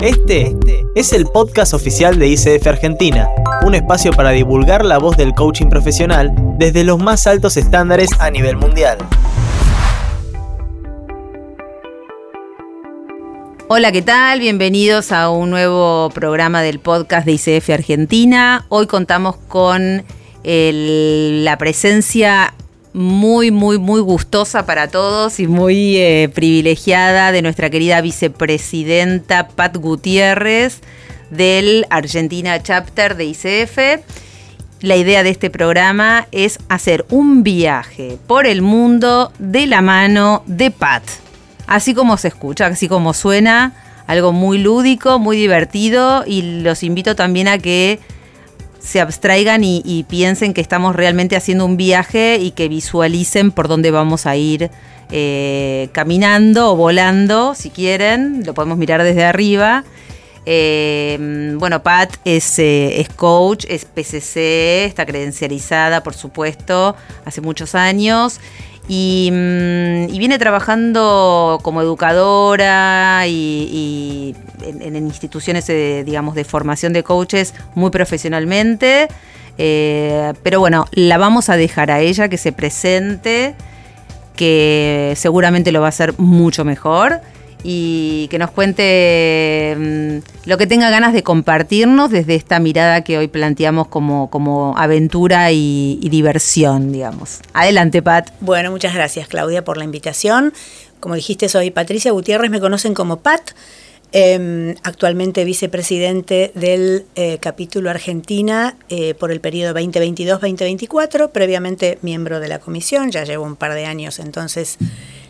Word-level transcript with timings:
Este 0.00 0.54
es 0.94 1.14
el 1.14 1.24
podcast 1.24 1.72
oficial 1.72 2.18
de 2.18 2.28
ICF 2.28 2.66
Argentina, 2.66 3.28
un 3.64 3.74
espacio 3.74 4.12
para 4.12 4.30
divulgar 4.30 4.84
la 4.84 4.98
voz 4.98 5.16
del 5.16 5.32
coaching 5.32 5.68
profesional 5.68 6.34
desde 6.58 6.84
los 6.84 6.98
más 6.98 7.26
altos 7.26 7.56
estándares 7.56 8.10
a 8.20 8.30
nivel 8.30 8.56
mundial. 8.58 8.98
Hola, 13.68 13.90
¿qué 13.90 14.02
tal? 14.02 14.40
Bienvenidos 14.40 15.12
a 15.12 15.30
un 15.30 15.48
nuevo 15.48 16.10
programa 16.10 16.60
del 16.60 16.78
podcast 16.78 17.26
de 17.26 17.32
ICF 17.32 17.70
Argentina. 17.70 18.66
Hoy 18.68 18.86
contamos 18.86 19.36
con 19.48 20.04
la 20.44 21.58
presencia 21.58 22.52
muy, 22.96 23.50
muy, 23.50 23.78
muy 23.78 24.00
gustosa 24.00 24.64
para 24.64 24.88
todos 24.88 25.38
y 25.38 25.46
muy 25.46 25.98
eh, 25.98 26.30
privilegiada 26.34 27.30
de 27.30 27.42
nuestra 27.42 27.68
querida 27.68 28.00
vicepresidenta 28.00 29.48
Pat 29.48 29.76
Gutiérrez 29.76 30.80
del 31.28 31.86
Argentina 31.90 32.62
Chapter 32.62 33.14
de 33.18 33.26
ICF. 33.26 33.78
La 34.80 34.96
idea 34.96 35.22
de 35.22 35.28
este 35.28 35.50
programa 35.50 36.26
es 36.32 36.58
hacer 36.70 37.04
un 37.10 37.42
viaje 37.42 38.16
por 38.26 38.46
el 38.46 38.62
mundo 38.62 39.30
de 39.38 39.66
la 39.66 39.82
mano 39.82 40.42
de 40.46 40.70
Pat. 40.70 41.02
Así 41.66 41.92
como 41.92 42.16
se 42.16 42.28
escucha, 42.28 42.64
así 42.64 42.88
como 42.88 43.12
suena, 43.12 43.74
algo 44.06 44.32
muy 44.32 44.56
lúdico, 44.56 45.18
muy 45.18 45.36
divertido 45.36 46.24
y 46.26 46.62
los 46.62 46.82
invito 46.82 47.14
también 47.14 47.46
a 47.48 47.58
que 47.58 48.00
se 48.86 49.00
abstraigan 49.00 49.64
y, 49.64 50.04
piensen 50.08 50.54
que 50.54 50.60
estamos 50.60 50.94
realmente 50.94 51.34
haciendo 51.34 51.64
un 51.64 51.76
viaje 51.76 52.38
y 52.40 52.52
que 52.52 52.68
visualicen 52.68 53.50
por 53.50 53.66
dónde 53.66 53.90
vamos 53.90 54.26
a 54.26 54.36
ir 54.36 54.70
eh, 55.10 55.88
caminando 55.90 56.72
o 56.72 56.76
volando, 56.76 57.56
si 57.56 57.70
quieren, 57.70 58.44
lo 58.46 58.54
podemos 58.54 58.78
mirar 58.78 59.02
desde 59.02 59.24
arriba. 59.24 59.82
Eh, 60.48 61.56
bueno, 61.58 61.82
Pat 61.82 62.14
es, 62.24 62.60
eh, 62.60 63.00
es, 63.00 63.08
coach, 63.08 63.64
es 63.68 63.84
PCC, 63.84 64.84
está 64.84 65.04
credencializada, 65.04 66.04
por 66.04 66.14
supuesto, 66.14 66.94
hace 67.24 67.40
muchos 67.40 67.74
años 67.74 68.38
Mm, 68.88 70.08
y, 70.08 70.18
viene 70.18 70.38
trabajando 70.38 71.58
como 71.62 71.82
educadora 71.82 73.26
y, 73.26 74.34
en, 74.62 74.96
instituciones, 74.96 75.66
de, 75.66 76.04
digamos, 76.04 76.34
de 76.34 76.44
formación 76.44 76.92
de 76.92 77.02
coaches 77.02 77.54
muy 77.74 77.90
profesionalmente. 77.90 79.08
Eh, 79.58 80.34
pero 80.42 80.60
bueno, 80.60 80.86
la 80.92 81.18
vamos 81.18 81.48
a 81.48 81.56
dejar 81.56 81.90
a 81.90 82.00
ella 82.00 82.28
que 82.28 82.36
se 82.36 82.52
presente, 82.52 83.54
que 84.36 85.14
seguramente 85.16 85.72
lo 85.72 85.80
va 85.80 85.86
a 85.86 85.88
hacer 85.88 86.14
mucho 86.18 86.64
mejor 86.64 87.20
y 87.68 88.28
que 88.28 88.38
nos 88.38 88.52
cuente 88.52 89.74
mm, 89.76 90.48
lo 90.48 90.56
que 90.56 90.68
tenga 90.68 90.88
ganas 90.88 91.12
de 91.12 91.24
compartirnos 91.24 92.12
desde 92.12 92.36
esta 92.36 92.60
mirada 92.60 93.02
que 93.02 93.18
hoy 93.18 93.26
planteamos 93.26 93.88
como, 93.88 94.30
como 94.30 94.78
aventura 94.78 95.50
y, 95.50 95.98
diversión, 96.08 96.92
digamos. 96.92 97.40
Adelante, 97.54 98.02
Pat. 98.02 98.30
Bueno, 98.40 98.70
muchas 98.70 98.94
gracias, 98.94 99.26
Claudia, 99.26 99.64
por 99.64 99.78
la 99.78 99.84
invitación. 99.84 100.52
Como 101.00 101.16
dijiste, 101.16 101.48
soy 101.48 101.72
Patricia 101.72 102.12
Gutiérrez, 102.12 102.52
me 102.52 102.60
conocen 102.60 102.94
como 102.94 103.16
Pat. 103.16 103.50
Em, 104.12 104.76
actualmente 104.84 105.44
vicepresidente 105.44 106.52
del 106.54 107.04
eh, 107.16 107.38
capítulo 107.40 107.90
Argentina 107.90 108.76
eh, 108.88 109.14
por 109.14 109.32
el 109.32 109.40
periodo 109.40 109.74
2022-2024, 109.74 111.32
previamente 111.32 111.98
miembro 112.02 112.38
de 112.38 112.46
la 112.46 112.60
comisión, 112.60 113.10
ya 113.10 113.24
llevo 113.24 113.44
un 113.44 113.56
par 113.56 113.74
de 113.74 113.84
años 113.84 114.20
entonces 114.20 114.78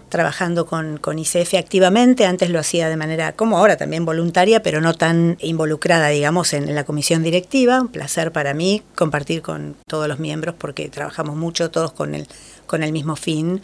trabajando 0.09 0.67
con, 0.67 0.99
con, 0.99 1.19
ICF 1.19 1.55
activamente. 1.55 2.27
Antes 2.27 2.51
lo 2.51 2.59
hacía 2.59 2.89
de 2.89 2.97
manera, 2.97 3.33
como 3.33 3.59
ahora 3.59 3.77
también 3.77 4.05
voluntaria, 4.05 4.63
pero 4.63 4.81
no 4.81 4.95
tan 4.95 5.37
involucrada, 5.41 6.09
digamos, 6.09 6.53
en, 6.53 6.75
la 6.75 6.85
comisión 6.85 7.23
directiva. 7.23 7.81
Un 7.81 7.89
placer 7.89 8.33
para 8.33 8.55
mí 8.55 8.83
compartir 8.95 9.43
con 9.43 9.77
todos 9.89 10.09
los 10.09 10.19
miembros 10.19 10.55
porque 10.57 10.89
trabajamos 10.89 11.37
mucho, 11.37 11.71
todos 11.71 11.93
con 11.93 12.15
el, 12.15 12.27
con 12.67 12.83
el 12.83 12.93
mismo 12.93 13.17
fin 13.17 13.61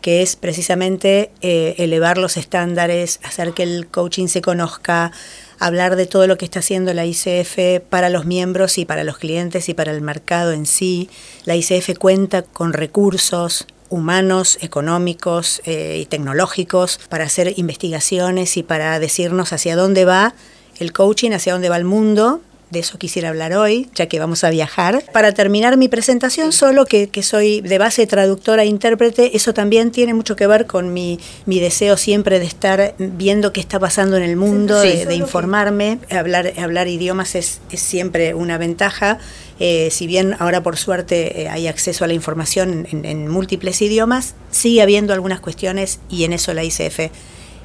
que 0.00 0.22
es 0.22 0.36
precisamente 0.36 1.30
eh, 1.42 1.74
elevar 1.76 2.16
los 2.16 2.38
estándares, 2.38 3.20
hacer 3.22 3.52
que 3.52 3.62
el 3.62 3.86
coaching 3.86 4.28
se 4.28 4.40
conozca, 4.40 5.12
hablar 5.58 5.96
de 5.96 6.06
todo 6.06 6.26
lo 6.26 6.38
que 6.38 6.46
está 6.46 6.60
haciendo 6.60 6.94
la 6.94 7.04
ICF 7.04 7.82
para 7.88 8.08
los 8.08 8.24
miembros 8.24 8.78
y 8.78 8.86
para 8.86 9.04
los 9.04 9.18
clientes 9.18 9.68
y 9.68 9.74
para 9.74 9.92
el 9.92 10.00
mercado 10.00 10.52
en 10.52 10.66
sí. 10.66 11.10
La 11.44 11.54
ICF 11.54 11.98
cuenta 11.98 12.42
con 12.42 12.72
recursos 12.72 13.66
humanos, 13.90 14.58
económicos 14.62 15.60
eh, 15.64 15.98
y 16.00 16.06
tecnológicos 16.06 16.98
para 17.08 17.24
hacer 17.24 17.52
investigaciones 17.58 18.56
y 18.56 18.62
para 18.62 18.98
decirnos 18.98 19.52
hacia 19.52 19.76
dónde 19.76 20.04
va 20.04 20.34
el 20.78 20.92
coaching, 20.92 21.32
hacia 21.32 21.52
dónde 21.52 21.68
va 21.68 21.76
el 21.76 21.84
mundo. 21.84 22.40
De 22.70 22.80
eso 22.80 22.98
quisiera 22.98 23.28
hablar 23.30 23.52
hoy, 23.54 23.88
ya 23.94 24.06
que 24.06 24.18
vamos 24.18 24.44
a 24.44 24.50
viajar. 24.50 25.04
Para 25.12 25.32
terminar 25.32 25.76
mi 25.76 25.88
presentación, 25.88 26.52
solo 26.52 26.86
que, 26.86 27.08
soy 27.22 27.60
de 27.60 27.78
base 27.78 28.06
traductora 28.06 28.62
e 28.62 28.66
intérprete, 28.66 29.36
eso 29.36 29.52
también 29.52 29.90
tiene 29.90 30.14
mucho 30.14 30.36
que 30.36 30.46
ver 30.46 30.66
con 30.66 30.92
mi, 30.92 31.18
mi 31.46 31.60
deseo 31.60 31.96
siempre 31.96 32.38
de 32.38 32.46
estar 32.46 32.94
viendo 32.98 33.52
qué 33.52 33.60
está 33.60 33.78
pasando 33.78 34.16
en 34.16 34.22
el 34.22 34.36
mundo, 34.36 34.80
de, 34.80 35.14
informarme. 35.14 35.98
Hablar, 36.10 36.52
hablar 36.58 36.88
idiomas 36.88 37.34
es, 37.34 37.60
es 37.70 37.80
siempre 37.80 38.34
una 38.34 38.58
ventaja 38.58 39.18
eh, 39.62 39.90
si 39.90 40.06
bien 40.06 40.34
ahora 40.38 40.62
por 40.62 40.78
suerte 40.78 41.42
eh, 41.42 41.48
hay 41.50 41.66
acceso 41.66 42.02
a 42.04 42.06
la 42.06 42.14
información 42.14 42.86
en, 42.90 43.28
múltiples 43.28 43.82
idiomas, 43.82 44.34
sigue 44.50 44.80
habiendo 44.80 45.12
algunas 45.12 45.40
cuestiones 45.40 46.00
y 46.08 46.24
en 46.24 46.32
eso 46.32 46.54
la 46.54 46.64
ICF 46.64 47.10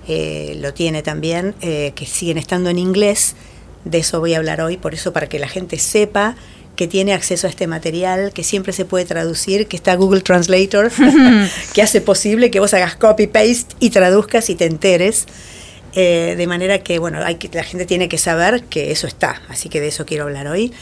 eh, 0.09 0.57
lo 0.59 0.73
tiene 0.73 1.01
también, 1.01 1.55
que 1.61 2.05
siguen 2.05 2.37
estando 2.37 2.69
en 2.69 2.77
inglés. 2.77 3.35
De 3.85 3.99
eso 3.99 4.19
voy 4.19 4.33
a 4.33 4.37
hablar 4.37 4.61
hoy, 4.61 4.77
por 4.77 4.93
eso 4.93 5.13
para 5.13 5.27
que 5.27 5.39
la 5.39 5.47
gente 5.47 5.79
sepa 5.79 6.35
que 6.75 6.87
tiene 6.87 7.13
acceso 7.13 7.47
a 7.47 7.49
este 7.49 7.67
material, 7.67 8.33
que 8.33 8.43
siempre 8.43 8.73
se 8.73 8.83
puede 8.83 9.05
traducir, 9.05 9.67
que 9.67 9.77
está 9.77 9.95
Google 9.95 10.21
Translator, 10.21 10.91
que 11.73 11.81
hace 11.81 12.01
posible 12.01 12.51
que 12.51 12.59
vos 12.59 12.73
hagas 12.73 12.95
copy-paste 12.97 13.75
y 13.79 13.91
traduzcas 13.91 14.49
y 14.49 14.55
te 14.55 14.65
enteres. 14.65 15.25
de 15.93 16.45
manera 16.47 16.79
que, 16.79 16.99
bueno, 16.99 17.19
hay 17.23 17.35
que, 17.35 17.49
la 17.53 17.63
gente 17.63 17.85
tiene 17.85 18.09
que 18.09 18.17
saber 18.17 18.63
que 18.63 18.91
eso 18.91 19.07
está, 19.07 19.41
así 19.47 19.69
que 19.69 19.79
de 19.79 19.87
eso 19.87 20.05
quiero 20.05 20.25
hablar 20.25 20.47
hoy. 20.47 20.73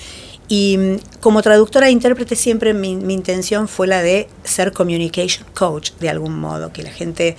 Y 0.48 0.78
mm, 0.78 1.20
como 1.20 1.42
traductora 1.42 1.88
e 1.88 1.92
intérprete 1.92 2.36
siempre 2.36 2.74
mi, 2.74 2.96
mi, 2.96 3.14
intención 3.14 3.68
fue 3.68 3.88
la 3.88 4.02
de 4.02 4.28
ser 4.44 4.72
communication 4.72 5.46
coach 5.54 5.92
de 6.00 6.10
algún 6.10 6.40
modo, 6.40 6.74
que 6.74 6.84
la 6.84 6.92
gente 6.92 7.38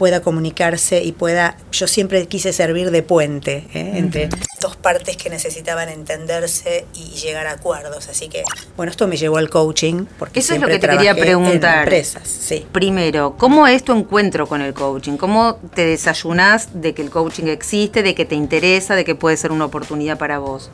pueda 0.00 0.22
comunicarse 0.22 1.04
y 1.04 1.12
pueda, 1.12 1.58
yo 1.72 1.86
siempre 1.86 2.26
quise 2.26 2.54
servir 2.54 2.90
de 2.90 3.02
puente 3.02 3.66
¿eh? 3.74 3.92
entre 3.96 4.30
dos 4.58 4.74
partes 4.74 5.18
que 5.18 5.28
necesitaban 5.28 5.90
entenderse 5.90 6.86
y 6.94 7.18
llegar 7.18 7.46
a 7.46 7.52
acuerdos. 7.52 8.08
Así 8.08 8.30
que, 8.30 8.44
bueno, 8.78 8.90
esto 8.92 9.06
me 9.06 9.18
llevó 9.18 9.36
al 9.36 9.50
coaching. 9.50 10.06
Porque 10.18 10.40
Eso 10.40 10.54
es 10.54 10.60
lo 10.62 10.68
que 10.68 10.78
te 10.78 10.88
quería 10.88 11.14
preguntar. 11.14 11.80
empresas, 11.80 12.26
sí. 12.26 12.64
Primero, 12.72 13.34
¿cómo 13.36 13.66
es 13.66 13.84
tu 13.84 13.92
encuentro 13.92 14.46
con 14.46 14.62
el 14.62 14.72
coaching? 14.72 15.18
¿Cómo 15.18 15.58
te 15.74 15.84
desayunas 15.84 16.80
de 16.80 16.94
que 16.94 17.02
el 17.02 17.10
coaching 17.10 17.48
existe, 17.48 18.02
de 18.02 18.14
que 18.14 18.24
te 18.24 18.36
interesa, 18.36 18.94
de 18.94 19.04
que 19.04 19.14
puede 19.14 19.36
ser 19.36 19.52
una 19.52 19.66
oportunidad 19.66 20.16
para 20.16 20.38
vos? 20.38 20.70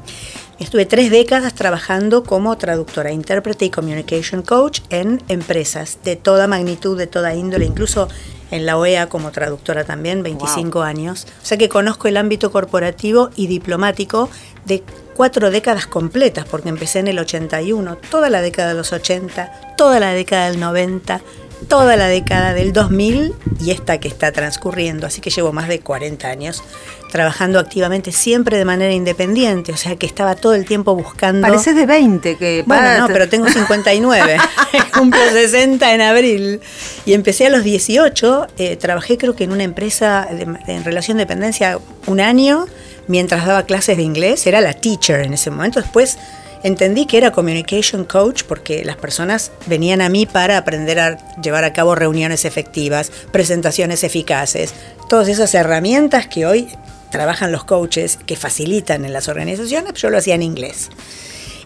Estuve 0.59 0.87
tres 0.87 1.11
décadas 1.11 1.53
trabajando 1.53 2.25
como 2.25 2.57
traductora, 2.57 3.13
intérprete 3.13 3.67
y 3.67 3.71
communication 3.71 4.41
coach 4.41 4.81
en 4.89 5.23
empresas 5.29 5.99
de 6.03 6.17
toda 6.17 6.47
magnitud, 6.47 6.97
de 6.97 7.07
toda 7.07 7.35
índole, 7.35 7.67
incluso 7.67 8.09
en 8.51 8.65
la 8.65 8.79
OEA 8.79 9.11
como 9.11 9.33
traductora 9.33 9.85
también, 9.85 10.23
25 10.23 10.83
años. 10.83 11.27
O 11.43 11.45
sea 11.45 11.59
que 11.59 11.69
conozco 11.69 12.09
el 12.09 12.17
ámbito 12.17 12.51
corporativo 12.51 13.29
y 13.37 13.49
diplomático 13.49 14.31
de 14.65 14.83
cuatro 15.15 15.51
décadas 15.51 15.87
completas, 15.87 16.47
porque 16.47 16.71
empecé 16.71 17.01
en 17.01 17.09
el 17.09 17.19
81, 17.19 17.99
toda 18.11 18.31
la 18.31 18.41
década 18.41 18.69
de 18.69 18.75
los 18.77 18.95
80, 18.95 19.75
toda 19.77 20.01
la 20.01 20.13
década 20.13 20.51
del 20.51 20.59
90, 20.59 21.21
toda 21.69 21.97
la 21.97 22.07
década 22.09 22.55
del 22.55 22.73
2000 22.73 23.35
y 23.61 23.71
esta 23.71 23.99
que 23.99 24.09
está 24.09 24.33
transcurriendo, 24.33 25.07
así 25.07 25.21
que 25.21 25.31
llevo 25.31 25.53
más 25.53 25.69
de 25.69 25.81
40 25.81 26.29
años 26.29 26.63
trabajando 27.11 27.59
activamente 27.59 28.13
siempre 28.13 28.59
de 28.59 28.65
manera 28.65 28.93
independiente, 28.93 29.73
o 29.73 29.77
sea 29.77 29.97
que 29.97 30.07
estaba 30.07 30.35
todo 30.35 30.55
el 30.55 30.67
tiempo 30.67 30.95
buscando... 30.95 31.47
Pareces 31.47 31.75
de 31.75 31.87
20, 31.87 32.37
que... 32.37 32.65
Bueno, 32.67 32.99
no, 32.99 33.07
pero 33.09 33.29
tengo 33.29 33.49
59, 33.49 34.37
cumplo 34.95 35.21
60 35.31 35.95
en 35.95 36.01
abril 36.03 36.61
y 37.07 37.15
empecé 37.15 37.47
a 37.47 37.51
los 37.51 37.65
18, 37.65 38.47
eh, 38.59 38.77
trabajé 38.77 39.17
creo 39.17 39.35
que 39.35 39.45
en 39.45 39.53
una 39.53 39.65
empresa 39.65 40.29
en 40.31 40.85
relación 40.85 41.17
de 41.17 41.25
dependencia 41.25 41.79
un 42.07 42.21
año 42.21 42.67
mientras 43.09 43.47
daba 43.47 43.65
clases 43.65 43.97
de 43.97 44.03
inglés, 44.03 44.47
era 44.47 44.61
la 44.61 44.75
teacher 44.75 45.21
en 45.21 45.35
ese 45.35 45.51
momento, 45.51 45.81
después 45.81 46.19
entendí 46.67 47.07
que 47.07 47.17
era 47.17 47.31
communication 47.31 48.05
coach 48.05 48.43
porque 48.43 48.85
las 48.85 48.97
personas 48.97 49.53
venían 49.67 50.01
a 50.01 50.09
mí 50.09 50.27
para 50.27 50.59
aprender 50.59 50.99
a 50.99 51.17
llevar 51.41 51.63
a 51.63 51.73
cabo 51.73 51.95
reuniones 51.95 52.45
efectivas, 52.45 53.13
presentaciones 53.31 54.03
eficaces, 54.03 54.75
todas 55.09 55.29
esas 55.29 55.55
herramientas 55.55 56.27
que 56.27 56.45
hoy 56.45 56.69
trabajan 57.11 57.53
los 57.53 57.65
coaches 57.65 58.19
que 58.27 58.35
facilitan 58.35 59.05
en 59.05 59.13
las 59.13 59.29
organizaciones, 59.29 59.95
yo 59.95 60.11
lo 60.11 60.19
hacía 60.19 60.35
en 60.35 60.43
inglés. 60.43 60.91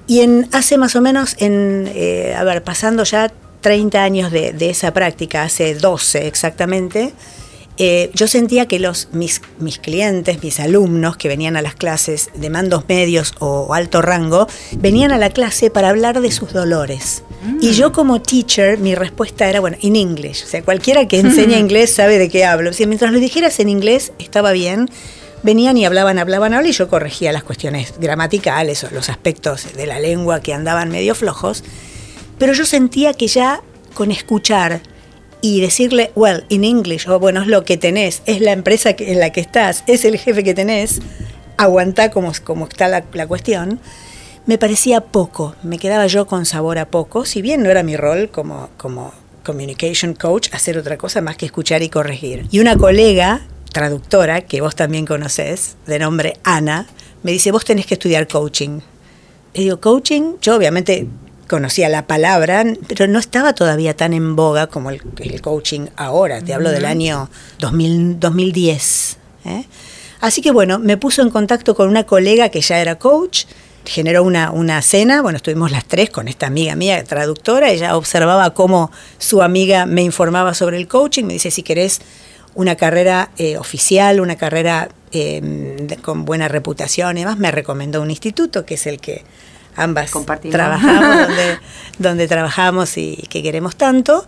Y 0.06 0.20
en, 0.20 0.48
hace 0.52 0.76
más 0.76 0.94
o 0.96 1.00
menos, 1.00 1.34
en, 1.38 1.90
eh, 1.94 2.34
a 2.36 2.44
ver, 2.44 2.62
pasando 2.62 3.04
ya 3.04 3.32
30 3.62 4.02
años 4.02 4.30
de, 4.30 4.54
esa 4.68 4.92
práctica, 4.92 5.44
hace 5.44 5.74
12 5.74 6.26
exactamente, 6.26 7.14
eh, 7.82 8.10
yo 8.12 8.28
sentía 8.28 8.66
que 8.66 8.78
los, 8.78 9.08
mis, 9.12 9.40
mis, 9.58 9.78
clientes, 9.78 10.42
mis 10.42 10.60
alumnos 10.60 11.16
que 11.16 11.28
venían 11.28 11.56
a 11.56 11.62
las 11.62 11.74
clases 11.74 12.28
de 12.34 12.50
mandos 12.50 12.84
medios 12.86 13.32
o, 13.38 13.72
alto 13.72 14.02
rango, 14.02 14.46
venían 14.76 15.12
a 15.12 15.16
la 15.16 15.30
clase 15.30 15.70
para 15.70 15.88
hablar 15.88 16.20
de 16.20 16.30
sus 16.30 16.52
dolores. 16.52 17.22
Y 17.62 17.68
mm. 17.68 17.72
yo 17.72 17.92
como 17.92 18.20
teacher, 18.20 18.76
mi 18.76 18.94
respuesta 18.94 19.48
era, 19.48 19.60
bueno, 19.60 19.78
en 19.80 19.96
inglés. 19.96 20.44
O 20.44 20.46
sea, 20.46 20.62
cualquiera 20.62 21.08
que 21.08 21.20
enseña 21.20 21.56
inglés 21.58 21.94
sabe 21.94 22.18
de 22.18 22.28
qué 22.28 22.44
hablo. 22.44 22.68
O 22.68 22.86
mientras 22.86 23.12
lo 23.12 23.18
dijeras 23.18 23.58
en 23.60 23.70
inglés, 23.70 24.12
estaba 24.18 24.52
bien. 24.52 24.90
Venían 25.42 25.78
y 25.78 25.86
hablaban, 25.86 26.18
hablaban, 26.18 26.52
hablaban, 26.52 26.70
y 26.70 26.72
yo 26.72 26.86
corregía 26.90 27.32
las 27.32 27.44
cuestiones 27.44 27.94
gramaticales 27.98 28.84
o 28.84 28.90
los 28.90 29.08
aspectos 29.08 29.72
de 29.74 29.86
la 29.86 29.98
lengua 30.00 30.40
que 30.40 30.52
andaban 30.52 30.90
medio 30.90 31.14
flojos. 31.14 31.64
Pero 32.38 32.52
yo 32.52 32.66
sentía 32.66 33.14
que 33.14 33.26
ya 33.26 33.62
con 33.94 34.10
escuchar 34.10 34.82
y 35.42 35.60
decirle, 35.60 36.12
well, 36.14 36.44
in 36.48 36.64
English, 36.64 37.08
o 37.08 37.18
bueno, 37.18 37.42
es 37.42 37.46
lo 37.46 37.64
que 37.64 37.76
tenés, 37.76 38.22
es 38.26 38.40
la 38.40 38.52
empresa 38.52 38.94
en 38.98 39.18
la 39.18 39.30
que 39.30 39.40
estás, 39.40 39.84
es 39.86 40.04
el 40.04 40.18
jefe 40.18 40.44
que 40.44 40.54
tenés, 40.54 41.00
aguantá 41.56 42.10
como, 42.10 42.32
como 42.44 42.66
está 42.66 42.88
la, 42.88 43.26
cuestión, 43.26 43.80
me 44.46 44.58
parecía 44.58 45.00
poco, 45.00 45.54
me 45.62 45.78
quedaba 45.78 46.06
yo 46.06 46.26
con 46.26 46.46
sabor 46.46 46.78
a 46.78 46.88
poco, 46.88 47.24
si 47.24 47.42
bien 47.42 47.62
no 47.62 47.70
era 47.70 47.82
mi 47.82 47.96
rol 47.96 48.30
como, 48.30 48.70
como 48.76 49.12
communication 49.44 50.14
coach 50.14 50.48
hacer 50.52 50.78
otra 50.78 50.96
cosa 50.96 51.20
más 51.20 51.36
que 51.36 51.46
escuchar 51.46 51.82
y 51.82 51.88
corregir. 51.88 52.46
Y 52.50 52.60
una 52.60 52.76
colega, 52.76 53.42
traductora, 53.72 54.42
que 54.42 54.60
vos 54.60 54.74
también 54.74 55.06
conocés, 55.06 55.76
de 55.86 55.98
nombre 55.98 56.36
Ana, 56.44 56.86
me 57.22 57.32
dice, 57.32 57.52
vos 57.52 57.64
tenés 57.64 57.86
que 57.86 57.94
estudiar 57.94 58.26
coaching. 58.26 58.80
Le 59.54 59.62
digo, 59.62 59.80
coaching, 59.80 60.36
yo 60.40 60.56
obviamente 60.56 61.06
conocía 61.50 61.88
la 61.88 62.06
palabra, 62.06 62.64
pero 62.86 63.08
no 63.08 63.18
estaba 63.18 63.54
todavía 63.54 63.96
tan 63.96 64.12
en 64.12 64.36
boga 64.36 64.68
como 64.68 64.90
el, 64.90 65.02
coaching 65.42 65.88
ahora. 65.96 66.40
Te 66.40 66.54
hablo 66.54 66.70
del 66.70 66.84
año 66.84 67.28
2010. 67.58 69.16
¿eh? 69.46 69.64
Así 70.20 70.42
que 70.42 70.52
bueno, 70.52 70.78
me 70.78 70.96
puso 70.96 71.22
en 71.22 71.30
contacto 71.30 71.74
con 71.74 71.88
una 71.88 72.04
colega 72.04 72.50
que 72.50 72.60
ya 72.60 72.78
era 72.78 73.00
coach, 73.00 73.46
generó 73.84 74.22
una, 74.22 74.52
una 74.52 74.80
cena, 74.80 75.22
bueno, 75.22 75.38
estuvimos 75.38 75.72
las 75.72 75.86
tres 75.86 76.10
con 76.10 76.28
esta 76.28 76.46
amiga 76.46 76.76
mía, 76.76 77.02
traductora, 77.02 77.70
ella 77.70 77.96
observaba 77.96 78.54
cómo 78.54 78.92
su 79.18 79.42
amiga 79.42 79.86
me 79.86 80.02
informaba 80.02 80.54
sobre 80.54 80.76
el 80.76 80.86
coaching, 80.86 81.24
me 81.24 81.32
dice, 81.32 81.50
si 81.50 81.64
querés 81.64 82.00
una 82.54 82.76
carrera 82.76 83.30
eh, 83.38 83.56
oficial, 83.56 84.20
una 84.20 84.36
carrera 84.36 84.88
eh, 85.10 85.96
con 86.02 86.24
buena 86.24 86.46
reputación 86.46 87.18
y 87.18 87.22
demás, 87.22 87.38
me 87.38 87.50
recomendó 87.50 88.02
un 88.02 88.10
instituto, 88.10 88.64
que 88.64 88.74
es 88.74 88.86
el 88.86 89.00
que 89.00 89.24
ambas 89.82 90.10
trabajamos, 90.50 91.28
donde, 91.28 91.58
donde 91.98 92.28
trabajamos 92.28 92.96
y 92.96 93.16
que 93.28 93.42
queremos 93.42 93.76
tanto. 93.76 94.24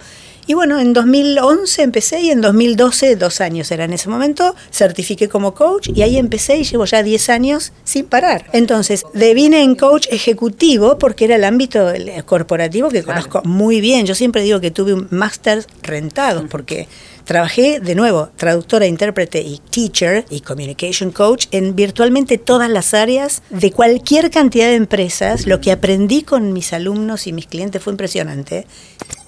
Y 0.46 0.54
bueno, 0.54 0.80
en 0.80 0.92
2011 0.92 1.82
empecé 1.82 2.20
y 2.20 2.30
en 2.30 2.40
2012, 2.40 3.16
dos 3.16 3.40
años 3.40 3.70
era 3.70 3.84
en 3.84 3.92
ese 3.92 4.08
momento, 4.08 4.54
certifiqué 4.72 5.28
como 5.28 5.54
coach 5.54 5.88
y 5.94 6.02
ahí 6.02 6.16
empecé 6.16 6.56
y 6.56 6.64
llevo 6.64 6.84
ya 6.84 7.02
10 7.02 7.28
años 7.30 7.72
sin 7.84 8.06
parar. 8.06 8.46
Entonces, 8.52 9.04
devine 9.14 9.62
en 9.62 9.76
coach 9.76 10.06
ejecutivo 10.10 10.98
porque 10.98 11.26
era 11.26 11.36
el 11.36 11.44
ámbito 11.44 11.92
corporativo 12.26 12.88
que 12.88 13.02
conozco 13.02 13.42
muy 13.44 13.80
bien. 13.80 14.06
Yo 14.06 14.14
siempre 14.14 14.42
digo 14.42 14.60
que 14.60 14.70
tuve 14.70 14.94
un 14.94 15.08
máster 15.10 15.64
rentado 15.82 16.46
porque 16.48 16.88
Trabajé 17.24 17.78
de 17.78 17.94
nuevo, 17.94 18.30
traductora, 18.36 18.86
intérprete 18.86 19.40
y 19.40 19.60
teacher 19.70 20.24
y 20.28 20.40
communication 20.40 21.12
coach 21.12 21.46
en 21.52 21.76
virtualmente 21.76 22.36
todas 22.36 22.68
las 22.68 22.94
áreas 22.94 23.42
de 23.50 23.70
cualquier 23.70 24.30
cantidad 24.30 24.66
de 24.66 24.74
empresas. 24.74 25.46
Lo 25.46 25.60
que 25.60 25.70
aprendí 25.70 26.22
con 26.22 26.52
mis 26.52 26.72
alumnos 26.72 27.26
y 27.26 27.32
mis 27.32 27.46
clientes 27.46 27.80
fue 27.82 27.92
impresionante. 27.92 28.66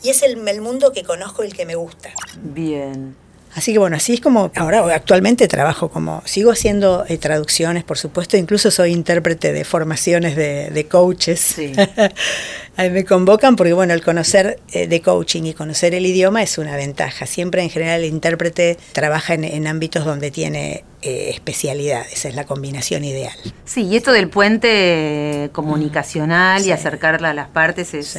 Y 0.05 0.11
es 0.11 0.23
el, 0.23 0.47
el 0.47 0.61
mundo 0.61 0.93
que 0.93 1.03
conozco 1.03 1.43
y 1.43 1.49
el 1.49 1.55
que 1.55 1.67
me 1.67 1.75
gusta. 1.75 2.11
Bien. 2.37 3.17
Así 3.55 3.73
que 3.73 3.79
bueno, 3.79 3.97
así 3.97 4.15
es 4.15 4.21
como 4.21 4.51
ahora 4.57 4.95
actualmente 4.95 5.47
trabajo 5.47 5.89
como, 5.89 6.23
sigo 6.25 6.51
haciendo 6.51 7.05
eh, 7.09 7.19
traducciones, 7.19 7.85
por 7.85 7.97
supuesto, 7.97 8.37
incluso 8.37 8.71
soy 8.73 8.91
intérprete 8.91 9.53
de 9.53 9.65
formaciones 9.65 10.35
de, 10.35 10.87
coaches. 10.91 11.41
Sí. 11.41 11.73
me 12.77 13.05
convocan 13.05 13.57
porque 13.57 13.73
bueno, 13.73 13.95
el 13.95 14.03
conocer 14.03 14.59
eh, 14.73 14.87
de 14.87 15.01
coaching 15.01 15.45
y 15.45 15.55
conocer 15.55 15.95
el 15.95 16.07
idioma 16.07 16.43
es 16.43 16.59
una 16.59 16.77
ventaja. 16.77 17.27
Siempre 17.27 17.63
en 17.63 17.71
general 17.71 18.03
el 18.03 18.09
intérprete 18.09 18.77
trabaja 18.93 19.35
en, 19.35 19.67
ámbitos 19.67 20.05
donde 20.05 20.31
tiene 20.31 20.85
eh, 21.03 21.31
especialidades, 21.33 22.25
es 22.25 22.35
la 22.35 22.45
combinación 22.45 23.05
ideal. 23.05 23.35
Sí, 23.65 23.83
y 23.83 23.97
esto 23.97 24.13
del 24.13 24.29
puente 24.29 25.51
comunicacional 25.53 26.67
y 26.67 26.73
acercarla 26.73 27.31
a 27.31 27.35
las 27.35 27.49
partes 27.49 27.95
es, 27.95 28.19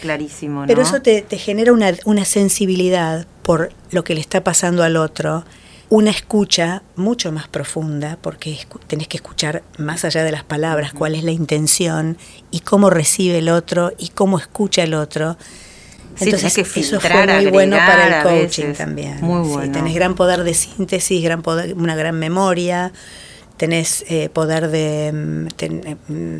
clarísimo. 0.00 0.64
Pero 0.66 0.82
eso 0.82 1.02
te, 1.02 1.22
te 1.22 1.38
genera 1.38 1.72
una, 1.72 1.92
una 2.04 2.24
sensibilidad 2.24 3.26
por 3.42 3.72
lo 3.90 4.04
que 4.04 4.14
le 4.14 4.20
está 4.20 4.42
pasando 4.42 4.82
al 4.82 4.96
otro, 4.96 5.44
una 5.92 6.10
escucha 6.10 6.82
mucho 6.96 7.32
más 7.32 7.48
profunda, 7.48 8.16
porque 8.22 8.58
tenés 8.86 9.08
que 9.08 9.18
escuchar 9.18 9.62
más 9.76 10.06
allá 10.06 10.24
de 10.24 10.32
las 10.32 10.42
palabras 10.42 10.94
cuál 10.94 11.14
es 11.14 11.22
la 11.22 11.32
intención 11.32 12.16
y 12.50 12.60
cómo 12.60 12.88
recibe 12.88 13.40
el 13.40 13.50
otro 13.50 13.92
y 13.98 14.08
cómo 14.08 14.38
escucha 14.38 14.84
el 14.84 14.94
otro. 14.94 15.36
Entonces, 16.18 16.54
que 16.54 16.80
eso 16.80 16.98
fue 16.98 17.26
muy 17.26 17.50
bueno 17.50 17.76
para 17.76 18.06
el 18.06 18.22
coaching 18.22 18.72
también. 18.72 19.18
Muy 19.20 19.46
bueno. 19.46 19.70
tenés 19.70 19.94
gran 19.94 20.14
poder 20.14 20.44
de 20.44 20.54
síntesis, 20.54 21.22
gran 21.22 21.42
poder, 21.42 21.74
una 21.74 21.94
gran 21.94 22.18
memoria, 22.18 22.90
tenés 23.58 24.06
eh, 24.08 24.30
poder 24.30 24.70
de... 24.70 25.12
Mm, 25.12 25.46
eh, 25.60 25.96
mm, 26.08 26.38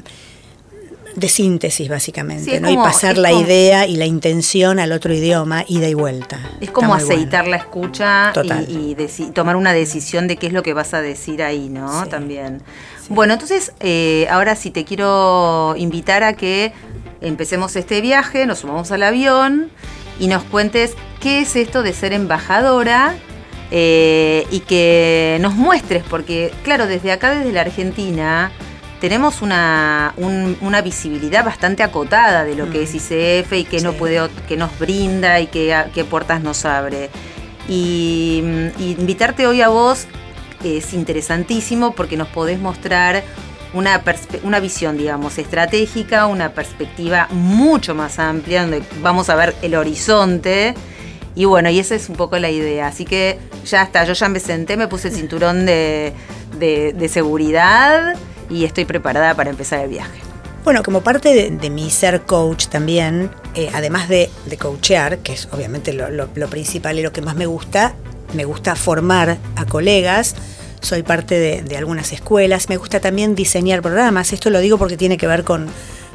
de 1.15 1.29
síntesis, 1.29 1.89
básicamente, 1.89 2.61
¿no? 2.61 2.71
y 2.71 2.77
pasar 2.77 3.19
la 3.19 3.33
idea 3.33 3.87
y 3.87 3.97
la 3.97 4.07
intención 4.07 4.79
al 4.79 4.93
otro 4.93 5.13
idioma, 5.13 5.65
ida 5.69 5.89
y 5.89 5.95
vuelta. 5.95 6.39
Es 6.61 6.71
como 6.71 6.95
aceitar 6.95 7.47
la 7.47 7.57
escucha 7.57 8.33
y, 8.69 8.97
tomar 9.33 9.57
una 9.57 9.73
decisión 9.73 10.29
de 10.29 10.37
qué 10.37 10.49
es 10.49 10.53
lo 10.53 10.63
que 10.63 10.75
vas 10.75 10.95
a 10.95 11.01
decir 11.01 11.43
ahí, 11.43 11.69
¿no? 11.69 12.07
También. 12.07 12.63
Bueno, 13.09 13.35
entonces, 13.35 13.73
eh, 13.81 14.27
ahora 14.31 14.57
sí 14.57 14.71
te 14.71 14.85
quiero 14.85 15.75
invitar 15.77 16.23
a 16.23 16.35
que 16.35 16.73
empecemos 17.21 17.77
este 17.77 18.01
viaje, 18.01 18.47
nos 18.47 18.61
sumamos 18.61 18.91
al 18.91 19.03
avión 19.03 19.71
y 20.19 20.29
nos 20.29 20.43
cuentes 20.45 20.95
qué 21.21 21.41
es 21.41 21.57
esto 21.57 21.83
de 21.83 21.93
ser 21.93 22.13
embajadora 22.13 23.15
eh, 23.71 24.47
y 24.51 24.61
que 24.61 25.39
nos 25.41 25.55
muestres, 25.55 26.03
porque 26.09 26.53
claro, 26.63 26.87
desde 26.87 27.13
acá, 27.13 27.35
desde 27.35 27.53
la 27.53 27.63
Argentina, 27.63 28.53
tenemos 29.03 29.43
una, 29.43 30.15
visibilidad 30.85 31.45
bastante 31.45 31.83
acotada 31.83 32.45
de 32.45 32.55
lo 32.55 32.71
que 32.71 32.85
es 32.85 32.95
mm. 32.95 32.97
ICF 32.99 33.53
y 33.55 33.65
qué, 33.65 33.81
no 33.81 33.95
puede, 33.95 34.31
que 34.47 34.57
nos 34.57 34.79
brinda 34.79 35.41
y 35.41 35.49
qué, 35.49 35.77
qué 35.93 36.05
puertas 36.05 36.41
nos 36.41 36.65
abre. 36.65 37.11
Y, 37.69 38.45
invitarte 38.79 39.49
hoy 39.49 39.61
a 39.61 39.71
vos 39.71 40.07
es 40.63 40.95
interesantísimo 40.95 41.97
porque 41.97 42.17
nos 42.17 42.29
podés 42.29 42.61
mostrar 42.61 43.25
una, 43.75 44.01
una 44.45 44.61
visión, 44.61 44.97
digamos, 44.97 45.37
estratégica, 45.37 46.27
una 46.27 46.53
perspectiva 46.53 47.27
mucho 47.33 47.97
más 47.97 48.21
amplia, 48.21 48.63
donde 48.63 48.85
vamos 49.01 49.29
a 49.31 49.35
ver 49.35 49.57
el 49.63 49.75
horizonte. 49.75 50.75
Y 51.35 51.47
bueno, 51.47 51.71
y 51.71 51.81
esa 51.81 51.97
es 51.97 52.09
un 52.09 52.15
poco 52.15 52.39
la 52.39 52.51
idea. 52.51 52.87
Así 52.87 53.05
que 53.05 53.41
ya 53.65 53.83
está, 53.83 54.05
yo 54.05 54.13
ya 54.13 54.29
me 54.29 54.39
senté, 54.39 54.77
me 54.77 54.87
puse 54.87 55.09
el 55.09 55.15
cinturón 55.15 55.67
de, 55.67 56.15
de 56.61 57.09
seguridad 57.09 58.15
y 58.51 58.65
estoy 58.65 58.85
preparada 58.85 59.35
para 59.35 59.51
empezar 59.51 59.81
el 59.81 59.91
viaje. 59.91 60.21
Bueno, 60.65 60.85
como 60.85 61.01
parte 61.01 61.51
de, 61.51 61.71
mi 61.71 61.91
ser 61.91 62.23
coach 62.23 62.69
también, 62.69 63.31
eh, 63.57 63.71
además 63.75 64.09
de, 64.09 64.31
coachear, 64.61 65.19
que 65.19 65.33
es 65.33 65.49
obviamente 65.51 65.93
lo, 65.93 66.29
principal 66.49 66.99
y 67.01 67.03
lo 67.03 67.13
que 67.13 67.21
más 67.21 67.35
me 67.35 67.47
gusta, 67.47 67.97
me 68.33 68.45
gusta 68.45 68.77
formar 68.77 69.39
a 69.57 69.65
colegas, 69.65 70.37
soy 70.81 71.03
parte 71.03 71.63
de, 71.63 71.77
algunas 71.77 72.13
escuelas, 72.13 72.69
me 72.69 72.77
gusta 72.77 73.01
también 73.01 73.35
diseñar 73.35 73.83
programas, 73.83 74.33
esto 74.33 74.51
lo 74.51 74.61
digo 74.61 74.79
porque 74.79 74.97
tiene 74.97 75.17
que 75.17 75.27
ver 75.27 75.43
con, 75.43 75.67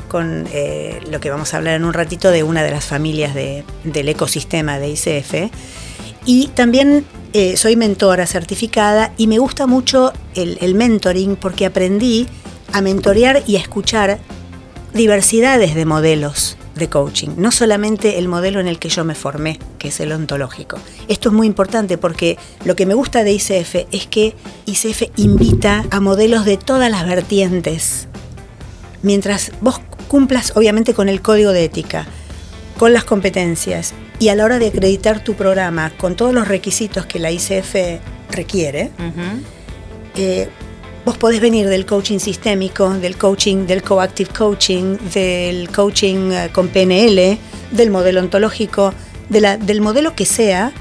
con 0.07 0.47
eh, 0.53 1.01
lo 1.11 1.19
que 1.19 1.29
vamos 1.29 1.53
a 1.53 1.57
hablar 1.57 1.73
en 1.73 1.83
un 1.83 1.93
ratito 1.93 2.31
de 2.31 2.43
una 2.43 2.63
de 2.63 2.71
las 2.71 2.85
familias 2.85 3.35
del 3.35 4.09
ecosistema 4.09 4.79
de 4.79 4.89
ICF. 4.89 5.51
Y 6.25 6.47
también 6.47 7.05
eh, 7.33 7.57
soy 7.57 7.75
mentora 7.75 8.25
certificada 8.25 9.13
y 9.17 9.27
me 9.27 9.37
gusta 9.37 9.67
mucho 9.67 10.13
el, 10.33 10.75
mentoring 10.75 11.35
porque 11.35 11.65
aprendí 11.65 12.27
a 12.73 12.81
mentorear 12.81 13.43
y 13.45 13.57
a 13.57 13.59
escuchar 13.59 14.19
diversidades 14.93 15.75
de 15.75 15.85
modelos 15.85 16.57
de 16.75 16.89
coaching, 16.89 17.29
no 17.37 17.51
solamente 17.51 18.17
el 18.17 18.27
modelo 18.27 18.59
en 18.59 18.67
el 18.67 18.79
que 18.79 18.89
yo 18.89 19.03
me 19.03 19.15
formé, 19.15 19.59
que 19.77 19.89
es 19.89 19.99
el 19.99 20.11
ontológico. 20.11 20.77
Esto 21.07 21.29
es 21.29 21.35
muy 21.35 21.47
importante 21.47 21.97
porque 21.97 22.37
lo 22.65 22.75
que 22.75 22.85
me 22.85 22.93
gusta 22.93 23.23
de 23.23 23.33
ICF 23.33 23.87
es 23.91 24.07
que 24.07 24.35
ICF 24.65 25.03
invita 25.17 25.85
a 25.91 25.99
modelos 25.99 26.45
de 26.45 26.57
todas 26.57 26.89
las 26.89 27.05
vertientes. 27.05 28.07
Mientras 29.01 29.51
vos 29.61 29.79
cumplas 30.07 30.53
obviamente 30.55 30.93
con 30.93 31.09
el 31.09 31.21
código 31.21 31.51
de 31.51 31.65
ética, 31.65 32.07
con 32.77 32.93
las 32.93 33.03
competencias 33.03 33.93
y 34.19 34.29
a 34.29 34.35
la 34.35 34.45
hora 34.45 34.59
de 34.59 34.67
acreditar 34.67 35.23
tu 35.23 35.33
programa 35.33 35.91
con 35.97 36.15
todos 36.15 36.33
los 36.33 36.47
requisitos 36.47 37.05
que 37.05 37.19
la 37.19 37.31
ICF 37.31 37.75
requiere, 38.31 38.91
eh, 40.15 40.49
vos 41.05 41.17
podés 41.17 41.41
venir 41.41 41.67
del 41.67 41.85
coaching 41.85 42.19
sistémico, 42.19 42.89
del 42.89 43.17
coaching, 43.17 43.65
del 43.65 43.81
coactive 43.81 44.29
coaching, 44.29 44.97
del 45.13 45.69
coaching 45.69 46.31
eh, 46.31 46.49
con 46.51 46.67
PNL, 46.69 47.37
del 47.71 47.89
modelo 47.89 48.21
ontológico, 48.21 48.93
de 49.29 49.41
la, 49.41 49.57
del 49.57 49.81
modelo 49.81 50.15
que 50.15 50.25
sea, 50.25 50.71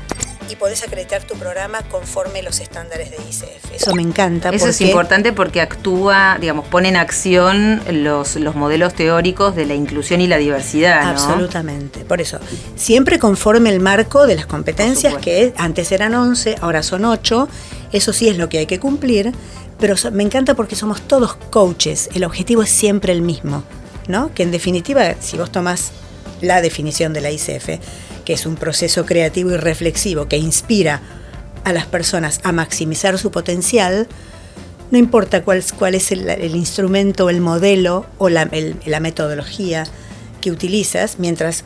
y 0.49 0.57
podés 0.57 0.83
acreditar 0.83 1.23
tu 1.25 1.35
programa 1.35 1.83
conforme 1.83 2.43
los 2.43 2.61
estándares 2.61 3.11
de 3.11 3.17
ICF. 3.17 3.75
Eso 3.75 3.95
me 3.95 4.03
encanta. 4.03 4.51
Eso 4.51 4.69
es 4.69 4.81
importante 4.81 5.33
porque 5.33 5.61
actúa, 5.61 6.39
digamos, 6.41 6.67
pone 6.69 6.89
en 6.89 6.97
acción 6.97 7.83
los, 7.91 8.37
los 8.37 8.55
modelos 8.55 8.95
teóricos 8.95 9.55
de 9.57 9.67
la 9.67 9.75
inclusión 9.75 10.21
y 10.21 10.27
la 10.27 10.39
diversidad. 10.39 11.03
¿no? 11.03 11.09
Absolutamente. 11.11 12.05
Por 12.05 12.21
eso, 12.21 12.39
siempre 12.77 13.19
conforme 13.19 13.71
el 13.71 13.81
marco 13.81 14.27
de 14.27 14.37
las 14.37 14.47
competencias 14.47 15.17
que 15.17 15.53
antes 15.57 15.93
eran 15.93 16.15
11, 16.15 16.57
ahora 16.61 16.83
son 16.83 17.05
8. 17.05 17.49
Eso 17.93 18.13
sí 18.13 18.29
es 18.29 18.39
lo 18.39 18.49
que 18.49 18.59
hay 18.59 18.67
que 18.67 18.79
cumplir. 18.81 19.33
Pero 19.79 19.95
me 20.13 20.23
encanta 20.23 20.55
porque 20.55 20.75
somos 20.75 21.03
todos 21.03 21.35
coaches. 21.51 22.09
El 22.15 22.25
objetivo 22.25 22.63
es 22.63 22.71
siempre 22.71 23.13
el 23.13 23.21
mismo. 23.21 23.63
¿no? 24.09 24.33
Que 24.35 24.43
en 24.43 24.51
definitiva, 24.51 25.15
si 25.21 25.37
vos 25.37 25.51
tomás 25.51 25.93
la 26.41 26.61
definición 26.61 27.13
de 27.13 27.21
la 27.21 27.31
ICF, 27.31 27.81
que 28.27 28.35
es 28.35 28.45
un 28.45 28.57
proceso 28.57 29.07
creativo 29.07 29.53
y 29.53 29.57
reflexivo 29.57 30.29
que 30.29 30.37
inspira 30.37 31.01
a 31.65 31.73
las 31.73 31.87
personas 31.87 32.41
a 32.43 32.53
maximizar 32.53 33.17
su 33.19 33.31
potencial, 33.31 34.07
no 34.91 34.99
importa 34.99 35.43
cuál, 35.43 35.65
cuál 35.79 35.95
es 35.95 36.13
el, 36.13 36.55
instrumento, 36.55 37.31
el 37.31 37.41
modelo 37.41 38.05
o 38.19 38.29
la, 38.29 38.51
la 38.85 39.01
metodología 39.01 39.85
que 40.41 40.51
utilizas, 40.51 41.19
mientras 41.19 41.65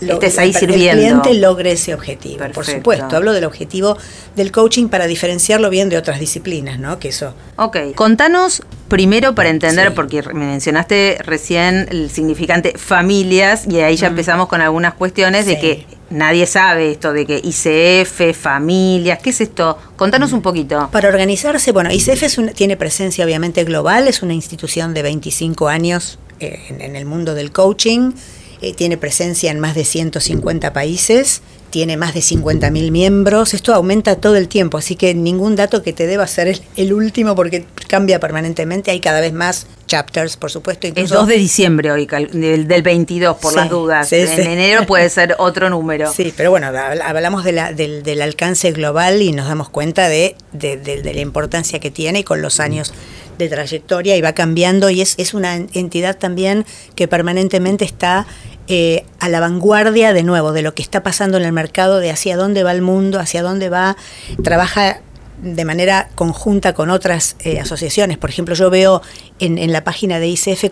estés 0.00 0.38
ahí 0.38 0.52
sirviendo. 0.52 1.02
el 1.02 1.20
cliente 1.20 1.34
logre 1.34 1.72
ese 1.72 1.94
objetivo. 1.94 2.44
Por 2.54 2.64
supuesto, 2.64 3.16
hablo 3.16 3.32
del 3.32 3.44
objetivo 3.44 3.96
del 4.36 4.52
coaching 4.52 4.88
para 4.88 5.06
diferenciarlo 5.06 5.70
bien 5.70 5.88
de 5.88 5.96
otras 5.96 6.20
disciplinas, 6.20 6.78
¿no? 6.78 6.98
Que 6.98 7.08
eso. 7.08 7.34
Ok, 7.56 7.78
contanos 7.94 8.62
primero 8.88 9.34
para 9.34 9.50
entender, 9.50 9.94
porque 9.94 10.22
me 10.22 10.46
mencionaste 10.46 11.18
recién 11.24 11.88
el 11.90 12.10
significante 12.10 12.74
familias 12.76 13.66
y 13.68 13.80
ahí 13.80 13.96
ya 13.96 14.08
mm. 14.08 14.12
empezamos 14.12 14.48
con 14.48 14.60
algunas 14.60 14.94
cuestiones 14.94 15.46
de 15.46 15.58
que 15.58 15.86
nadie 16.10 16.46
sabe 16.46 16.90
esto 16.90 17.12
de 17.12 17.26
que 17.26 17.40
ICF, 17.42 18.36
familias, 18.36 19.20
¿qué 19.22 19.30
es 19.30 19.40
esto? 19.40 19.78
Contanos 19.96 20.32
un 20.32 20.42
poquito. 20.42 20.88
Para 20.90 21.08
organizarse, 21.08 21.72
bueno, 21.72 21.90
ICF 21.92 22.52
tiene 22.54 22.76
presencia 22.76 23.24
obviamente 23.24 23.64
global, 23.64 24.08
es 24.08 24.22
una 24.22 24.34
institución 24.34 24.94
de 24.94 25.02
25 25.02 25.68
años 25.68 26.18
eh, 26.40 26.58
en 26.68 26.96
el 26.96 27.04
mundo 27.04 27.34
del 27.34 27.52
coaching 27.52 28.12
eh, 28.60 28.72
tiene 28.74 28.96
presencia 28.96 29.52
en 29.52 29.60
más 29.60 29.76
de 29.76 29.84
150 29.84 30.72
países, 30.72 31.42
tiene 31.70 31.96
más 31.96 32.14
de 32.14 32.20
50.000 32.20 32.90
miembros, 32.90 33.54
esto 33.54 33.74
aumenta 33.74 34.16
todo 34.16 34.36
el 34.36 34.48
tiempo, 34.48 34.78
así 34.78 34.96
que 34.96 35.14
ningún 35.14 35.56
dato 35.56 35.82
que 35.82 35.92
te 35.92 36.06
deba 36.06 36.26
ser 36.26 36.60
el, 36.76 36.92
último 36.92 37.34
porque 37.34 37.64
cambia 37.88 38.20
permanentemente, 38.20 38.90
hay 38.90 39.00
cada 39.00 39.20
vez 39.20 39.32
más 39.32 39.66
chapters, 39.86 40.36
por 40.36 40.50
supuesto. 40.50 40.86
Es 40.94 41.10
2 41.10 41.26
de 41.26 41.36
diciembre 41.36 41.90
hoy, 41.90 42.06
del, 42.06 42.82
22, 42.82 43.36
por 43.38 43.54
las 43.54 43.70
dudas. 43.70 44.12
en 44.12 44.46
enero 44.46 44.86
puede 44.86 45.08
ser 45.10 45.36
otro 45.38 45.70
número. 45.70 46.12
Sí, 46.12 46.32
pero 46.36 46.50
bueno, 46.50 46.68
hablamos 46.68 47.44
de 47.44 47.52
la, 47.52 47.72
del, 47.72 48.22
alcance 48.22 48.72
global 48.72 49.22
y 49.22 49.32
nos 49.32 49.48
damos 49.48 49.68
cuenta 49.68 50.08
de, 50.08 50.36
de, 50.52 51.00
la 51.02 51.20
importancia 51.20 51.78
que 51.78 51.90
tiene 51.90 52.20
y 52.20 52.24
con 52.24 52.42
los 52.42 52.60
años 52.60 52.92
de 53.38 53.48
trayectoria 53.48 54.16
y 54.16 54.20
va 54.20 54.32
cambiando 54.32 54.90
y 54.90 55.00
es, 55.00 55.14
es 55.16 55.32
una 55.32 55.54
entidad 55.54 56.18
también 56.18 56.66
que 56.96 57.08
permanentemente 57.08 57.84
está 57.84 58.26
eh, 58.68 59.04
a 59.18 59.28
la 59.28 59.40
vanguardia 59.40 60.12
de 60.12 60.22
nuevo 60.22 60.52
de 60.52 60.62
lo 60.62 60.74
que 60.74 60.82
está 60.82 61.02
pasando 61.02 61.38
en 61.38 61.44
el 61.44 61.52
mercado, 61.52 61.98
de 61.98 62.10
hacia 62.10 62.36
dónde 62.36 62.64
va 62.64 62.72
el 62.72 62.82
mundo, 62.82 63.18
hacia 63.18 63.42
dónde 63.42 63.68
va, 63.68 63.96
trabaja 64.42 65.00
de 65.42 65.64
manera 65.64 66.08
conjunta 66.14 66.72
con 66.74 66.90
otras 66.90 67.36
eh, 67.40 67.60
asociaciones. 67.60 68.18
Por 68.18 68.30
ejemplo, 68.30 68.54
yo 68.54 68.70
veo 68.70 69.02
en, 69.38 69.72
la 69.72 69.84
página 69.84 70.18
de 70.18 70.28
ICF 70.28 70.64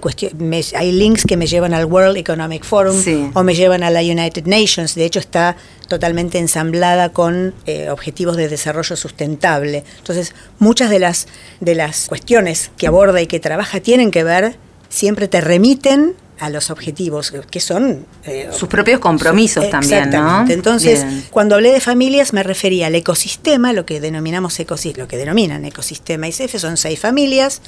hay 0.75 0.93
links 0.93 1.25
que 1.25 1.37
me 1.37 1.47
llevan 1.47 1.73
al 1.73 1.85
World 1.85 2.17
Economic 2.17 2.65
Forum 2.65 2.97
o 3.35 3.43
me 3.43 3.55
llevan 3.55 3.83
a 3.83 3.91
la 3.91 4.01
United 4.01 4.47
Nations. 4.47 4.95
De 4.95 5.05
hecho, 5.05 5.21
está 5.21 5.57
totalmente 5.89 6.39
ensamblada 6.39 7.11
con 7.11 7.55
eh, 7.67 7.91
objetivos 7.91 8.37
de 8.37 8.49
desarrollo 8.49 8.97
sustentable. 8.97 9.85
Entonces, 9.99 10.35
muchas 10.59 10.91
de 10.91 10.99
las, 10.99 11.29
de 11.61 11.75
las 11.77 12.09
cuestiones 12.09 12.71
que 12.77 12.89
aborda 12.89 13.23
y 13.23 13.27
que 13.27 13.39
trabaja 13.39 13.81
tienen 13.81 14.11
que 14.11 14.25
ver, 14.25 14.57
siempre 14.97 15.29
te 15.29 15.43
remiten 15.43 16.15
a 16.39 16.51
los 16.51 16.71
objetivos, 16.71 17.33
que 17.51 17.61
son... 17.61 18.07
Eh, 18.25 18.49
Sus 18.51 18.69
propios 18.69 18.99
compromisos 18.99 19.69
también, 19.71 20.11
¿no? 20.11 20.47
Entonces, 20.49 21.05
cuando 21.31 21.55
hablé 21.55 21.73
de 21.73 21.81
familias 21.81 22.33
me 22.33 22.43
refería 22.43 22.87
al 22.89 22.95
ecosistema, 22.95 23.73
lo 23.73 23.85
que 23.87 24.01
denominamos 24.01 24.59
ecosistema, 24.59 25.05
lo 25.05 25.09
que 25.09 25.17
denominan 25.19 25.65
ecosistema 25.65 26.29
ICF, 26.29 26.59
son 26.59 26.77
seis 26.77 26.99
familias, 26.99 27.61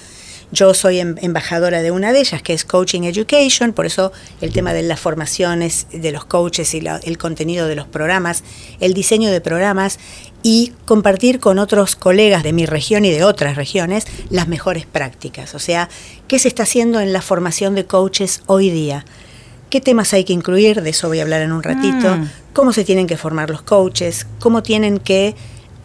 yo 0.50 0.72
soy 0.74 1.00
em, 1.00 1.16
embajadora 1.20 1.82
de 1.82 1.90
una 1.90 2.12
de 2.12 2.20
ellas, 2.20 2.42
que 2.42 2.54
es 2.54 2.64
Coaching 2.64 3.02
Education, 3.02 3.72
por 3.72 3.86
eso 3.86 4.12
el 4.40 4.52
tema 4.52 4.72
de 4.72 4.82
las 4.82 5.00
formaciones 5.00 5.86
de 5.92 6.12
los 6.12 6.24
coaches 6.24 6.74
y 6.74 6.82
el 6.86 7.18
contenido 7.18 7.66
de 7.66 7.76
los 7.76 7.86
programas, 7.86 8.42
el 8.80 8.94
diseño 8.94 9.30
de 9.30 9.40
programas 9.40 9.98
y 10.42 10.72
compartir 10.84 11.40
con 11.40 11.58
otros 11.58 11.96
colegas 11.96 12.42
de 12.42 12.52
mi 12.52 12.64
región 12.64 13.04
y 13.04 13.10
de 13.10 13.24
otras 13.24 13.56
regiones 13.56 14.06
las 14.30 14.48
mejores 14.48 14.86
prácticas. 14.86 15.54
O 15.54 15.58
sea, 15.58 15.88
¿qué 16.28 16.38
se 16.38 16.48
está 16.48 16.62
haciendo 16.62 17.00
en 17.00 17.12
la 17.12 17.22
formación 17.22 17.74
de 17.74 17.84
coaches 17.86 18.42
hoy 18.46 18.70
día? 18.70 19.04
¿Qué 19.70 19.80
temas 19.80 20.14
hay 20.14 20.24
que 20.24 20.32
incluir? 20.32 20.80
De 20.80 20.90
eso 20.90 21.08
voy 21.08 21.18
a 21.18 21.22
hablar 21.22 21.42
en 21.42 21.52
un 21.52 21.62
ratito. 21.62 22.16
Mm. 22.16 22.30
¿Cómo 22.54 22.72
se 22.72 22.84
tienen 22.84 23.06
que 23.06 23.18
formar 23.18 23.50
los 23.50 23.62
coaches? 23.62 24.26
¿Cómo 24.38 24.62
tienen 24.62 24.98
que 24.98 25.34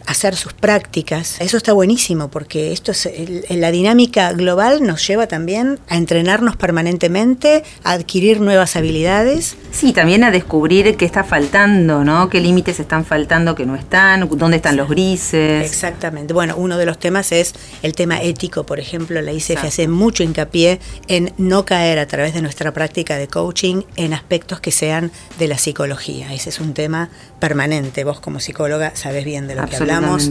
hacer 0.06 0.36
sus 0.36 0.52
prácticas. 0.52 1.40
Eso 1.40 1.56
está 1.56 1.72
buenísimo 1.72 2.28
porque 2.28 2.72
esto 2.72 2.92
es 2.92 3.08
la 3.50 3.70
dinámica 3.70 4.32
global 4.32 4.82
nos 4.82 5.06
lleva 5.06 5.26
también 5.26 5.78
a 5.88 5.96
entrenarnos 5.96 6.56
permanentemente, 6.56 7.64
a 7.82 7.92
adquirir 7.92 8.40
nuevas 8.40 8.76
habilidades. 8.76 9.56
Sí, 9.70 9.92
también 9.92 10.24
a 10.24 10.30
descubrir 10.30 10.96
qué 10.96 11.04
está 11.04 11.24
faltando, 11.24 12.04
¿no? 12.04 12.28
Qué 12.28 12.40
límites 12.40 12.80
están 12.80 13.04
faltando 13.04 13.54
que 13.54 13.66
no 13.66 13.74
están, 13.74 14.28
dónde 14.36 14.56
están 14.56 14.76
los 14.76 14.88
grises. 14.88 15.64
Exactamente. 15.64 16.34
Bueno, 16.34 16.54
uno 16.56 16.78
de 16.78 16.86
los 16.86 16.98
temas 16.98 17.32
es 17.32 17.54
el 17.82 17.94
tema 17.94 18.22
ético, 18.22 18.64
por 18.64 18.80
ejemplo, 18.80 19.20
la 19.22 19.32
ICF 19.32 19.64
hace 19.64 19.88
mucho 19.88 20.22
hincapié 20.22 20.80
en 21.08 21.32
no 21.38 21.64
caer 21.64 21.98
a 21.98 22.06
través 22.06 22.34
de 22.34 22.42
nuestra 22.42 22.72
práctica 22.72 23.16
de 23.16 23.28
coaching 23.28 23.82
en 23.96 24.12
aspectos 24.12 24.60
que 24.60 24.70
sean 24.70 25.10
de 25.38 25.48
la 25.48 25.58
psicología. 25.58 26.32
Ese 26.32 26.50
es 26.50 26.60
un 26.60 26.74
tema 26.74 27.08
permanente. 27.40 28.04
Vos 28.04 28.20
como 28.20 28.40
psicóloga 28.40 28.92
sabes 28.94 29.24
bien 29.24 29.46
de 29.46 29.54
lo 29.54 29.66
que 29.66 29.76
hablamos 29.96 30.30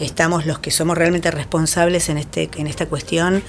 estamos 0.00 0.46
los 0.46 0.58
que 0.58 0.70
somos 0.70 0.96
realmente 0.96 1.30
responsables 1.30 2.08
en 2.08 2.18
este 2.18 2.50
en 2.56 2.66
esta 2.66 2.86
cuestión 2.86 3.42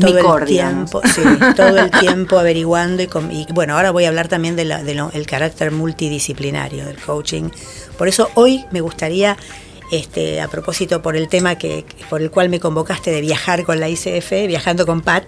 todo 0.00 0.38
el 0.38 0.44
tiempo, 0.44 1.00
todo 1.56 1.78
el 1.78 1.90
tiempo 1.90 2.38
averiguando 2.38 3.02
y, 3.02 3.46
bueno, 3.52 3.74
ahora 3.74 3.90
voy 3.90 4.04
a 4.04 4.08
hablar 4.08 4.28
también 4.28 4.56
del 4.56 4.68
de 4.68 5.24
carácter 5.24 5.70
multidisciplinario 5.70 6.84
del 6.84 6.98
coaching. 6.98 7.48
Por 7.96 8.08
eso 8.08 8.30
hoy 8.34 8.64
me 8.70 8.80
gustaría 8.80 9.36
este, 9.90 10.40
a 10.40 10.48
propósito 10.48 11.00
por 11.00 11.16
el 11.16 11.28
tema 11.28 11.56
que 11.56 11.84
por 12.10 12.20
el 12.20 12.30
cual 12.30 12.50
me 12.50 12.60
convocaste 12.60 13.10
de 13.10 13.20
viajar 13.20 13.64
con 13.64 13.80
la 13.80 13.88
ICF, 13.88 14.30
viajando 14.46 14.84
con 14.84 15.00
Pat, 15.00 15.24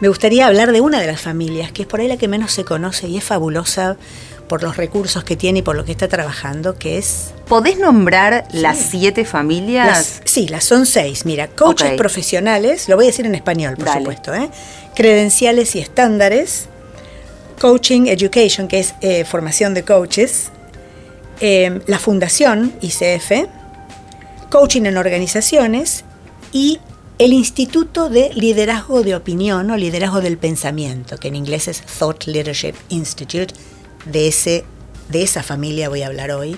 me 0.00 0.08
gustaría 0.08 0.46
hablar 0.46 0.72
de 0.72 0.82
una 0.82 1.00
de 1.00 1.06
las 1.06 1.22
familias, 1.22 1.72
que 1.72 1.82
es 1.82 1.88
por 1.88 2.00
ahí 2.00 2.08
la 2.08 2.18
que 2.18 2.28
menos 2.28 2.52
se 2.52 2.64
conoce 2.64 3.08
y 3.08 3.16
es 3.16 3.24
fabulosa 3.24 3.96
por 4.46 4.62
los 4.62 4.76
recursos 4.76 5.24
que 5.24 5.36
tiene 5.36 5.60
y 5.60 5.62
por 5.62 5.76
lo 5.76 5.84
que 5.84 5.92
está 5.92 6.08
trabajando, 6.08 6.76
que 6.76 6.98
es... 6.98 7.32
¿Podés 7.48 7.78
nombrar 7.78 8.46
las 8.52 8.78
siete 8.78 9.24
familias? 9.24 10.20
sí, 10.24 10.48
las 10.48 10.64
son 10.64 10.86
seis. 10.86 11.24
Mira, 11.24 11.48
coaches 11.48 11.92
profesionales, 11.92 12.88
lo 12.88 12.96
voy 12.96 13.06
a 13.06 13.08
decir 13.08 13.26
en 13.26 13.34
español, 13.34 13.76
por 13.76 13.88
supuesto, 13.88 14.34
¿eh? 14.34 14.50
credenciales 14.94 15.76
y 15.76 15.80
estándares, 15.80 16.66
coaching 17.60 18.06
education, 18.06 18.68
que 18.68 18.80
es 18.80 18.94
eh, 19.00 19.24
formación 19.24 19.74
de 19.74 19.84
coaches, 19.84 20.50
eh, 21.40 21.80
la 21.86 21.98
fundación 21.98 22.72
ICF, 22.80 23.48
coaching 24.50 24.82
en 24.86 24.96
organizaciones 24.96 26.04
y 26.52 26.80
el 27.18 27.32
Instituto 27.32 28.08
de 28.08 28.30
Liderazgo 28.34 29.02
de 29.02 29.14
Opinión 29.14 29.70
o 29.70 29.76
Liderazgo 29.76 30.20
del 30.20 30.36
Pensamiento, 30.36 31.16
que 31.16 31.28
en 31.28 31.36
inglés 31.36 31.66
es 31.68 31.80
Thought 31.82 32.24
Leadership 32.24 32.74
Institute, 32.90 33.54
de, 34.06 34.28
ese, 34.28 34.64
de 35.08 35.22
esa 35.22 35.42
familia 35.42 35.88
voy 35.88 36.02
a 36.02 36.06
hablar 36.06 36.30
hoy, 36.30 36.56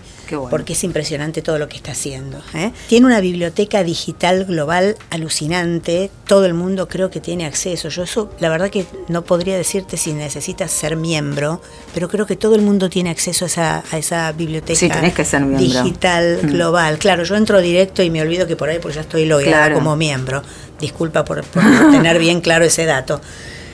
porque 0.50 0.74
es 0.74 0.84
impresionante 0.84 1.42
todo 1.42 1.58
lo 1.58 1.68
que 1.68 1.76
está 1.76 1.92
haciendo. 1.92 2.42
¿eh? 2.54 2.72
Tiene 2.88 3.06
una 3.06 3.20
biblioteca 3.20 3.82
digital 3.82 4.44
global 4.44 4.96
alucinante, 5.10 6.10
todo 6.26 6.44
el 6.44 6.54
mundo 6.54 6.88
creo 6.88 7.10
que 7.10 7.20
tiene 7.20 7.46
acceso. 7.46 7.88
Yo 7.88 8.02
eso, 8.02 8.30
la 8.38 8.48
verdad 8.48 8.70
que 8.70 8.86
no 9.08 9.24
podría 9.24 9.56
decirte 9.56 9.96
si 9.96 10.12
necesitas 10.12 10.70
ser 10.70 10.96
miembro, 10.96 11.62
pero 11.94 12.08
creo 12.08 12.26
que 12.26 12.36
todo 12.36 12.54
el 12.54 12.62
mundo 12.62 12.90
tiene 12.90 13.10
acceso 13.10 13.46
a 13.46 13.48
esa, 13.48 13.84
a 13.90 13.98
esa 13.98 14.32
biblioteca 14.32 15.00
digital 15.00 16.40
mm. 16.42 16.46
global. 16.48 16.98
Claro, 16.98 17.24
yo 17.24 17.36
entro 17.36 17.60
directo 17.60 18.02
y 18.02 18.10
me 18.10 18.20
olvido 18.20 18.46
que 18.46 18.56
por 18.56 18.68
ahí 18.68 18.78
pues 18.78 18.94
ya 18.94 19.02
estoy 19.02 19.24
logada 19.24 19.72
como 19.72 19.96
miembro. 19.96 20.42
Disculpa 20.78 21.24
por, 21.24 21.42
por 21.44 21.62
tener 21.90 22.18
bien 22.18 22.40
claro 22.40 22.64
ese 22.64 22.84
dato. 22.84 23.20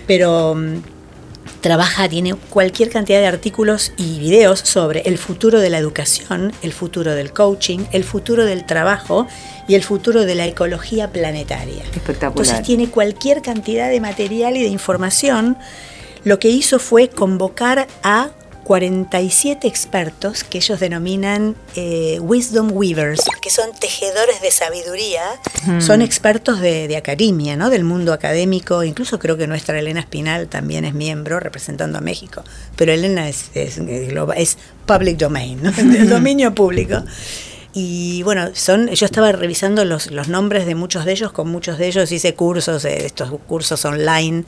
Pero 0.06 0.54
mm, 0.54 0.93
trabaja, 1.64 2.10
tiene 2.10 2.34
cualquier 2.34 2.90
cantidad 2.90 3.20
de 3.20 3.26
artículos 3.26 3.94
y 3.96 4.18
videos 4.18 4.60
sobre 4.60 5.00
el 5.06 5.16
futuro 5.16 5.60
de 5.60 5.70
la 5.70 5.78
educación, 5.78 6.52
el 6.60 6.74
futuro 6.74 7.14
del 7.14 7.32
coaching, 7.32 7.86
el 7.92 8.04
futuro 8.04 8.44
del 8.44 8.66
trabajo 8.66 9.26
y 9.66 9.74
el 9.74 9.82
futuro 9.82 10.26
de 10.26 10.34
la 10.34 10.44
ecología 10.44 11.10
planetaria. 11.10 11.82
Espectacular. 11.94 12.32
Entonces 12.32 12.66
tiene 12.66 12.90
cualquier 12.90 13.40
cantidad 13.40 13.88
de 13.88 13.98
material 13.98 14.58
y 14.58 14.62
de 14.62 14.68
información. 14.68 15.56
Lo 16.22 16.38
que 16.38 16.50
hizo 16.50 16.78
fue 16.78 17.08
convocar 17.08 17.86
a 18.02 18.28
47 18.64 19.68
expertos 19.68 20.42
que 20.42 20.58
ellos 20.58 20.80
denominan 20.80 21.54
eh, 21.76 22.18
Wisdom 22.20 22.72
Weavers, 22.72 23.20
que 23.40 23.50
son 23.50 23.72
tejedores 23.78 24.40
de 24.40 24.50
sabiduría, 24.50 25.22
son 25.80 26.02
expertos 26.02 26.60
de, 26.60 26.88
de, 26.88 26.96
academia, 26.96 27.56
¿no? 27.56 27.70
del 27.70 27.84
mundo 27.84 28.12
académico, 28.12 28.82
incluso 28.82 29.18
creo 29.18 29.36
que 29.36 29.46
nuestra 29.46 29.78
Elena 29.78 30.00
Espinal 30.00 30.48
también 30.48 30.84
es 30.84 30.94
miembro 30.94 31.40
representando 31.40 31.98
a 31.98 32.00
México, 32.00 32.42
pero 32.76 32.92
Elena 32.92 33.28
es, 33.28 33.50
es, 33.54 33.78
es 33.78 34.58
public 34.86 35.18
domain, 35.18 35.62
¿no? 35.62 35.70
el 35.78 36.08
dominio 36.08 36.54
público. 36.54 37.04
Y 37.76 38.22
bueno, 38.22 38.50
son, 38.54 38.88
yo 38.88 39.04
estaba 39.04 39.32
revisando 39.32 39.84
los, 39.84 40.12
los 40.12 40.28
nombres 40.28 40.64
de 40.64 40.76
muchos 40.76 41.04
de 41.04 41.12
ellos, 41.12 41.32
con 41.32 41.50
muchos 41.50 41.76
de 41.76 41.88
ellos 41.88 42.12
hice 42.12 42.34
cursos, 42.34 42.84
eh, 42.84 43.04
estos 43.04 43.30
cursos 43.48 43.84
online 43.84 44.44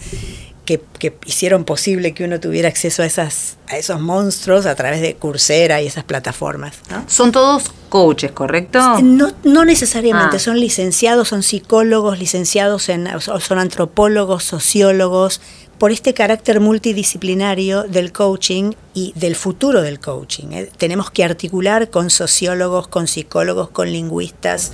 que, 0.66 0.82
que, 0.98 1.16
hicieron 1.24 1.64
posible 1.64 2.12
que 2.12 2.24
uno 2.24 2.38
tuviera 2.38 2.68
acceso 2.68 3.02
a, 3.02 3.06
esas, 3.06 3.56
a 3.68 3.78
esos 3.78 4.00
monstruos 4.00 4.66
a 4.66 4.74
través 4.74 5.00
de 5.00 5.14
Coursera 5.14 5.80
y 5.80 5.86
esas 5.86 6.04
plataformas. 6.04 6.74
¿no? 6.90 7.04
Son 7.06 7.32
todos 7.32 7.70
coaches, 7.88 8.32
¿correcto? 8.32 9.00
No, 9.00 9.32
no 9.44 9.64
necesariamente, 9.64 10.36
ah. 10.36 10.40
son 10.40 10.60
licenciados, 10.60 11.28
son 11.28 11.42
psicólogos, 11.42 12.18
licenciados 12.18 12.90
en, 12.90 13.08
son 13.20 13.58
antropólogos, 13.58 14.44
sociólogos, 14.44 15.40
por 15.78 15.92
este 15.92 16.14
carácter 16.14 16.60
multidisciplinario 16.60 17.82
del 17.84 18.12
coaching 18.12 18.72
y 18.94 19.12
del 19.14 19.36
futuro 19.36 19.82
del 19.82 20.00
coaching. 20.00 20.52
¿eh? 20.52 20.70
Tenemos 20.78 21.10
que 21.10 21.22
articular 21.22 21.90
con 21.90 22.10
sociólogos, 22.10 22.88
con 22.88 23.06
psicólogos, 23.06 23.68
con 23.70 23.90
lingüistas, 23.92 24.72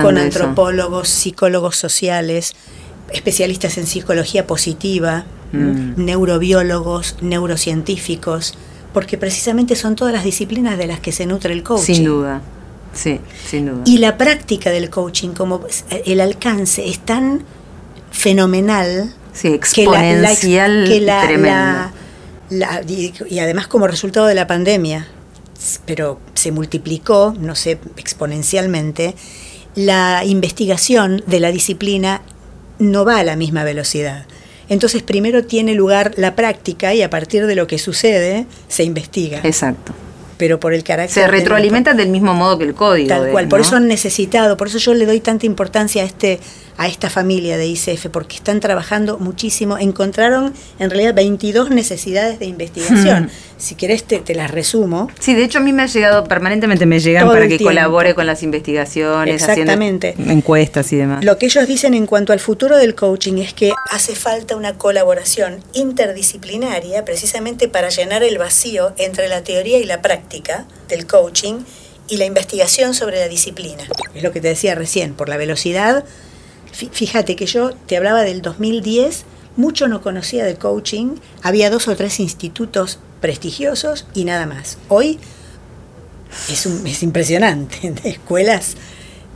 con 0.00 0.18
antropólogos, 0.18 1.08
eso. 1.08 1.20
psicólogos 1.20 1.76
sociales, 1.76 2.54
especialistas 3.12 3.78
en 3.78 3.86
psicología 3.86 4.46
positiva, 4.46 5.24
mm. 5.52 6.04
neurobiólogos, 6.04 7.16
neurocientíficos, 7.20 8.54
porque 8.92 9.18
precisamente 9.18 9.76
son 9.76 9.96
todas 9.96 10.12
las 10.12 10.24
disciplinas 10.24 10.78
de 10.78 10.86
las 10.86 11.00
que 11.00 11.12
se 11.12 11.26
nutre 11.26 11.52
el 11.52 11.62
coaching. 11.62 11.94
Sin 11.94 12.04
duda. 12.04 12.42
Sí, 12.92 13.20
sin 13.48 13.66
duda. 13.66 13.82
Y 13.86 13.98
la 13.98 14.16
práctica 14.16 14.70
del 14.70 14.90
coaching, 14.90 15.30
como 15.30 15.60
el 16.04 16.20
alcance 16.20 16.88
es 16.88 16.98
tan 16.98 17.44
fenomenal 18.10 19.14
Sí, 19.32 19.48
exponencial 19.48 20.86
que 20.88 21.00
la, 21.00 21.28
que 21.28 21.38
la, 21.38 21.92
la, 22.50 22.82
y, 22.82 23.12
y, 23.28 23.38
además 23.38 23.68
como 23.68 23.86
resultado 23.86 24.26
de 24.26 24.34
la 24.34 24.48
pandemia, 24.48 25.06
pero 25.86 26.18
se 26.34 26.50
multiplicó, 26.50 27.34
no 27.38 27.54
sé, 27.54 27.78
exponencialmente, 27.96 29.14
la 29.74 30.24
investigación 30.24 31.22
de 31.26 31.40
la 31.40 31.52
disciplina 31.52 32.22
no 32.80 33.04
va 33.04 33.18
a 33.18 33.24
la 33.24 33.36
misma 33.36 33.62
velocidad. 33.62 34.26
Entonces 34.68 35.02
primero 35.02 35.44
tiene 35.44 35.74
lugar 35.74 36.12
la 36.16 36.34
práctica 36.34 36.94
y 36.94 37.02
a 37.02 37.10
partir 37.10 37.46
de 37.46 37.54
lo 37.54 37.66
que 37.66 37.78
sucede 37.78 38.46
se 38.68 38.82
investiga. 38.82 39.40
Exacto 39.44 39.94
pero 40.40 40.58
por 40.58 40.72
el 40.72 40.82
carácter. 40.82 41.24
Se 41.24 41.28
retroalimentan 41.28 41.98
del 41.98 42.08
mismo 42.08 42.32
modo 42.32 42.56
que 42.56 42.64
el 42.64 42.72
código. 42.72 43.08
Tal 43.08 43.30
cual, 43.30 43.46
por 43.46 43.60
eso 43.60 43.76
han 43.76 43.86
necesitado, 43.86 44.56
por 44.56 44.68
eso 44.68 44.78
yo 44.78 44.94
le 44.94 45.04
doy 45.04 45.20
tanta 45.20 45.44
importancia 45.44 46.02
a 46.02 46.06
este 46.06 46.40
a 46.80 46.88
esta 46.88 47.10
familia 47.10 47.58
de 47.58 47.66
ICF, 47.66 48.06
porque 48.06 48.36
están 48.36 48.58
trabajando 48.58 49.18
muchísimo. 49.18 49.76
Encontraron 49.76 50.54
en 50.78 50.88
realidad 50.88 51.12
22 51.14 51.68
necesidades 51.68 52.38
de 52.38 52.46
investigación. 52.46 53.24
Hmm. 53.24 53.30
Si 53.58 53.74
querés 53.74 54.04
te, 54.04 54.20
te, 54.20 54.34
las 54.34 54.50
resumo. 54.50 55.10
Sí, 55.18 55.34
de 55.34 55.44
hecho 55.44 55.58
a 55.58 55.60
mí 55.60 55.74
me 55.74 55.82
ha 55.82 55.86
llegado, 55.86 56.24
permanentemente 56.24 56.86
me 56.86 56.98
llegan 56.98 57.24
Todo 57.24 57.34
para 57.34 57.42
que 57.42 57.58
tiempo. 57.58 57.66
colabore 57.66 58.14
con 58.14 58.24
las 58.26 58.42
investigaciones, 58.42 59.42
Exactamente. 59.42 60.14
encuestas 60.26 60.90
y 60.94 60.96
demás. 60.96 61.22
Lo 61.22 61.36
que 61.36 61.44
ellos 61.44 61.66
dicen 61.68 61.92
en 61.92 62.06
cuanto 62.06 62.32
al 62.32 62.40
futuro 62.40 62.78
del 62.78 62.94
coaching 62.94 63.36
es 63.36 63.52
que 63.52 63.72
hace 63.90 64.16
falta 64.16 64.56
una 64.56 64.78
colaboración 64.78 65.62
interdisciplinaria 65.74 67.04
precisamente 67.04 67.68
para 67.68 67.90
llenar 67.90 68.22
el 68.22 68.38
vacío 68.38 68.94
entre 68.96 69.28
la 69.28 69.44
teoría 69.44 69.76
y 69.76 69.84
la 69.84 70.00
práctica 70.00 70.64
del 70.88 71.06
coaching 71.06 71.56
y 72.08 72.16
la 72.16 72.24
investigación 72.24 72.94
sobre 72.94 73.20
la 73.20 73.28
disciplina. 73.28 73.84
Es 74.14 74.22
lo 74.22 74.32
que 74.32 74.40
te 74.40 74.48
decía 74.48 74.74
recién, 74.74 75.12
por 75.12 75.28
la 75.28 75.36
velocidad 75.36 76.06
Fíjate 76.72 77.36
que 77.36 77.46
yo 77.46 77.72
te 77.86 77.96
hablaba 77.96 78.22
del 78.22 78.42
2010, 78.42 79.24
mucho 79.56 79.88
no 79.88 80.00
conocía 80.00 80.44
de 80.44 80.56
coaching, 80.56 81.16
había 81.42 81.70
dos 81.70 81.88
o 81.88 81.96
tres 81.96 82.20
institutos 82.20 82.98
prestigiosos 83.20 84.06
y 84.14 84.24
nada 84.24 84.46
más. 84.46 84.78
Hoy 84.88 85.18
es, 86.48 86.66
un, 86.66 86.86
es 86.86 87.02
impresionante, 87.02 87.90
de 88.02 88.08
escuelas 88.08 88.76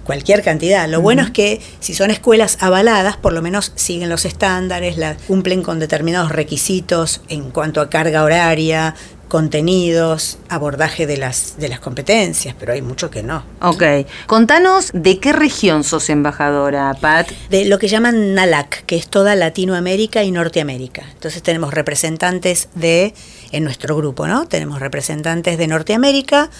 cualquier 0.05 0.43
cantidad. 0.43 0.89
Lo 0.89 0.99
uh 0.99 1.01
-huh. 1.01 1.03
bueno 1.03 1.23
es 1.23 1.31
que 1.31 1.61
si 1.81 1.95
son 1.95 2.11
escuelas 2.11 2.59
avaladas, 2.61 3.17
por 3.17 3.33
lo 3.33 3.43
menos 3.43 3.73
siguen 3.75 4.11
los 4.11 4.25
estándares, 4.25 4.97
la, 4.97 5.17
cumplen 5.17 5.63
con 5.63 5.81
determinados 5.81 6.31
requisitos 6.31 7.23
en 7.29 7.51
cuanto 7.51 7.81
a 7.81 7.91
carga 7.91 8.23
horaria, 8.23 8.95
contenidos, 9.29 10.39
abordaje 10.49 11.07
de 11.07 11.17
las, 11.17 11.57
de 11.59 11.69
las 11.69 11.81
competencias, 11.81 12.55
pero 12.59 12.73
hay 12.73 12.83
mucho 12.83 13.11
que 13.11 13.23
no. 13.23 13.45
Ok. 13.61 13.83
Contanos 14.27 14.91
de 14.93 15.19
qué 15.19 15.33
región 15.33 15.85
sos 15.85 16.11
embajadora, 16.11 16.95
Pat. 17.01 17.31
De 17.51 17.65
lo 17.65 17.79
que 17.79 17.89
llaman 17.89 18.35
NALAC, 18.35 18.85
que 18.85 18.97
es 18.97 19.09
toda 19.09 19.35
Latinoamérica 19.35 20.23
y 20.23 20.31
Norteamérica. 20.31 21.05
Entonces 21.13 21.43
tenemos 21.43 21.75
representantes 21.75 22.69
de, 22.75 23.15
en 23.53 23.65
nuestro 23.65 23.97
grupo, 23.97 24.27
¿no? 24.27 24.47
Tenemos 24.47 24.81
representantes 24.81 25.59
de 25.59 25.67
Norteamérica, 25.67 26.51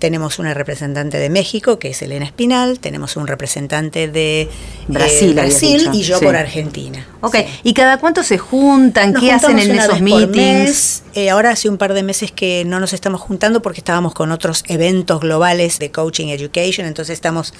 tenemos 0.00 0.38
una 0.38 0.54
representante 0.54 1.18
de 1.18 1.28
México, 1.28 1.78
que 1.78 1.90
es 1.90 2.02
Elena 2.02 2.24
Espinal, 2.24 2.80
tenemos 2.80 3.16
un 3.16 3.26
representante 3.26 4.08
de 4.08 4.48
Brasil, 4.88 5.30
eh, 5.30 5.34
Brasil 5.34 5.90
y 5.92 6.02
yo 6.02 6.18
sí. 6.18 6.24
por 6.24 6.34
Argentina. 6.34 7.06
Ok, 7.20 7.36
sí. 7.36 7.44
¿y 7.64 7.74
cada 7.74 7.98
cuánto 7.98 8.24
se 8.24 8.38
juntan? 8.38 9.12
Nos 9.12 9.22
¿Qué 9.22 9.30
hacen 9.30 9.58
en 9.58 9.70
esos 9.78 10.00
meetings? 10.00 11.02
Eh, 11.14 11.28
ahora 11.28 11.50
hace 11.50 11.68
un 11.68 11.76
par 11.76 11.92
de 11.92 12.02
meses 12.02 12.32
que 12.32 12.64
no 12.64 12.80
nos 12.80 12.94
estamos 12.94 13.20
juntando 13.20 13.60
porque 13.60 13.80
estábamos 13.80 14.14
con 14.14 14.32
otros 14.32 14.64
eventos 14.68 15.20
globales 15.20 15.78
de 15.78 15.90
coaching 15.90 16.28
education, 16.28 16.86
entonces 16.86 17.12
estamos 17.12 17.52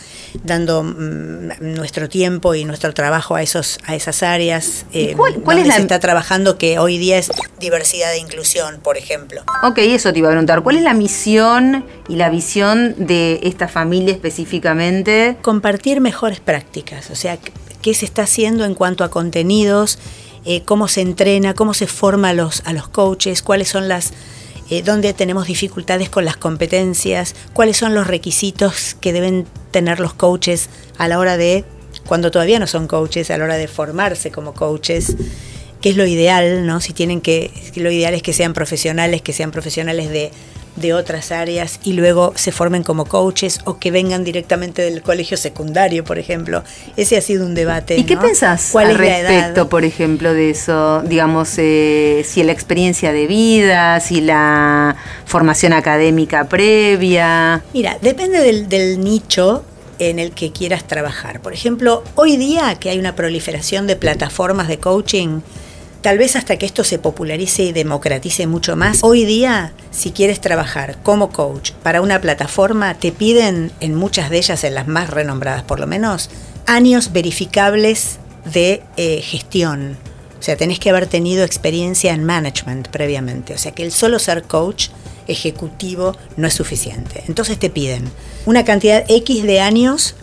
dando 0.42 0.82
mm, 0.82 1.74
nuestro 1.74 2.08
tiempo 2.08 2.54
y 2.54 2.64
nuestro 2.64 2.94
trabajo 2.94 3.34
a 3.34 3.42
esos 3.42 3.78
a 3.84 3.94
esas 3.94 4.22
áreas. 4.22 4.86
Eh, 4.94 5.12
¿Cuál, 5.14 5.34
cuál 5.34 5.58
es 5.58 5.66
la 5.66 5.74
se 5.74 5.82
está 5.82 6.00
trabajando 6.00 6.56
que 6.56 6.78
hoy 6.78 6.96
día 6.96 7.18
es 7.18 7.30
diversidad 7.58 8.14
e 8.14 8.18
inclusión, 8.18 8.80
por 8.82 8.96
ejemplo? 8.96 9.42
Ok, 9.62 9.78
eso 9.78 10.10
te 10.12 10.20
iba 10.20 10.28
a 10.28 10.32
preguntar. 10.32 10.62
¿Cuál 10.62 10.76
es 10.76 10.82
la 10.82 10.94
misión 10.94 11.84
y 12.08 12.16
la 12.16 12.29
visión 12.30 12.94
de 12.96 13.40
esta 13.42 13.68
familia 13.68 14.12
específicamente? 14.12 15.36
Compartir 15.42 16.00
mejores 16.00 16.40
prácticas, 16.40 17.10
o 17.10 17.14
sea, 17.14 17.38
qué 17.82 17.94
se 17.94 18.04
está 18.04 18.22
haciendo 18.22 18.64
en 18.64 18.74
cuanto 18.74 19.04
a 19.04 19.10
contenidos, 19.10 19.98
eh, 20.44 20.62
cómo 20.64 20.88
se 20.88 21.02
entrena, 21.02 21.54
cómo 21.54 21.74
se 21.74 21.86
forma 21.86 22.30
a 22.30 22.34
los, 22.34 22.62
a 22.64 22.72
los 22.72 22.88
coaches, 22.88 23.42
cuáles 23.42 23.68
son 23.68 23.88
las, 23.88 24.12
eh, 24.70 24.82
dónde 24.82 25.12
tenemos 25.12 25.46
dificultades 25.46 26.08
con 26.08 26.24
las 26.24 26.36
competencias, 26.36 27.34
cuáles 27.52 27.76
son 27.76 27.94
los 27.94 28.06
requisitos 28.06 28.96
que 29.00 29.12
deben 29.12 29.46
tener 29.70 30.00
los 30.00 30.14
coaches 30.14 30.70
a 30.96 31.08
la 31.08 31.18
hora 31.18 31.36
de, 31.36 31.64
cuando 32.06 32.30
todavía 32.30 32.58
no 32.58 32.66
son 32.66 32.86
coaches, 32.86 33.30
a 33.30 33.38
la 33.38 33.44
hora 33.44 33.56
de 33.56 33.68
formarse 33.68 34.30
como 34.30 34.54
coaches 34.54 35.16
qué 35.80 35.90
es 35.90 35.96
lo 35.96 36.06
ideal, 36.06 36.66
¿no? 36.66 36.80
Si 36.80 36.92
tienen 36.92 37.20
que, 37.20 37.50
lo 37.76 37.90
ideal 37.90 38.14
es 38.14 38.22
que 38.22 38.32
sean 38.32 38.52
profesionales, 38.52 39.22
que 39.22 39.32
sean 39.32 39.50
profesionales 39.50 40.10
de, 40.10 40.30
de 40.76 40.94
otras 40.94 41.32
áreas 41.32 41.80
y 41.84 41.92
luego 41.92 42.32
se 42.36 42.52
formen 42.52 42.82
como 42.82 43.04
coaches 43.04 43.60
o 43.64 43.78
que 43.78 43.90
vengan 43.90 44.24
directamente 44.24 44.82
del 44.82 45.02
colegio 45.02 45.36
secundario, 45.36 46.04
por 46.04 46.18
ejemplo. 46.18 46.62
Ese 46.96 47.16
ha 47.16 47.20
sido 47.20 47.46
un 47.46 47.54
debate. 47.54 47.96
¿Y 47.96 48.04
qué 48.04 48.16
pensás 48.16 48.70
¿Cuál 48.72 48.86
al 48.86 48.92
es 48.92 48.98
respecto, 48.98 49.68
por 49.68 49.84
ejemplo, 49.84 50.32
de 50.32 50.50
eso? 50.50 51.02
Digamos, 51.02 51.54
eh, 51.58 52.22
si 52.26 52.42
la 52.42 52.52
experiencia 52.52 53.12
de 53.12 53.26
vida, 53.26 54.00
si 54.00 54.20
la 54.20 54.96
formación 55.26 55.72
académica 55.72 56.48
previa. 56.48 57.62
Mira, 57.72 57.98
depende 58.00 58.40
del, 58.40 58.68
del 58.68 59.00
nicho 59.00 59.64
en 59.98 60.18
el 60.18 60.32
que 60.32 60.50
quieras 60.50 60.84
trabajar. 60.84 61.40
Por 61.40 61.52
ejemplo, 61.52 62.02
hoy 62.14 62.36
día 62.36 62.74
que 62.76 62.90
hay 62.90 62.98
una 62.98 63.14
proliferación 63.14 63.86
de 63.86 63.96
plataformas 63.96 64.66
de 64.66 64.78
coaching, 64.78 65.40
tal 66.00 66.18
vez 66.18 66.36
hasta 66.36 66.56
que 66.56 66.66
esto 66.66 66.84
se 66.84 66.98
popularice 66.98 67.62
y 67.64 67.72
democratice 67.72 68.46
mucho 68.46 68.76
más, 68.76 69.00
hoy 69.02 69.24
día, 69.24 69.72
si 69.90 70.12
quieres 70.12 70.40
trabajar 70.40 70.98
como 71.02 71.30
coach 71.30 71.72
para 71.82 72.00
una 72.00 72.20
plataforma, 72.20 72.94
te 72.94 73.12
piden 73.12 73.70
en 73.80 73.94
muchas 73.94 74.30
de 74.30 74.38
ellas, 74.38 74.64
en 74.64 74.74
las 74.74 74.88
más 74.88 75.10
renombradas 75.10 75.62
por 75.62 75.80
lo 75.80 75.86
menos, 75.86 76.30
años 76.66 77.12
verificables 77.12 78.18
de 78.52 78.82
eh, 78.96 79.20
gestión. 79.22 79.96
O 80.38 80.42
sea, 80.42 80.56
tenés 80.56 80.78
que 80.78 80.88
haber 80.88 81.06
tenido 81.06 81.44
experiencia 81.44 82.14
en 82.14 82.24
management 82.24 82.88
previamente. 82.88 83.52
O 83.52 83.58
sea, 83.58 83.72
que 83.72 83.82
el 83.82 83.92
solo 83.92 84.18
ser 84.18 84.44
coach 84.44 84.88
ejecutivo 85.26 86.16
no 86.38 86.46
es 86.46 86.54
suficiente. 86.54 87.22
Entonces 87.28 87.58
te 87.58 87.68
piden 87.68 88.10
una 88.46 88.64
cantidad 88.64 89.04
X 89.06 89.42
de 89.42 89.60
años 89.60 90.14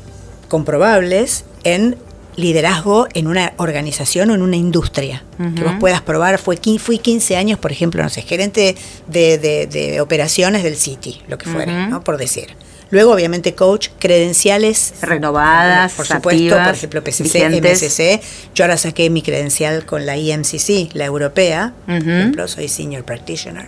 comprobables 0.48 1.46
en 1.64 1.98
liderazgo 2.38 3.08
en 3.14 3.28
una 3.28 3.54
organización 3.58 4.30
o 4.30 4.36
en 4.36 4.42
una 4.42 4.56
industria. 4.56 5.24
Uh 5.38 5.44
-huh. 5.44 5.56
Que 5.56 5.64
vos 5.64 5.74
puedas 5.80 6.02
probar, 6.02 6.38
fue, 6.38 6.58
fui 6.80 7.00
15 7.00 7.36
años, 7.36 7.60
por 7.60 7.72
ejemplo, 7.72 8.02
no 8.02 8.10
sé, 8.10 8.22
gerente 8.22 8.76
de, 9.08 9.38
de, 9.38 9.68
de 9.68 10.00
operaciones 10.00 10.64
del 10.64 10.78
City, 10.78 11.22
lo 11.28 11.38
que 11.38 11.50
fuera, 11.50 11.72
uh 11.72 11.76
-huh. 11.76 11.90
¿no? 11.90 12.04
por 12.04 12.18
decir. 12.18 12.56
Luego, 12.90 13.12
obviamente, 13.12 13.54
coach, 13.54 13.90
credenciales 14.00 14.94
renovadas, 15.02 15.92
por 15.94 16.06
supuesto, 16.06 16.56
activas, 16.56 16.68
por 16.68 16.76
ejemplo, 16.76 17.04
PCC. 17.04 17.50
MSC. 17.50 18.22
Yo 18.56 18.64
ahora 18.64 18.78
saqué 18.78 19.10
mi 19.10 19.22
credencial 19.22 19.86
con 19.86 20.06
la 20.06 20.16
IMCC, 20.16 20.94
la 20.94 21.06
europea, 21.06 21.74
uh 21.86 21.92
-huh. 21.92 22.04
por 22.04 22.14
ejemplo, 22.14 22.48
soy 22.48 22.70
senior 22.70 23.04
practitioner. 23.04 23.68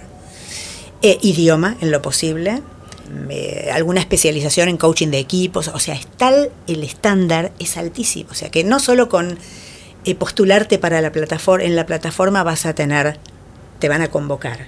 Eh, 1.02 1.18
idioma 1.22 1.76
en 1.82 1.92
lo 1.92 2.02
posible, 2.02 2.62
eh, 3.30 3.70
alguna 3.74 4.00
especialización 4.00 4.70
en 4.70 4.78
coaching 4.78 5.08
de 5.10 5.20
equipos, 5.20 5.68
o 5.68 5.80
sea, 5.80 5.96
es 5.96 6.08
tal 6.08 6.52
el 6.68 6.84
estándar, 6.84 7.52
es 7.60 7.78
altísimo, 7.78 8.30
o 8.32 8.34
sea, 8.34 8.50
que 8.50 8.64
no 8.64 8.80
solo 8.80 9.10
con 9.10 9.38
eh, 10.06 10.16
postularte 10.16 10.78
para 10.78 11.02
la 11.02 11.12
plataforma, 11.12 11.66
en 11.66 11.76
la 11.76 11.86
plataforma 11.86 12.44
vas 12.44 12.66
a 12.66 12.74
tener, 12.74 13.18
te 13.80 13.90
van 13.90 14.02
a 14.02 14.10
convocar, 14.10 14.68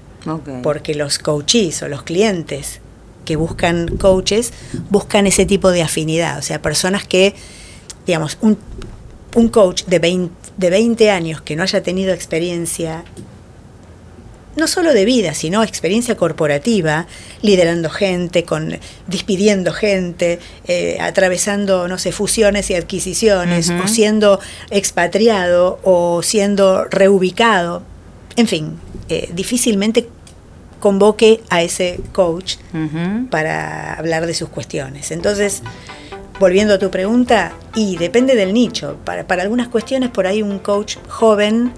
porque 0.63 0.95
los 0.95 1.19
coaches 1.19 1.81
o 1.83 1.87
los 1.87 2.03
clientes 2.03 2.79
que 3.25 3.35
buscan 3.35 3.97
coaches 3.97 4.53
buscan 4.89 5.27
ese 5.27 5.45
tipo 5.45 5.71
de 5.71 5.83
afinidad, 5.83 6.37
o 6.37 6.41
sea, 6.41 6.61
personas 6.61 7.05
que, 7.05 7.35
digamos, 8.05 8.37
un, 8.41 8.57
un 9.35 9.49
coach 9.49 9.85
de 9.85 9.99
20, 9.99 10.33
de 10.57 10.69
20 10.69 11.11
años 11.11 11.41
que 11.41 11.55
no 11.55 11.63
haya 11.63 11.81
tenido 11.83 12.13
experiencia 12.13 13.03
no 14.55 14.67
solo 14.67 14.93
de 14.93 15.05
vida, 15.05 15.33
sino 15.33 15.63
experiencia 15.63 16.15
corporativa, 16.15 17.07
liderando 17.41 17.89
gente, 17.89 18.43
con, 18.43 18.77
despidiendo 19.07 19.71
gente, 19.71 20.39
eh, 20.67 20.97
atravesando, 20.99 21.87
no 21.87 21.97
sé, 21.97 22.11
fusiones 22.11 22.69
y 22.69 22.75
adquisiciones, 22.75 23.69
o 23.69 23.87
siendo 23.87 24.39
expatriado 24.69 25.79
o 25.83 26.21
siendo 26.21 26.85
reubicado. 26.85 27.83
En 28.35 28.47
fin, 28.47 28.77
eh, 29.09 29.29
difícilmente 29.33 30.09
convoque 30.79 31.41
a 31.49 31.61
ese 31.61 31.99
coach 32.11 32.55
para 33.29 33.93
hablar 33.93 34.25
de 34.25 34.33
sus 34.33 34.49
cuestiones. 34.49 35.11
Entonces, 35.11 35.61
volviendo 36.39 36.73
a 36.73 36.79
tu 36.79 36.89
pregunta, 36.89 37.53
y 37.75 37.97
depende 37.97 38.35
del 38.35 38.53
nicho. 38.53 38.97
Para, 39.05 39.25
para 39.27 39.43
algunas 39.43 39.67
cuestiones, 39.67 40.09
por 40.09 40.27
ahí 40.27 40.41
un 40.41 40.59
coach 40.59 40.97
joven 41.07 41.71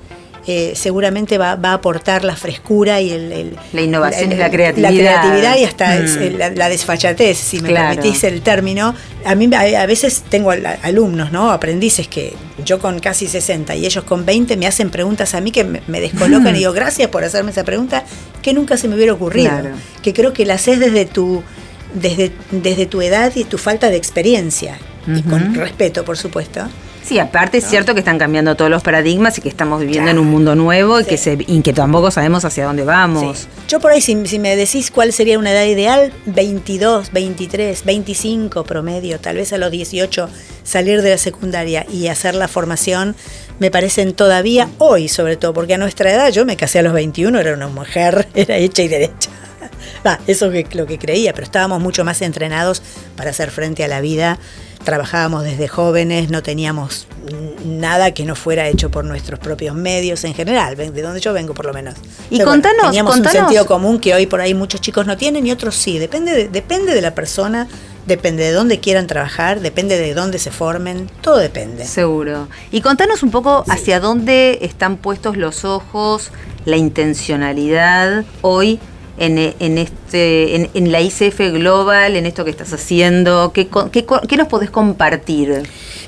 eh, 0.45 0.73
seguramente 0.75 1.37
va, 1.37 1.51
a 1.51 1.73
aportar 1.73 2.25
la 2.25 2.35
frescura 2.35 2.99
y 2.99 3.11
el, 3.11 3.57
la 3.71 3.81
innovación 3.81 4.31
y 4.31 4.35
la 4.35 4.51
creatividad. 4.51 4.91
La 4.91 4.97
creatividad 4.97 5.57
y 5.57 5.63
hasta 5.63 5.95
mm. 5.95 6.57
la, 6.57 6.69
desfachatez, 6.69 7.37
si 7.37 7.59
me 7.61 7.69
permitís 7.69 8.25
el 8.25 8.41
término. 8.41 8.93
A 9.23 9.35
mí 9.35 9.49
a, 9.55 9.85
veces 9.85 10.23
tengo 10.27 10.51
alumnos, 10.51 11.31
¿no? 11.31 11.49
aprendices 11.49 12.09
que 12.09 12.33
yo 12.65 12.79
con 12.79 12.99
casi 12.99 13.27
60 13.27 13.75
y 13.75 13.85
ellos 13.85 14.03
con 14.03 14.25
20 14.25 14.57
me 14.57 14.67
hacen 14.67 14.89
preguntas 14.89 15.33
a 15.33 15.39
mí 15.39 15.51
que 15.51 15.63
me, 15.63 16.01
descolocan 16.01 16.49
y 16.55 16.59
digo, 16.59 16.73
gracias 16.73 17.09
por 17.09 17.23
hacerme 17.23 17.51
esa 17.51 17.63
pregunta 17.63 18.03
que 18.41 18.53
nunca 18.53 18.75
se 18.75 18.89
me 18.89 18.95
hubiera 18.95 19.13
ocurrido. 19.13 19.51
Que 20.01 20.13
creo 20.13 20.33
que 20.33 20.45
la 20.45 20.55
haces 20.55 20.77
desde 20.77 21.05
tu, 21.05 21.41
desde, 21.93 22.33
desde 22.51 22.85
tu 22.85 23.01
edad 23.01 23.31
y 23.35 23.45
tu 23.45 23.57
falta 23.57 23.89
de 23.89 23.95
experiencia. 23.95 24.77
Y 25.07 25.21
con 25.21 25.55
respeto, 25.55 26.03
por 26.03 26.17
supuesto. 26.17 26.67
Sí, 27.03 27.19
aparte 27.19 27.57
es 27.57 27.65
cierto 27.65 27.93
que 27.93 27.99
están 27.99 28.17
cambiando 28.17 28.55
todos 28.55 28.71
los 28.71 28.81
paradigmas 28.81 29.37
y 29.37 29.41
que 29.41 29.49
estamos 29.49 29.81
viviendo 29.81 30.09
en 30.09 30.19
un 30.19 30.27
mundo 30.27 30.55
nuevo 30.55 31.01
y, 31.01 31.03
que 31.03 31.17
se, 31.17 31.37
que 31.37 31.73
tampoco 31.73 32.11
sabemos 32.11 32.45
hacia 32.45 32.65
dónde 32.65 32.85
vamos. 32.85 33.47
Yo 33.67 33.81
por 33.81 33.91
ahí, 33.91 33.99
si, 33.99 34.15
me 34.15 34.55
decís 34.55 34.89
cuál 34.89 35.11
sería 35.11 35.37
una 35.37 35.51
edad 35.51 35.65
ideal, 35.65 36.13
22, 36.27 37.11
23, 37.11 37.83
25 37.83 38.63
promedio, 38.63 39.19
tal 39.19 39.35
vez 39.35 39.51
a 39.51 39.57
los 39.57 39.69
18 39.69 40.29
salir 40.63 41.01
de 41.01 41.09
la 41.09 41.17
secundaria 41.17 41.85
y 41.91 42.07
hacer 42.07 42.35
la 42.35 42.47
formación, 42.47 43.15
me 43.59 43.69
parecen 43.69 44.13
todavía 44.13 44.69
hoy, 44.77 45.09
sobre 45.09 45.35
todo, 45.35 45.53
porque 45.53 45.73
a 45.73 45.77
nuestra 45.77 46.09
edad 46.09 46.31
yo 46.31 46.45
me 46.45 46.55
casé 46.55 46.79
a 46.79 46.83
los 46.83 46.93
21, 46.93 47.37
era 47.37 47.53
una 47.53 47.67
mujer, 47.67 48.27
era 48.33 48.55
hecha 48.55 48.81
y 48.81 48.87
derecha. 48.87 49.29
Va, 50.05 50.19
eso 50.27 50.51
es 50.51 50.75
lo 50.75 50.85
que 50.85 50.97
creía, 50.97 51.33
pero 51.33 51.45
estábamos 51.45 51.81
mucho 51.81 52.03
más 52.03 52.21
entrenados 52.21 52.81
para 53.15 53.29
hacer 53.29 53.51
frente 53.51 53.83
a 53.83 53.87
la 53.87 54.01
vida 54.01 54.37
trabajábamos 54.83 55.43
desde 55.43 55.67
jóvenes, 55.67 56.29
no 56.29 56.43
teníamos 56.43 57.07
nada 57.65 58.11
que 58.11 58.25
no 58.25 58.35
fuera 58.35 58.67
hecho 58.67 58.91
por 58.91 59.05
nuestros 59.05 59.39
propios 59.39 59.75
medios 59.75 60.23
en 60.23 60.33
general, 60.33 60.75
de 60.75 61.01
donde 61.01 61.19
yo 61.19 61.33
vengo 61.33 61.53
por 61.53 61.65
lo 61.65 61.73
menos. 61.73 61.95
Y 62.29 62.39
contanos, 62.41 62.87
teníamos 62.87 63.17
un 63.17 63.25
sentido 63.25 63.65
común 63.65 63.99
que 63.99 64.13
hoy 64.13 64.25
por 64.25 64.41
ahí 64.41 64.53
muchos 64.53 64.81
chicos 64.81 65.05
no 65.05 65.17
tienen 65.17 65.45
y 65.47 65.51
otros 65.51 65.75
sí, 65.75 65.99
depende 65.99 66.33
de, 66.33 66.47
depende 66.47 66.93
de 66.93 67.01
la 67.01 67.15
persona, 67.15 67.67
depende 68.05 68.43
de 68.43 68.51
dónde 68.51 68.79
quieran 68.79 69.07
trabajar, 69.07 69.61
depende 69.61 69.97
de 69.97 70.13
dónde 70.13 70.39
se 70.39 70.51
formen, 70.51 71.09
todo 71.21 71.37
depende. 71.37 71.85
Seguro. 71.85 72.47
Y 72.71 72.81
contanos 72.81 73.23
un 73.23 73.31
poco 73.31 73.63
hacia 73.69 73.99
dónde 73.99 74.59
están 74.61 74.97
puestos 74.97 75.37
los 75.37 75.65
ojos, 75.65 76.31
la 76.65 76.77
intencionalidad 76.77 78.23
hoy 78.41 78.79
en, 79.17 79.77
este, 79.77 80.55
en, 80.55 80.91
la 80.91 81.01
ICF 81.01 81.39
Global, 81.53 82.15
en 82.15 82.25
esto 82.25 82.43
que 82.43 82.51
estás 82.51 82.73
haciendo? 82.73 83.51
¿Qué, 83.53 83.67
qué, 83.91 84.37
nos 84.37 84.47
podés 84.47 84.71
compartir? 84.71 85.63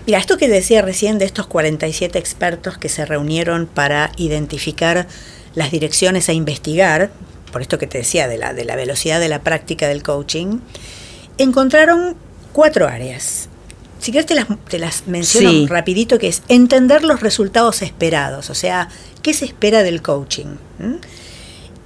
Mira, 0.06 0.20
esto 0.20 0.38
que 0.38 0.48
decía 0.48 0.82
recién 0.82 1.18
de 1.20 1.26
estos 1.26 1.48
47 1.48 2.18
expertos 2.18 2.78
que 2.78 2.90
se 2.90 3.06
reunieron 3.06 3.68
para 3.68 4.12
identificar 4.18 5.08
las 5.54 5.72
direcciones 5.72 6.30
a 6.30 6.34
investigar, 6.34 7.12
por 7.52 7.62
esto 7.62 7.78
que 7.78 7.88
te 7.88 8.00
decía 8.00 8.28
de 8.28 8.38
la, 8.38 8.54
de 8.54 8.66
la 8.66 8.76
velocidad 8.76 9.20
de 9.20 9.30
la 9.30 9.42
práctica 9.42 9.88
del 9.88 10.04
coaching, 10.04 10.60
encontraron 11.38 12.16
cuatro 12.54 12.88
áreas. 12.88 13.50
Si 14.00 14.12
quieres 14.12 14.28
te 14.28 14.36
las, 14.36 14.48
te 14.70 14.78
las 14.78 15.08
menciono 15.08 15.68
rapidito, 15.68 16.20
que 16.20 16.28
es 16.28 16.44
entender 16.48 17.04
los 17.04 17.22
resultados 17.22 17.82
esperados, 17.82 18.50
o 18.50 18.56
sea, 18.56 18.90
qué 19.22 19.34
se 19.34 19.46
espera 19.46 19.84
del 19.84 20.02
coaching. 20.02 20.58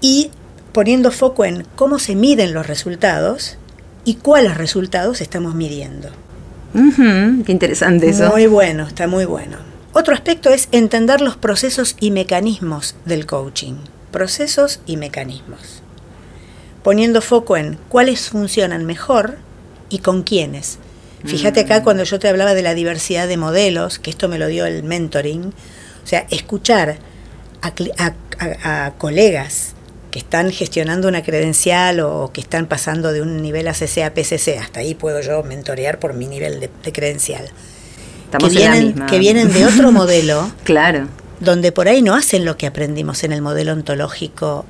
Y 0.02 0.32
poniendo 0.72 1.12
foco 1.12 1.46
en 1.46 1.66
cómo 1.76 2.00
se 2.00 2.16
miden 2.16 2.54
los 2.54 2.68
resultados 2.68 3.58
y 4.06 4.16
cuáles 4.16 4.58
resultados 4.58 5.22
estamos 5.22 5.56
midiendo. 5.56 6.10
qué 6.74 7.52
interesante 7.52 8.10
eso. 8.10 8.30
Muy 8.30 8.48
bueno, 8.48 8.84
está 8.88 9.08
muy 9.08 9.26
bueno. 9.26 9.58
Otro 9.94 10.14
aspecto 10.14 10.52
es 10.52 10.70
entender 10.72 11.20
los 11.22 11.36
procesos 11.36 11.96
y 12.00 12.12
mecanismos 12.12 12.96
del 13.06 13.26
coaching. 13.26 13.76
Procesos 14.12 14.80
y 14.86 14.98
mecanismos. 14.98 15.82
Poniendo 16.84 17.22
foco 17.22 17.58
en 17.58 17.78
cuáles 17.90 18.30
funcionan 18.30 18.86
mejor 18.86 19.38
y 19.90 20.00
con 20.00 20.24
quiénes. 20.24 20.78
Fíjate 21.26 21.62
acá 21.62 21.82
mm. 21.82 21.84
cuando 21.84 22.04
yo 22.04 22.18
te 22.18 22.30
hablaba 22.30 22.54
de 22.54 22.62
la 22.62 22.76
diversidad 22.76 23.28
de 23.28 23.36
modelos, 23.36 24.00
que 24.00 24.10
esto 24.10 24.30
me 24.30 24.40
lo 24.40 24.48
dio 24.48 24.66
el 24.66 24.84
mentoring, 24.84 25.48
o 26.04 26.08
sea, 26.08 26.26
escuchar 26.30 26.98
a 27.62 28.94
colegas 28.98 29.76
que 30.12 30.20
están 30.20 30.52
gestionando 30.52 31.08
una 31.08 31.24
credencial 31.24 32.00
o 32.00 32.32
que 32.34 32.42
están 32.42 32.68
pasando 32.68 33.12
de 33.12 33.22
un 33.22 33.42
nivel 33.42 33.68
ACC 33.68 34.00
a 34.00 34.14
PCC. 34.14 34.58
Hasta 34.60 34.80
ahí 34.80 34.96
puedo 34.96 35.22
yo 35.22 35.44
mentorear 35.44 36.00
por 36.00 36.14
mi 36.14 36.28
nivel 36.28 36.60
de, 36.60 36.92
credencial. 36.92 37.50
Estamos 38.26 38.52
que, 38.52 38.60
vienen, 38.60 39.06
que 39.06 39.20
vienen 39.20 39.54
de 39.54 39.66
otro 39.66 39.92
modelo. 39.92 40.52
claro. 40.64 41.08
Donde 41.40 41.72
por 41.72 41.88
ahí 41.88 42.02
no 42.02 42.16
hacen 42.16 42.44
lo 42.44 42.58
que 42.58 42.68
aprendimos 42.68 43.24
en 43.24 43.32
el 43.32 43.42
modelo 43.42 43.72
ontológico, 43.72 44.66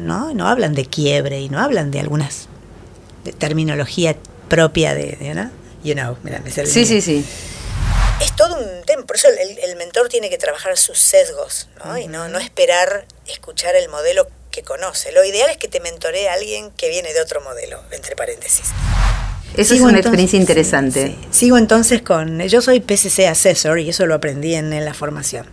¿no? 0.00 0.34
No 0.34 0.48
hablan 0.48 0.74
de 0.74 0.84
quiebre 0.84 1.40
y 1.40 1.48
no 1.48 1.60
hablan 1.60 1.90
de 1.90 1.98
algunas 1.98 2.46
de 3.24 3.32
terminología 3.32 4.16
propia 4.48 4.94
de, 4.94 5.16
¿no? 5.34 5.50
You 5.82 5.94
know, 5.94 6.18
mira, 6.22 6.40
me 6.40 6.50
Sí, 6.50 6.84
sí, 6.84 7.00
sí. 7.00 7.24
Es 8.20 8.36
todo 8.36 8.58
un 8.58 8.84
tema, 8.84 9.06
por 9.06 9.16
eso 9.16 9.28
el, 9.28 9.76
mentor 9.76 10.10
tiene 10.10 10.28
que 10.28 10.36
trabajar 10.36 10.76
sus 10.76 10.98
sesgos, 10.98 11.70
¿no? 11.82 11.96
Y 11.96 12.06
no, 12.06 12.28
no 12.28 12.38
esperar 12.38 13.06
escuchar 13.26 13.74
el 13.76 13.88
modelo 13.88 14.28
que 14.50 14.62
conoce. 14.62 15.12
Lo 15.12 15.24
ideal 15.24 15.50
es 15.50 15.56
que 15.56 15.68
te 15.68 15.80
mentoree 15.80 16.28
a 16.28 16.34
alguien 16.34 16.70
que 16.72 16.88
viene 16.88 17.12
de 17.12 17.20
otro 17.20 17.40
modelo, 17.40 17.82
entre 17.92 18.16
paréntesis. 18.16 18.66
Eso 19.56 19.74
es 19.74 19.80
una 19.80 19.98
experiencia 19.98 20.38
interesante. 20.38 21.16
Sigo 21.30 21.58
entonces 21.58 22.02
con, 22.02 22.40
yo 22.40 22.62
soy 22.62 22.80
PCC 22.80 23.26
Assessor 23.26 23.78
y 23.80 23.88
eso 23.88 24.06
lo 24.06 24.14
aprendí 24.14 24.54
en, 24.54 24.84
la 24.84 24.94
formación. 24.94 25.46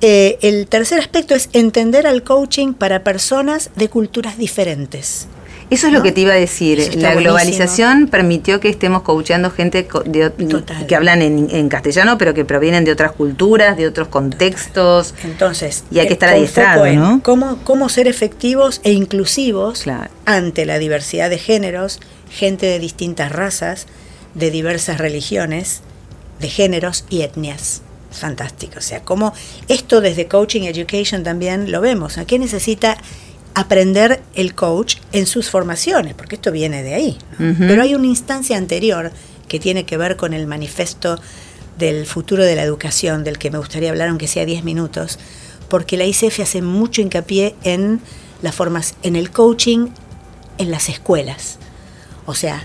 Eh, 0.00 0.38
el 0.42 0.68
tercer 0.68 1.00
aspecto 1.00 1.34
es 1.34 1.48
entender 1.52 2.06
al 2.06 2.22
coaching 2.22 2.74
para 2.74 3.02
personas 3.02 3.70
de 3.76 3.88
culturas 3.88 4.36
diferentes. 4.36 5.26
Eso 5.68 5.88
es 5.88 5.92
lo 5.92 6.02
que 6.02 6.12
te 6.12 6.20
iba 6.20 6.32
a 6.32 6.36
decir. 6.36 6.96
La 6.96 7.14
globalización 7.14 8.06
permitió 8.06 8.60
que 8.60 8.68
estemos 8.68 9.02
coacheando 9.02 9.50
gente 9.50 9.86
que 9.86 10.96
hablan 10.96 11.22
en, 11.22 11.68
castellano, 11.68 12.18
pero 12.18 12.34
que 12.34 12.44
provienen 12.44 12.84
de 12.84 12.92
otras 12.92 13.12
culturas, 13.12 13.76
de 13.76 13.86
otros 13.86 14.08
contextos. 14.08 15.14
Entonces, 15.24 15.84
y 15.90 15.98
hay 15.98 16.06
que 16.06 16.12
estar 16.12 16.28
adiestrado, 16.28 16.86
¿no? 16.92 17.20
Cómo, 17.22 17.58
cómo 17.64 17.88
ser 17.88 18.06
efectivos 18.06 18.80
e 18.84 18.92
inclusivos 18.92 19.84
ante 20.24 20.66
la 20.66 20.78
diversidad 20.78 21.30
de 21.30 21.38
géneros, 21.38 22.00
gente 22.30 22.66
de 22.66 22.78
distintas 22.78 23.32
razas, 23.32 23.86
de 24.34 24.50
diversas 24.50 24.98
religiones, 24.98 25.80
de 26.38 26.48
géneros 26.48 27.04
y 27.10 27.22
etnias. 27.22 27.82
Fantástico. 28.10 28.74
O 28.78 28.82
sea, 28.82 29.02
cómo 29.02 29.34
esto 29.68 30.00
desde 30.00 30.26
Coaching 30.26 30.62
Education 30.62 31.22
también 31.22 31.70
lo 31.70 31.80
vemos. 31.80 32.18
¿A 32.18 32.24
qué 32.24 32.38
necesita 32.38 32.96
aprender 33.56 34.22
el 34.34 34.54
coach 34.54 34.96
en 35.12 35.24
sus 35.24 35.48
formaciones, 35.48 36.12
porque 36.12 36.34
esto 36.34 36.52
viene 36.52 36.82
de 36.82 36.92
ahí. 36.92 37.18
Pero 37.38 37.80
hay 37.80 37.94
una 37.94 38.06
instancia 38.06 38.58
anterior 38.58 39.12
que 39.48 39.58
tiene 39.58 39.86
que 39.86 39.96
ver 39.96 40.16
con 40.16 40.34
el 40.34 40.46
manifiesto 40.46 41.18
del 41.78 42.04
futuro 42.04 42.44
de 42.44 42.54
la 42.54 42.62
educación, 42.62 43.24
del 43.24 43.38
que 43.38 43.50
me 43.50 43.56
gustaría 43.56 43.88
hablar 43.88 44.10
aunque 44.10 44.28
sea 44.28 44.44
10 44.44 44.62
minutos, 44.62 45.18
porque 45.70 45.96
la 45.96 46.04
ICF 46.04 46.40
hace 46.40 46.60
mucho 46.60 47.00
hincapié 47.00 47.54
en, 47.62 48.02
las 48.42 48.54
formas, 48.54 48.94
en 49.02 49.16
el 49.16 49.30
coaching 49.30 49.88
en 50.58 50.70
las 50.70 50.90
escuelas. 50.90 51.58
O 52.26 52.34
sea, 52.34 52.62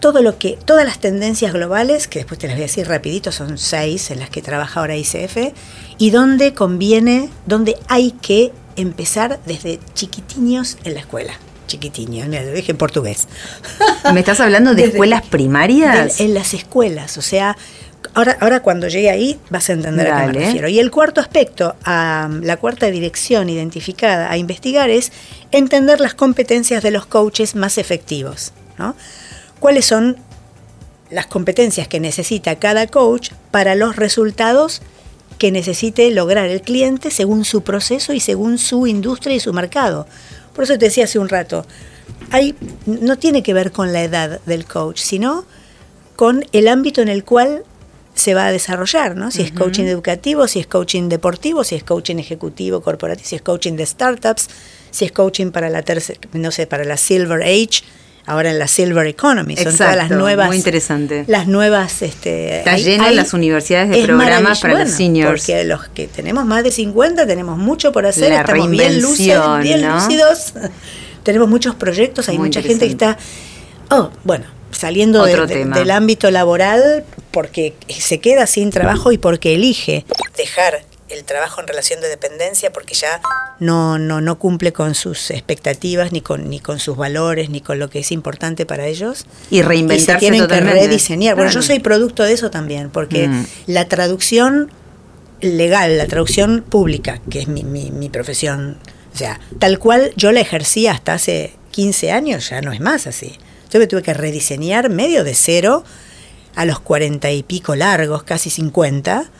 todo 0.00 0.22
lo 0.22 0.38
que, 0.38 0.58
todas 0.64 0.84
las 0.84 0.98
tendencias 0.98 1.52
globales, 1.52 2.08
que 2.08 2.18
después 2.18 2.40
te 2.40 2.48
las 2.48 2.56
voy 2.56 2.64
a 2.64 2.66
decir 2.66 2.88
rapidito, 2.88 3.30
son 3.30 3.58
seis 3.58 4.10
en 4.10 4.18
las 4.18 4.30
que 4.30 4.42
trabaja 4.42 4.80
ahora 4.80 4.96
ICF, 4.96 5.54
y 5.98 6.10
donde 6.10 6.52
conviene, 6.52 7.30
donde 7.46 7.76
hay 7.86 8.10
que 8.10 8.50
empezar 8.76 9.40
desde 9.46 9.80
chiquitiños 9.94 10.78
en 10.84 10.94
la 10.94 11.00
escuela. 11.00 11.32
chiquitiño, 11.66 12.26
lo 12.26 12.52
dije 12.52 12.70
en 12.70 12.78
portugués. 12.78 13.26
¿Me 14.14 14.20
estás 14.20 14.38
hablando 14.40 14.74
de 14.74 14.84
escuelas 14.84 15.22
primarias? 15.22 16.20
en 16.20 16.32
las 16.32 16.54
escuelas, 16.54 17.18
o 17.18 17.22
sea, 17.22 17.56
ahora, 18.14 18.36
ahora 18.40 18.60
cuando 18.60 18.86
llegue 18.88 19.10
ahí 19.10 19.40
vas 19.50 19.68
a 19.68 19.72
entender 19.72 20.10
a 20.10 20.20
qué 20.20 20.26
me 20.28 20.32
refiero. 20.44 20.68
Y 20.68 20.78
el 20.78 20.90
cuarto 20.90 21.20
aspecto, 21.20 21.74
a 21.84 22.30
la 22.42 22.56
cuarta 22.56 22.86
dirección 22.86 23.48
identificada 23.48 24.30
a 24.30 24.36
investigar 24.36 24.90
es 24.90 25.10
entender 25.50 26.00
las 26.00 26.14
competencias 26.14 26.82
de 26.82 26.92
los 26.92 27.06
coaches 27.06 27.56
más 27.56 27.78
efectivos. 27.78 28.52
¿no? 28.78 28.94
¿Cuáles 29.58 29.86
son 29.86 30.16
las 31.10 31.26
competencias 31.26 31.88
que 31.88 32.00
necesita 32.00 32.56
cada 32.56 32.86
coach 32.86 33.30
para 33.50 33.74
los 33.74 33.96
resultados 33.96 34.82
que 35.38 35.52
necesite 35.52 36.10
lograr 36.10 36.48
el 36.48 36.62
cliente 36.62 37.10
según 37.10 37.44
su 37.44 37.62
proceso 37.62 38.12
y 38.12 38.20
según 38.20 38.58
su 38.58 38.86
industria 38.86 39.36
y 39.36 39.40
su 39.40 39.52
mercado? 39.52 40.06
Por 40.54 40.64
eso 40.64 40.78
te 40.78 40.86
decía 40.86 41.04
hace 41.04 41.18
un 41.18 41.28
rato, 41.28 41.66
hay, 42.30 42.54
no 42.86 43.18
tiene 43.18 43.42
que 43.42 43.54
ver 43.54 43.72
con 43.72 43.92
la 43.92 44.02
edad 44.02 44.40
del 44.46 44.64
coach, 44.64 45.00
sino 45.00 45.44
con 46.16 46.44
el 46.52 46.68
ámbito 46.68 47.02
en 47.02 47.08
el 47.08 47.24
cual 47.24 47.64
se 48.14 48.32
va 48.32 48.46
a 48.46 48.52
desarrollar, 48.52 49.14
¿no? 49.14 49.30
Si 49.30 49.42
es 49.42 49.52
coaching 49.52 49.84
educativo, 49.84 50.48
si 50.48 50.58
es 50.58 50.66
coaching 50.66 51.10
deportivo, 51.10 51.64
si 51.64 51.74
es 51.74 51.84
coaching 51.84 52.16
ejecutivo 52.16 52.80
corporativo, 52.80 53.28
si 53.28 53.36
es 53.36 53.42
coaching 53.42 53.74
de 53.74 53.84
startups, 53.84 54.48
si 54.90 55.04
es 55.04 55.12
coaching 55.12 55.50
para 55.50 55.68
la 55.68 55.82
tercera, 55.82 56.18
no 56.32 56.50
sé, 56.50 56.66
para 56.66 56.84
la 56.84 56.96
Silver 56.96 57.42
Age, 57.42 57.82
ahora 58.26 58.50
en 58.50 58.58
la 58.58 58.66
Silver 58.66 59.06
Economy. 59.06 59.56
Son 59.56 59.76
todas 59.76 59.96
las 59.96 60.10
nuevas. 60.10 60.48
Muy 60.48 60.56
interesante. 60.56 61.24
Las 61.28 61.46
nuevas. 61.46 62.02
Este, 62.02 62.58
Está 62.58 62.76
lleno 62.76 63.08
las 63.10 63.32
universidades 63.32 63.90
de 63.90 64.04
programas 64.04 64.60
para 64.60 64.84
los 64.84 64.90
seniors. 64.90 65.42
Porque 65.42 65.64
los 65.64 65.88
que 65.88 66.08
tenemos 66.08 66.44
más 66.44 66.64
de 66.64 66.70
50 66.70 67.26
tenemos 67.26 67.56
mucho 67.56 67.92
por 67.92 68.06
hacer, 68.06 68.32
estamos 68.32 68.68
bien, 68.68 69.00
lúcidos, 69.00 69.62
bien 69.62 69.88
lúcidos. 69.88 70.52
tenemos 71.22 71.48
muchos 71.48 71.74
proyectos, 71.74 72.28
hay 72.28 72.38
mucha 72.38 72.60
gente 72.60 72.86
que 72.86 72.92
está. 72.92 73.16
Oh, 73.90 74.10
bueno, 74.24 74.46
saliendo 74.72 75.24
del 75.24 75.90
ámbito 75.90 76.30
laboral 76.30 77.04
porque 77.30 77.74
se 77.88 78.18
queda 78.18 78.46
sin 78.46 78.70
trabajo 78.70 79.12
y 79.12 79.18
porque 79.18 79.54
elige 79.54 80.04
dejar 80.36 80.82
el 81.08 81.24
trabajo 81.24 81.60
en 81.60 81.68
relación 81.68 82.00
de 82.00 82.08
dependencia 82.08 82.72
porque 82.72 82.94
ya 82.94 83.20
no, 83.60 83.98
no, 83.98 84.20
no 84.20 84.38
cumple 84.38 84.72
con 84.72 84.94
sus 84.94 85.30
expectativas, 85.30 86.12
ni 86.12 86.20
con, 86.20 86.50
ni 86.50 86.60
con 86.60 86.78
sus 86.78 86.96
valores, 86.96 87.48
ni 87.48 87.60
con 87.60 87.78
lo 87.78 87.88
que 87.88 88.00
es 88.00 88.12
importante 88.12 88.66
para 88.66 88.86
ellos. 88.86 89.26
Y 89.50 89.62
reinventarse. 89.62 90.12
Y 90.12 90.14
se 90.14 90.18
tienen 90.18 90.46
que 90.46 90.60
rediseñar. 90.60 91.36
Bueno, 91.36 91.50
yo 91.50 91.62
soy 91.62 91.78
producto 91.78 92.22
de 92.22 92.32
eso 92.32 92.50
también, 92.50 92.90
porque 92.90 93.28
mm. 93.28 93.46
la 93.66 93.86
traducción 93.86 94.70
legal, 95.40 95.96
la 95.98 96.06
traducción 96.06 96.64
pública, 96.68 97.20
que 97.30 97.40
es 97.40 97.48
mi, 97.48 97.62
mi, 97.62 97.90
mi 97.90 98.08
profesión, 98.08 98.78
o 99.14 99.16
sea, 99.16 99.40
tal 99.58 99.78
cual 99.78 100.12
yo 100.16 100.32
la 100.32 100.40
ejercía 100.40 100.92
hasta 100.92 101.14
hace 101.14 101.54
15 101.70 102.12
años, 102.12 102.50
ya 102.50 102.60
no 102.60 102.72
es 102.72 102.80
más 102.80 103.06
así. 103.06 103.38
Yo 103.72 103.78
me 103.78 103.86
tuve 103.86 104.02
que 104.02 104.14
rediseñar 104.14 104.90
medio 104.90 105.24
de 105.24 105.34
cero 105.34 105.84
a 106.54 106.64
los 106.64 106.80
cuarenta 106.80 107.30
y 107.30 107.42
pico 107.42 107.76
largos, 107.76 108.22
casi 108.22 108.50
50 108.50 109.30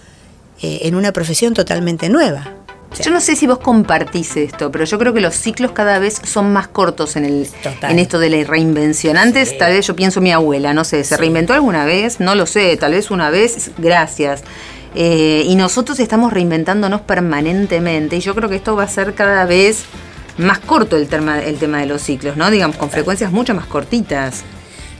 eh, 0.62 0.80
en 0.82 0.94
una 0.94 1.12
profesión 1.12 1.54
totalmente 1.54 2.08
nueva. 2.08 2.54
yo 3.02 3.10
no 3.10 3.20
sé 3.20 3.36
si 3.36 3.46
vos 3.46 3.58
compartís 3.58 4.36
esto, 4.36 4.70
pero 4.70 4.84
yo 4.84 4.98
creo 4.98 5.12
que 5.12 5.20
los 5.20 5.34
ciclos 5.34 5.72
cada 5.72 5.98
vez 5.98 6.20
son 6.24 6.52
más 6.52 6.68
cortos 6.68 7.16
en, 7.16 7.24
el, 7.24 7.48
en 7.82 7.98
esto 7.98 8.18
de 8.18 8.30
la 8.30 8.44
reinvención. 8.44 9.16
Antes, 9.16 9.58
tal 9.58 9.72
vez 9.72 9.86
yo 9.86 9.94
pienso 9.94 10.20
mi 10.20 10.32
abuela, 10.32 10.72
no 10.72 10.84
sé, 10.84 11.04
¿se 11.04 11.16
reinventó 11.16 11.52
alguna 11.52 11.84
vez? 11.84 12.20
No 12.20 12.34
lo 12.34 12.46
sé, 12.46 12.76
tal 12.76 12.92
vez 12.92 13.10
una 13.10 13.30
vez, 13.30 13.70
gracias. 13.78 14.42
Eh, 14.94 15.42
y 15.44 15.56
nosotros 15.56 16.00
estamos 16.00 16.32
reinventándonos 16.32 17.02
permanentemente 17.02 18.16
y 18.16 18.20
yo 18.20 18.34
creo 18.34 18.48
que 18.48 18.56
esto 18.56 18.76
va 18.76 18.84
a 18.84 18.88
ser 18.88 19.12
cada 19.12 19.44
vez 19.44 19.84
más 20.38 20.58
corto 20.58 20.96
el 20.96 21.06
tema, 21.06 21.42
el 21.42 21.58
tema 21.58 21.80
de 21.80 21.86
los 21.86 22.00
ciclos, 22.00 22.38
¿no? 22.38 22.50
Digamos, 22.50 22.76
con 22.76 22.90
frecuencias 22.90 23.30
mucho 23.30 23.54
más 23.54 23.66
cortitas. 23.66 24.42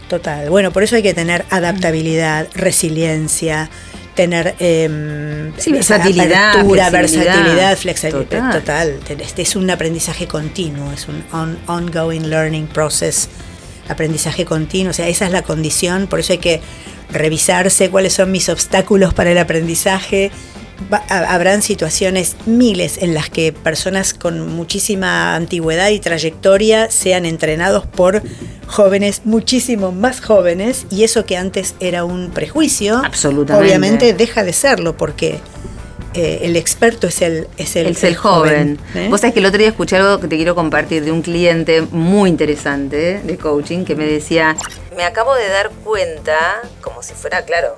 Total. 0.08 0.50
Bueno, 0.50 0.70
por 0.70 0.82
eso 0.82 0.96
hay 0.96 1.02
que 1.02 1.14
tener 1.14 1.44
adaptabilidad, 1.50 2.46
resiliencia, 2.54 3.70
tener 4.16 4.56
eh, 4.58 5.52
versatilidad, 5.68 6.64
versatilidad, 6.90 7.76
flexibilidad. 7.78 8.52
Total. 8.52 8.98
Este 9.20 9.42
es 9.42 9.54
un 9.54 9.70
aprendizaje 9.70 10.26
continuo, 10.26 10.90
es 10.90 11.06
un 11.06 11.22
ongoing 11.68 12.28
learning 12.28 12.66
process, 12.66 13.28
aprendizaje 13.88 14.44
continuo. 14.44 14.90
O 14.90 14.94
sea, 14.94 15.06
esa 15.06 15.26
es 15.26 15.30
la 15.30 15.42
condición, 15.42 16.08
por 16.08 16.18
eso 16.18 16.32
hay 16.32 16.38
que 16.38 16.60
revisarse 17.10 17.88
cuáles 17.90 18.14
son 18.14 18.32
mis 18.32 18.48
obstáculos 18.48 19.14
para 19.14 19.30
el 19.30 19.38
aprendizaje 19.38 20.32
habrán 21.08 21.62
situaciones 21.62 22.36
miles 22.46 22.98
en 22.98 23.14
las 23.14 23.30
que 23.30 23.52
personas 23.52 24.14
con 24.14 24.48
muchísima 24.48 25.34
antigüedad 25.34 25.88
y 25.90 26.00
trayectoria 26.00 26.90
sean 26.90 27.24
entrenados 27.24 27.86
por 27.86 28.22
jóvenes 28.66 29.22
muchísimo 29.24 29.92
más 29.92 30.20
jóvenes 30.20 30.86
y 30.90 31.04
eso 31.04 31.24
que 31.24 31.36
antes 31.36 31.74
era 31.80 32.04
un 32.04 32.30
prejuicio, 32.30 33.00
obviamente 33.52 34.12
deja 34.12 34.44
de 34.44 34.52
serlo 34.52 34.96
porque 34.96 35.40
eh, 36.14 36.40
el 36.42 36.56
experto 36.56 37.06
es 37.06 37.20
el 37.20 37.46
es 37.58 37.76
el, 37.76 37.96
el, 38.00 38.16
joven. 38.16 38.78
¿eh? 38.94 39.08
Vos 39.10 39.20
sabés 39.20 39.34
que 39.34 39.40
el 39.40 39.46
otro 39.46 39.58
día 39.58 39.68
escuché 39.68 39.96
algo 39.96 40.18
que 40.18 40.28
te 40.28 40.36
quiero 40.36 40.54
compartir 40.54 41.04
de 41.04 41.12
un 41.12 41.20
cliente 41.20 41.82
muy 41.82 42.30
interesante 42.30 43.20
de 43.22 43.36
coaching 43.36 43.84
que 43.84 43.94
me 43.94 44.06
decía, 44.06 44.56
me 44.96 45.04
acabo 45.04 45.34
de 45.34 45.48
dar 45.48 45.70
cuenta, 45.84 46.62
como 46.80 47.02
si 47.02 47.12
fuera, 47.12 47.44
claro, 47.44 47.76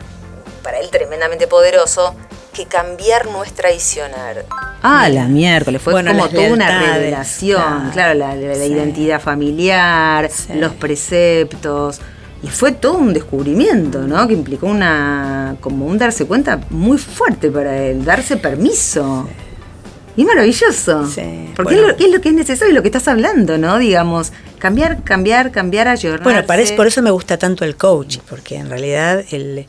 para 0.63 0.79
él 0.79 0.89
tremendamente 0.91 1.49
poderoso, 1.49 2.15
que 2.59 2.67
cambiar 2.67 3.27
no 3.27 3.45
es 3.45 3.53
traicionar. 3.53 4.45
Ah, 4.83 5.09
la 5.09 5.29
miércoles, 5.29 5.81
fue 5.81 5.93
como 6.05 6.29
toda 6.29 6.53
una 6.53 6.95
revelación, 6.95 7.91
claro, 7.93 8.19
la, 8.19 8.35
identidad 8.37 9.21
familiar, 9.21 10.29
los 10.55 10.73
preceptos. 10.73 12.01
Y 12.43 12.49
fue 12.49 12.73
todo 12.73 12.99
un 12.99 13.13
descubrimiento, 13.13 14.01
¿no? 14.03 14.27
Que 14.27 14.35
implicó 14.35 14.67
una, 14.67 15.57
como 15.61 15.87
un 15.87 15.99
darse 15.99 16.27
cuenta 16.27 16.61
muy 16.71 16.99
fuerte 16.99 17.51
para 17.51 17.77
él, 17.77 18.05
darse 18.05 18.37
permiso. 18.37 19.29
Y 20.17 20.25
maravilloso. 20.25 21.07
Sí, 21.07 21.51
porque 21.55 21.77
es, 21.77 21.81
lo, 21.81 21.91
es, 21.91 22.11
lo, 22.11 22.21
que 22.21 22.31
es 22.31 22.35
necesario, 22.35 22.75
lo 22.75 22.83
que 22.83 22.89
estás 22.89 23.07
hablando, 23.07 23.57
¿no? 23.57 23.79
Digamos, 23.79 24.33
cambiar, 24.59 25.05
cambiar, 25.05 25.53
cambiar, 25.53 25.87
ayornarse. 25.87 26.25
Bueno, 26.25 26.45
parece, 26.45 26.75
por 26.75 26.89
eso 26.89 27.03
me 27.03 27.13
gusta 27.13 27.39
tanto 27.39 27.65
el 27.65 27.77
coaching, 27.77 28.21
porque 28.29 28.57
en 28.57 28.69
realidad 28.69 29.25
el, 29.31 29.67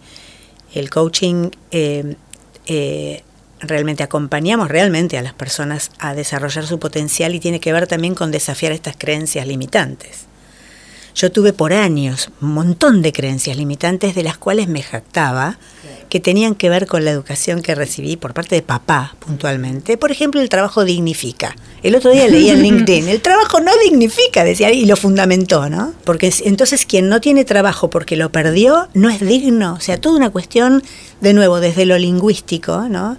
el 0.74 0.90
coaching 0.90 1.50
eh, 1.72 2.16
eh, 2.70 3.24
realmente 3.60 4.04
acompañamos 4.04 4.70
realmente 4.70 5.18
a 5.18 5.24
las 5.24 5.34
personas 5.34 5.92
a 5.98 6.14
desarrollar 6.14 6.66
su 6.68 6.80
potencial 6.80 7.34
y 7.34 7.40
tiene 7.40 7.60
que 7.60 7.74
ver 7.74 7.88
también 7.88 8.16
con 8.16 8.32
desafiar 8.32 8.72
estas 8.72 8.96
creencias 8.96 9.48
limitantes. 9.48 10.28
Yo 11.16 11.32
tuve 11.32 11.52
por 11.52 11.74
años 11.74 12.32
un 12.42 12.54
montón 12.54 13.02
de 13.02 13.12
creencias 13.12 13.58
limitantes 13.58 14.14
de 14.14 14.24
las 14.24 14.38
cuales 14.38 14.68
me 14.68 14.84
jactaba, 14.84 15.58
que 16.10 16.20
tenían 16.20 16.56
que 16.56 16.70
ver 16.70 16.88
con 16.88 17.06
la 17.06 17.12
educación 17.12 17.62
que 17.62 17.76
recibí 17.76 18.18
por 18.18 18.34
parte 18.34 18.56
de 18.56 18.62
papá 18.62 19.16
puntualmente. 19.20 19.98
Por 19.98 20.12
ejemplo, 20.12 20.42
el 20.42 20.50
trabajo 20.50 20.84
dignifica. 20.84 21.56
El 21.84 21.96
otro 21.96 22.12
día 22.12 22.28
leí 22.28 22.50
en 22.50 22.62
LinkedIn, 22.62 23.08
el 23.08 23.22
trabajo 23.22 23.60
no 23.60 23.72
dignifica, 23.84 24.44
decía, 24.44 24.72
y 24.72 24.86
lo 24.86 24.98
fundamentó, 24.98 25.70
¿no? 25.70 25.94
Porque 26.04 26.34
entonces 26.44 26.86
quien 26.86 27.10
no 27.10 27.22
tiene 27.22 27.46
trabajo 27.46 27.90
porque 27.90 28.18
lo 28.18 28.32
perdió, 28.32 28.90
no 28.94 29.10
es 29.10 29.20
digno. 29.20 29.76
O 29.76 29.80
sea, 29.80 30.02
toda 30.02 30.18
una 30.18 30.32
cuestión, 30.32 30.84
de 31.22 31.34
nuevo, 31.34 31.60
desde 31.60 31.86
lo 31.86 31.98
lingüístico, 31.98 32.90
¿no? 32.90 33.18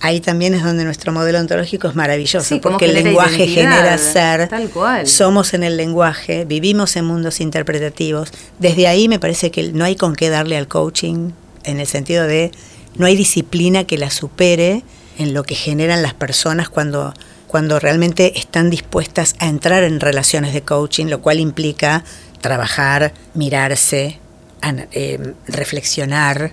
ahí 0.00 0.20
también 0.20 0.54
es 0.54 0.64
donde 0.64 0.84
nuestro 0.84 1.12
modelo 1.12 1.38
ontológico 1.38 1.88
es 1.88 1.94
maravilloso, 1.94 2.60
porque 2.60 2.86
el 2.86 2.94
lenguaje 2.94 3.46
genera 3.46 3.96
ser, 3.98 4.48
tal 4.48 4.70
cual. 4.70 5.06
somos 5.06 5.54
en 5.54 5.62
el 5.62 5.76
lenguaje, 5.76 6.44
vivimos 6.44 6.96
en 6.96 7.04
mundos 7.04 7.40
interpretativos. 7.40 8.30
Desde 8.58 8.86
ahí 8.86 9.08
me 9.08 9.18
parece 9.18 9.50
que 9.50 9.72
no 9.72 9.84
hay 9.84 9.96
con 9.96 10.16
qué 10.16 10.30
darle 10.30 10.56
al 10.56 10.68
coaching, 10.68 11.32
en 11.64 11.80
el 11.80 11.86
sentido 11.86 12.26
de 12.26 12.50
no 12.96 13.06
hay 13.06 13.16
disciplina 13.16 13.84
que 13.84 13.98
la 13.98 14.10
supere 14.10 14.82
en 15.18 15.34
lo 15.34 15.42
que 15.42 15.54
generan 15.54 16.02
las 16.02 16.14
personas 16.14 16.68
cuando, 16.68 17.14
cuando 17.46 17.78
realmente 17.78 18.38
están 18.38 18.70
dispuestas 18.70 19.34
a 19.38 19.48
entrar 19.48 19.84
en 19.84 20.00
relaciones 20.00 20.54
de 20.54 20.62
coaching, 20.62 21.06
lo 21.06 21.20
cual 21.20 21.40
implica 21.40 22.04
trabajar, 22.40 23.12
mirarse, 23.34 24.18
eh, 24.92 25.34
reflexionar, 25.46 26.52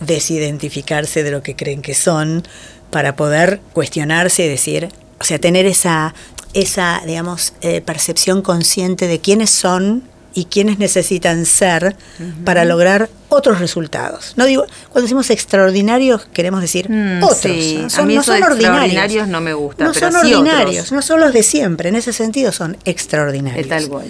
desidentificarse 0.00 1.22
de 1.22 1.30
lo 1.30 1.42
que 1.42 1.54
creen 1.54 1.82
que 1.82 1.94
son, 1.94 2.42
para 2.90 3.16
poder 3.16 3.60
cuestionarse 3.72 4.46
y 4.46 4.48
decir, 4.48 4.88
o 5.20 5.24
sea, 5.24 5.38
tener 5.38 5.66
esa, 5.66 6.14
esa 6.54 7.02
digamos, 7.04 7.52
eh, 7.60 7.80
percepción 7.82 8.40
consciente 8.40 9.06
de 9.06 9.20
quiénes 9.20 9.50
son 9.50 10.04
y 10.38 10.44
quiénes 10.44 10.78
necesitan 10.78 11.44
ser 11.46 11.96
para 12.44 12.64
lograr 12.64 13.10
otros 13.28 13.58
resultados. 13.58 14.34
No 14.36 14.46
digo, 14.46 14.64
cuando 14.84 15.02
decimos 15.02 15.30
extraordinarios 15.30 16.26
queremos 16.32 16.60
decir 16.60 16.88
mm, 16.88 17.24
otros. 17.24 17.56
¿no? 17.56 17.90
Son, 17.90 18.14
no 18.14 18.22
son 18.22 18.42
ordinarios. 18.44 19.26
no 19.26 19.40
me 19.40 19.52
gusta. 19.52 19.82
No 19.82 19.92
son 19.92 20.14
ordinarios, 20.14 20.92
no 20.92 21.02
son 21.02 21.18
los 21.18 21.32
de 21.32 21.42
siempre. 21.42 21.88
En 21.88 21.96
ese 21.96 22.12
sentido 22.12 22.52
son 22.52 22.76
extraordinarios. 22.84 23.66
tal 23.66 23.88
cual. 23.88 24.06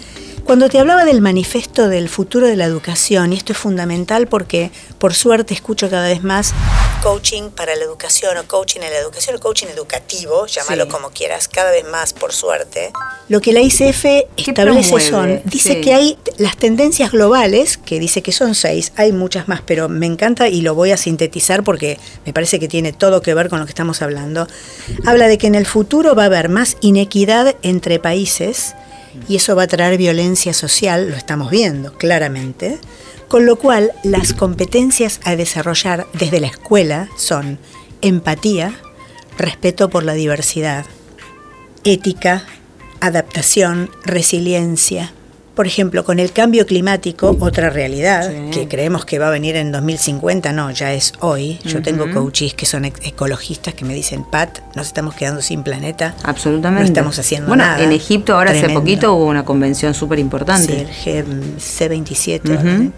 Cuando 0.49 0.71
te 0.71 0.79
hablaba 0.79 1.05
del 1.05 1.21
manifiesto 1.21 1.91
del 1.91 2.09
futuro 2.09 2.47
de 2.47 2.57
la 2.57 2.65
educación, 2.65 3.35
y 3.35 3.37
esto 3.37 3.53
es 3.53 3.59
fundamental 3.59 4.29
porque 4.29 4.71
por 4.97 5.13
suerte 5.13 5.53
escucho 5.53 5.91
cada 5.91 6.09
vez 6.09 6.25
más 6.25 6.55
coaching 7.03 7.51
para 7.51 7.77
la 7.77 7.85
educación 7.85 8.35
o 8.39 8.45
coaching 8.49 8.81
en 8.81 8.91
la 8.91 8.99
educación 8.99 9.37
o 9.37 9.41
coaching 9.41 9.67
educativo, 9.67 10.47
llámalo 10.47 10.85
Sí. 10.85 10.91
como 10.91 11.11
quieras, 11.11 11.49
cada 11.49 11.71
vez 11.71 11.85
más 11.85 12.15
por 12.15 12.33
suerte. 12.33 12.93
Lo 13.29 13.43
que 13.43 13.53
la 13.53 13.61
ICF 13.61 14.07
establece 14.39 14.89
promueve? 14.89 15.01
son, 15.03 15.43
dice 15.45 15.75
Sí. 15.75 15.81
que 15.83 15.93
hay 15.93 16.19
las 16.39 16.57
tendencias 16.57 17.13
globales, 17.13 17.77
que 17.77 18.01
dice 18.01 18.23
que 18.23 18.33
son 18.33 18.55
seis, 18.55 18.93
hay 18.97 19.13
muchas 19.13 19.49
más, 19.49 19.61
pero 19.61 19.91
me 19.91 20.07
encanta 20.07 20.49
y 20.49 20.63
lo 20.63 20.75
voy 20.75 20.93
a 20.93 20.97
sintetizar 20.97 21.63
porque 21.63 21.99
me 22.25 22.33
parece 22.33 22.59
que 22.59 22.69
tiene 22.69 22.95
todo 22.95 23.21
que 23.21 23.35
ver 23.35 23.51
con 23.51 23.61
lo 23.61 23.67
que 23.67 23.73
estamos 23.73 24.01
hablando. 24.01 24.49
Habla 25.05 25.29
de 25.29 25.37
que 25.37 25.47
en 25.47 25.57
el 25.57 25.67
futuro 25.67 26.15
va 26.15 26.23
a 26.23 26.27
haber 26.27 26.49
más 26.49 26.79
inequidad 26.81 27.55
entre 27.63 27.99
países 27.99 28.75
y 29.29 29.37
eso 29.37 29.57
va 29.57 29.65
a 29.65 29.69
traer 29.69 29.99
violencia 29.99 30.53
social, 30.53 31.11
lo 31.11 31.17
estamos 31.17 31.51
viendo 31.51 31.95
claramente. 31.95 32.79
Con 33.29 33.45
lo 33.45 33.57
cual, 33.57 33.93
las 34.05 34.33
competencias 34.33 35.21
a 35.25 35.37
desarrollar 35.37 36.07
desde 36.15 36.41
la 36.41 36.47
escuela 36.47 37.09
son 37.17 37.59
empatía, 38.01 38.75
respeto 39.37 39.91
por 39.91 40.03
la 40.05 40.15
diversidad, 40.15 40.87
ética, 41.85 42.45
adaptación, 43.01 43.91
resiliencia. 44.05 45.13
Por 45.59 45.67
ejemplo, 45.67 46.05
con 46.05 46.21
el 46.21 46.31
cambio 46.31 46.67
climático, 46.67 47.37
otra 47.41 47.69
realidad 47.69 48.31
Sí. 48.31 48.51
que 48.53 48.69
creemos 48.69 49.05
que 49.05 49.19
va 49.19 49.27
a 49.27 49.31
venir 49.31 49.57
en 49.57 49.73
2050, 49.73 50.53
no, 50.53 50.71
ya 50.71 50.93
es 50.95 51.15
hoy. 51.19 51.59
Yo 51.65 51.83
tengo 51.83 52.09
coaches 52.13 52.55
que 52.55 52.65
son 52.65 52.85
ecologistas 52.85 53.75
que 53.75 53.85
me 53.85 53.93
dicen, 53.93 54.23
Pat, 54.23 54.61
nos 54.77 54.87
estamos 54.87 55.17
quedando 55.17 55.43
sin 55.43 55.65
planeta. 55.65 56.15
Absolutamente. 56.23 56.83
No 56.85 56.87
estamos 56.87 57.19
haciendo 57.19 57.49
bueno, 57.49 57.65
nada. 57.65 57.83
en 57.83 57.91
Egipto 57.91 58.35
ahora 58.37 58.53
hace 58.53 58.69
poquito 58.69 59.13
hubo 59.15 59.25
una 59.27 59.45
convención 59.45 59.95
súper 59.95 60.19
Sí, 60.19 60.23
importante. 60.23 60.81
el 60.83 60.89
G- 60.91 61.57
C27. 61.59 62.51
Ujú. 62.51 62.57
ahora, 62.59 62.77
¿eh? 62.77 62.91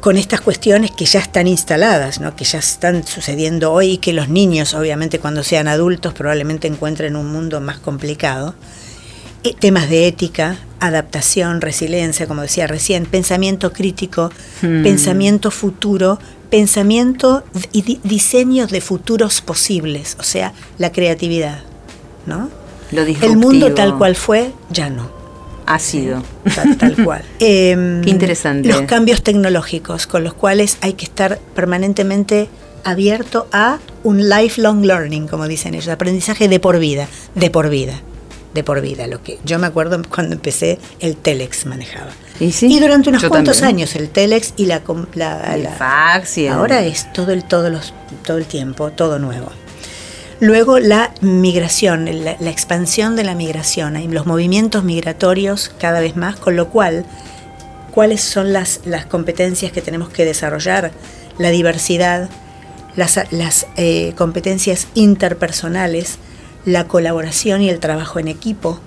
Con 0.00 0.18
estas 0.18 0.42
cuestiones 0.42 0.90
que 0.90 1.06
ya 1.06 1.20
están 1.20 1.46
instaladas, 1.46 2.20
¿no? 2.20 2.36
que 2.36 2.44
ya 2.44 2.58
están 2.58 3.06
sucediendo 3.06 3.72
hoy 3.72 3.92
y 3.92 3.96
que 3.96 4.12
los 4.12 4.28
niños, 4.28 4.74
obviamente, 4.74 5.20
cuando 5.20 5.42
sean 5.42 5.68
adultos, 5.68 6.12
probablemente 6.12 6.68
encuentren 6.68 7.16
un 7.16 7.32
mundo 7.32 7.62
más 7.62 7.78
complicado. 7.78 8.54
Eh, 9.42 9.54
temas 9.58 9.88
de 9.88 10.06
ética, 10.06 10.56
adaptación, 10.86 11.60
resiliencia, 11.60 12.26
como 12.26 12.42
decía 12.42 12.66
recién, 12.66 13.06
pensamiento 13.06 13.72
crítico, 13.72 14.30
Hmm. 14.62 14.82
pensamiento 14.82 15.50
futuro, 15.50 16.18
pensamiento 16.50 17.42
y 17.72 17.82
di- 17.82 18.00
diseños 18.04 18.70
de 18.70 18.80
futuros 18.80 19.40
posibles, 19.40 20.16
o 20.20 20.22
sea, 20.22 20.52
la 20.78 20.92
creatividad, 20.92 21.60
¿no? 22.26 22.48
Lo 22.92 23.02
El 23.02 23.36
mundo 23.36 23.74
tal 23.74 23.98
cual 23.98 24.14
fue, 24.14 24.52
ya 24.70 24.88
no. 24.90 25.10
ha 25.66 25.78
sido. 25.78 26.22
Tal, 26.54 26.76
tal 26.76 26.94
cual. 27.04 27.22
Em, 27.40 28.02
Qué 28.02 28.10
interesante. 28.10 28.68
Los 28.68 28.82
cambios 28.82 29.22
tecnológicos 29.22 30.06
con 30.06 30.22
los 30.22 30.34
cuales 30.34 30.76
hay 30.82 30.92
que 30.92 31.06
estar 31.06 31.38
permanentemente 31.54 32.48
abierto 32.84 33.48
a 33.50 33.78
un 34.02 34.28
lifelong 34.28 34.84
learning, 34.84 35.26
como 35.26 35.48
dicen 35.48 35.72
ellos, 35.74 35.88
aprendizaje 35.88 36.48
de 36.48 36.60
por 36.60 36.78
vida, 36.78 37.08
de 37.34 37.48
por 37.50 37.70
vida, 37.70 37.94
de 38.54 38.64
por 38.64 38.80
vida. 38.80 39.06
Lo 39.06 39.22
que 39.22 39.38
yo 39.44 39.58
me 39.58 39.66
acuerdo 39.66 40.00
cuando 40.08 40.34
empecé 40.36 40.78
el 41.00 41.16
telex 41.16 41.66
manejaba. 41.66 42.10
Y 42.40 42.52
sí, 42.52 42.78
durante 42.80 43.08
unos 43.10 43.22
yo 43.22 43.28
cuantos 43.28 43.58
también. 43.58 43.76
años 43.78 43.96
el 43.96 44.08
telex 44.10 44.54
y 44.56 44.66
la, 44.66 44.82
la- 45.14 45.54
El 45.54 45.64
la- 45.64 45.70
fax 45.70 46.38
y 46.38 46.46
el- 46.46 46.52
ahora 46.52 46.82
es 46.84 47.12
todo 47.12 47.32
el 47.32 47.44
todo 47.44 47.68
los 47.70 47.92
todo 48.24 48.38
el 48.38 48.46
tiempo 48.46 48.90
todo 48.92 49.18
nuevo. 49.18 49.50
Luego 50.40 50.78
la 50.78 51.12
migración, 51.20 52.06
la, 52.24 52.36
la 52.38 52.50
expansión 52.50 53.14
de 53.16 53.24
la 53.24 53.34
migración, 53.34 53.96
hay 53.96 54.08
los 54.08 54.26
movimientos 54.26 54.82
migratorios 54.84 55.70
cada 55.78 56.00
vez 56.00 56.16
más, 56.16 56.36
con 56.36 56.56
lo 56.56 56.68
cual, 56.70 57.06
¿cuáles 57.92 58.20
son 58.20 58.52
las, 58.52 58.80
las 58.84 59.06
competencias 59.06 59.70
que 59.72 59.80
tenemos 59.80 60.08
que 60.10 60.24
desarrollar? 60.24 60.90
La 61.38 61.50
diversidad, 61.50 62.28
las, 62.96 63.18
las 63.30 63.66
eh, 63.76 64.12
competencias 64.16 64.88
interpersonales, 64.94 66.18
la 66.64 66.86
colaboración 66.88 67.62
y 67.62 67.68
el 67.70 67.78
trabajo 67.80 68.18
en 68.18 68.28
equipo, 68.28 68.80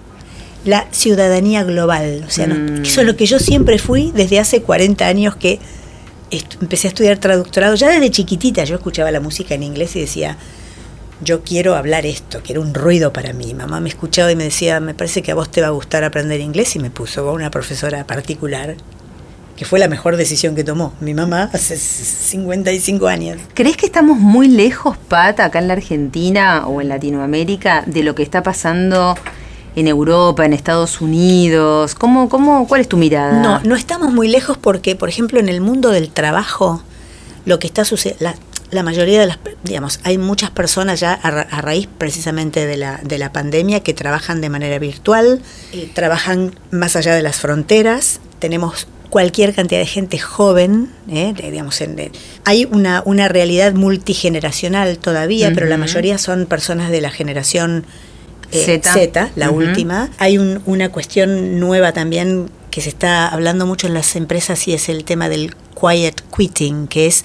la 0.66 0.88
ciudadanía 0.92 1.64
global. 1.64 2.24
O 2.28 2.30
sea, 2.30 2.48
Mm. 2.48 2.84
eso 2.84 3.02
es 3.02 3.08
lo 3.08 3.16
que 3.16 3.26
yo 3.26 3.40
siempre 3.40 3.78
fui 3.80 4.12
desde 4.16 4.40
hace 4.40 4.62
40 4.62 5.06
años 5.08 5.36
que 5.36 5.60
empecé 6.62 6.88
a 6.88 6.90
estudiar 6.90 7.18
traductorado. 7.20 7.76
Ya 7.76 7.90
desde 7.90 8.12
chiquitita 8.12 8.64
yo 8.66 8.76
escuchaba 8.76 9.12
la 9.12 9.20
música 9.20 9.56
en 9.56 9.64
inglés 9.64 9.96
y 9.96 10.02
decía, 10.02 10.38
yo 11.22 11.42
quiero 11.44 11.76
hablar 11.76 12.06
esto, 12.06 12.44
que 12.44 12.54
era 12.54 12.60
un 12.60 12.74
ruido 12.74 13.14
para 13.14 13.34
mí. 13.34 13.54
Mamá 13.54 13.80
me 13.80 13.90
escuchaba 13.90 14.32
y 14.32 14.36
me 14.36 14.44
decía, 14.44 14.80
me 14.80 14.94
parece 14.94 15.22
que 15.22 15.32
a 15.32 15.36
vos 15.36 15.50
te 15.50 15.62
va 15.62 15.68
a 15.68 15.72
gustar 15.72 16.04
aprender 16.04 16.42
inglés 16.42 16.76
y 16.76 16.80
me 16.80 16.90
puso 16.92 17.32
una 17.32 17.50
profesora 17.50 18.06
particular, 18.06 18.76
que 19.58 19.66
fue 19.66 19.80
la 19.80 19.88
mejor 19.90 20.16
decisión 20.16 20.56
que 20.56 20.64
tomó. 20.64 20.94
Mi 21.02 21.14
mamá 21.14 21.50
hace 21.52 21.76
55 21.78 23.08
años. 23.08 23.38
¿Crees 23.54 23.76
que 23.76 23.86
estamos 23.86 24.18
muy 24.20 24.48
lejos, 24.48 24.96
Pat, 25.10 25.40
acá 25.40 25.60
en 25.60 25.68
la 25.68 25.74
Argentina 25.74 26.68
o 26.68 26.80
en 26.82 26.90
Latinoamérica, 26.90 27.84
de 27.86 28.04
lo 28.04 28.16
que 28.16 28.24
está 28.24 28.44
pasando 28.44 29.18
en 29.76 29.88
Europa, 29.88 30.46
en 30.46 30.54
Estados 30.54 31.02
Unidos? 31.02 31.96
¿Cómo, 31.96 32.30
cómo, 32.30 32.68
¿Cuál 32.68 32.82
es 32.82 32.88
tu 32.88 32.98
mirada? 32.98 33.42
No, 33.42 33.60
no 33.62 33.76
estamos 33.76 34.14
muy 34.14 34.28
lejos 34.28 34.58
porque, 34.58 34.96
por 34.96 35.10
ejemplo, 35.10 35.40
en 35.40 35.50
el 35.50 35.60
mundo 35.62 35.90
del 35.90 36.10
trabajo, 36.10 36.82
lo 37.46 37.60
que 37.60 37.68
está 37.68 37.84
sucediendo, 37.84 38.34
la, 38.70 38.84
mayoría 38.84 39.20
de 39.22 39.26
las, 39.28 39.40
digamos, 39.64 40.00
hay 40.04 40.18
muchas 40.18 40.52
personas 40.52 41.00
ya 41.00 41.14
a, 41.14 41.32
ra- 41.32 41.48
a 41.50 41.62
raíz 41.62 41.88
precisamente 41.98 42.66
de 42.68 42.78
la, 42.78 43.00
de 43.04 43.18
la 43.18 43.32
pandemia 43.32 43.80
que 43.82 43.94
trabajan 43.94 44.40
de 44.42 44.50
manera 44.50 44.78
virtual, 44.78 45.42
eh, 45.74 45.90
trabajan 45.96 46.54
más 46.70 46.96
allá 46.96 47.16
de 47.16 47.22
las 47.24 47.38
fronteras, 47.38 48.20
tenemos 48.40 48.88
cualquier 49.10 49.54
cantidad 49.54 49.80
de 49.80 49.86
gente 49.88 50.20
joven, 50.20 50.90
eh, 51.10 51.34
de- 51.36 51.52
digamos, 51.52 51.80
en- 51.82 52.12
hay 52.44 52.66
una, 52.66 53.02
una 53.06 53.28
realidad 53.28 53.74
multigeneracional 53.74 54.98
todavía, 54.98 55.52
pero 55.54 55.66
la 55.68 55.78
mayoría 55.78 56.18
son 56.18 56.46
personas 56.46 56.90
de 56.92 57.02
la 57.02 57.10
generación 57.12 57.86
eh. 58.52 58.82
Z, 58.82 59.32
la 59.36 59.50
última. 59.52 60.10
Hay 60.18 60.38
un- 60.38 60.62
una 60.66 60.90
cuestión 60.90 61.60
nueva 61.60 61.92
también 61.94 62.50
que 62.72 62.82
se 62.82 62.90
está 62.90 63.28
hablando 63.28 63.66
mucho 63.66 63.88
en 63.88 63.94
las 63.94 64.16
empresas 64.16 64.68
y 64.68 64.74
es 64.74 64.88
el 64.90 65.04
tema 65.04 65.30
del 65.30 65.54
quiet 65.80 66.22
quitting, 66.36 66.88
que 66.88 67.08
es, 67.08 67.24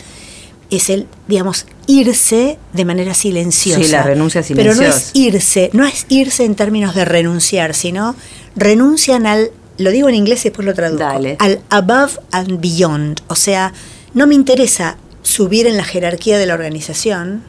es 0.70 0.88
el, 0.90 1.06
digamos, 1.28 1.66
irse 1.86 2.58
de 2.72 2.84
manera 2.84 3.14
silenciosa. 3.14 3.82
Sí, 3.84 3.90
la 3.90 4.02
renuncia 4.02 4.42
Pero 4.54 4.74
no 4.74 4.82
es 4.82 4.94
silenciosa. 4.94 5.10
irse, 5.14 5.70
no 5.74 5.84
es 5.86 6.06
irse 6.08 6.44
en 6.44 6.54
términos 6.54 6.94
de 6.94 7.04
renunciar, 7.04 7.74
sino 7.74 8.16
renuncian 8.56 9.26
al, 9.26 9.50
lo 9.78 9.90
digo 9.90 10.08
en 10.08 10.14
inglés 10.14 10.40
y 10.44 10.48
después 10.50 10.66
lo 10.66 10.74
traduzco, 10.74 11.04
Dale. 11.04 11.36
al 11.38 11.60
above 11.70 12.18
and 12.30 12.60
beyond. 12.60 13.20
O 13.28 13.34
sea, 13.34 13.72
no 14.14 14.26
me 14.26 14.34
interesa 14.34 14.96
subir 15.22 15.66
en 15.66 15.76
la 15.76 15.84
jerarquía 15.84 16.38
de 16.38 16.46
la 16.46 16.54
organización, 16.54 17.42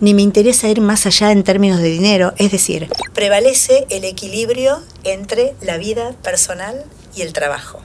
ni 0.00 0.12
me 0.14 0.22
interesa 0.22 0.68
ir 0.68 0.80
más 0.80 1.06
allá 1.06 1.32
en 1.32 1.42
términos 1.42 1.80
de 1.80 1.88
dinero. 1.88 2.34
Es 2.38 2.52
decir, 2.52 2.88
prevalece 3.14 3.86
el 3.90 4.04
equilibrio 4.04 4.80
entre 5.04 5.54
la 5.62 5.78
vida 5.78 6.12
personal 6.22 6.84
y 7.14 7.22
el 7.22 7.32
trabajo, 7.32 7.82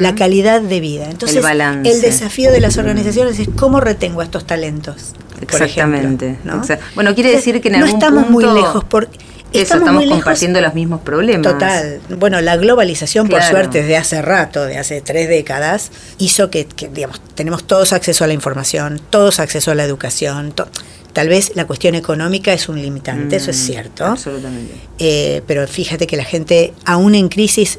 la 0.00 0.14
calidad 0.14 0.60
de 0.60 0.78
vida. 0.78 1.10
Entonces, 1.10 1.38
El 1.38 1.42
balance. 1.42 1.90
el 1.90 2.00
desafío 2.00 2.52
de 2.52 2.60
las 2.60 2.78
organizaciones 2.78 3.38
es 3.40 3.48
cómo 3.56 3.80
retengo 3.80 4.20
a 4.20 4.24
estos 4.24 4.46
talentos. 4.46 5.14
por 5.34 5.42
Exactamente. 5.62 6.26
ejemplo, 6.30 6.54
¿no? 6.56 6.62
Exact- 6.62 6.80
Bueno, 6.94 7.14
quiere 7.14 7.30
decir 7.30 7.60
que 7.60 7.68
en 7.68 7.78
no 7.78 7.84
algún 7.86 8.00
estamos 8.02 8.28
muy 8.30 8.44
lejos 8.44 8.84
porque 8.84 9.18
Eso, 9.52 9.74
estamos, 9.74 9.94
muy 9.94 10.04
lejos- 10.04 10.18
compartiendo 10.22 10.60
los 10.60 10.74
mismos 10.74 11.00
problemas. 11.00 11.52
Total. 11.52 12.00
Bueno, 12.18 12.40
la 12.40 12.56
globalización, 12.56 13.28
por 13.28 13.42
suerte, 13.42 13.78
desde 13.80 13.96
hace 13.96 14.20
rato, 14.22 14.64
de 14.66 14.76
hace 14.78 15.00
tres 15.00 15.28
décadas, 15.28 15.90
hizo 16.18 16.50
que, 16.50 16.66
que, 16.66 16.88
digamos, 16.88 17.20
tenemos 17.34 17.64
todos 17.64 17.92
acceso 17.92 18.24
a 18.24 18.26
la 18.26 18.34
información, 18.34 19.00
todos 19.10 19.40
acceso 19.40 19.70
a 19.70 19.74
la 19.74 19.84
educación. 19.84 20.52
to- 20.52 20.68
Tal 21.14 21.28
vez 21.28 21.52
la 21.56 21.66
cuestión 21.66 21.94
económica 21.94 22.52
es 22.52 22.68
un 22.68 22.80
limitante, 22.80 23.36
eso 23.36 23.50
es 23.50 23.58
Mm, 23.58 23.66
cierto. 23.66 24.04
Absolutamente. 24.04 24.74
Eh, 24.98 25.42
pero 25.46 25.66
fíjate 25.66 26.06
que 26.06 26.16
la 26.16 26.24
gente, 26.24 26.74
aún 26.84 27.14
en 27.14 27.28
crisis, 27.28 27.78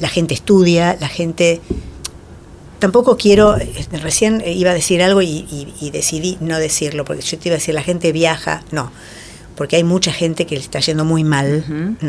la 0.00 0.08
gente 0.08 0.34
estudia, 0.34 0.96
la 1.00 1.08
gente... 1.08 1.60
Tampoco 2.78 3.16
quiero, 3.16 3.56
eh, 3.56 3.72
recién 4.02 4.42
iba 4.46 4.70
a 4.70 4.74
decir 4.74 5.02
algo 5.02 5.22
y, 5.22 5.28
y- 5.28 5.74
y 5.80 5.90
decidí 5.90 6.36
no 6.40 6.58
decirlo, 6.58 7.04
porque 7.04 7.22
yo 7.22 7.38
te 7.38 7.48
iba 7.48 7.54
a 7.54 7.58
decir, 7.58 7.74
la 7.74 7.82
gente 7.82 8.12
viaja, 8.12 8.62
no, 8.72 8.90
porque 9.56 9.76
hay 9.76 9.84
mucha 9.84 10.12
gente 10.12 10.46
que 10.46 10.54
le 10.56 10.60
está 10.60 10.80
yendo 10.80 11.04
muy 11.04 11.24
mal, 11.24 11.64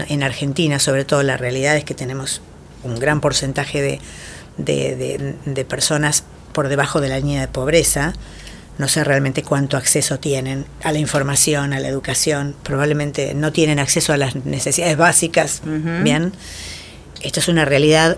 en 0.10 0.24
Argentina 0.24 0.80
sobre 0.80 1.06
todo, 1.06 1.22
la 1.24 1.38
realidad 1.38 1.76
es 1.78 1.84
que 1.84 1.94
tenemos 1.94 2.42
un 2.84 3.00
gran 3.00 3.22
porcentaje 3.22 3.82
de, 3.82 4.00
de- 4.58 4.96
de- 4.96 5.36
de 5.46 5.66
personas 5.66 6.24
por 6.54 6.68
debajo 6.70 7.02
de 7.02 7.10
la 7.10 7.20
línea 7.20 7.42
de 7.42 7.48
pobreza, 7.48 8.14
no 8.78 8.88
sé 8.88 9.04
realmente 9.04 9.42
cuánto 9.44 9.78
acceso 9.78 10.20
tienen 10.20 10.66
a 10.84 10.92
la 10.92 11.00
información, 11.00 11.72
a 11.74 11.80
la 11.80 11.88
educación, 11.88 12.56
probablemente 12.64 13.34
no 13.34 13.52
tienen 13.54 13.80
acceso 13.80 14.12
a 14.14 14.18
las 14.18 14.36
necesidades 14.46 14.98
básicas. 14.98 15.62
¿bien? 16.04 16.34
Esto 17.22 17.40
es 17.40 17.48
una 17.48 17.64
realidad 17.66 18.18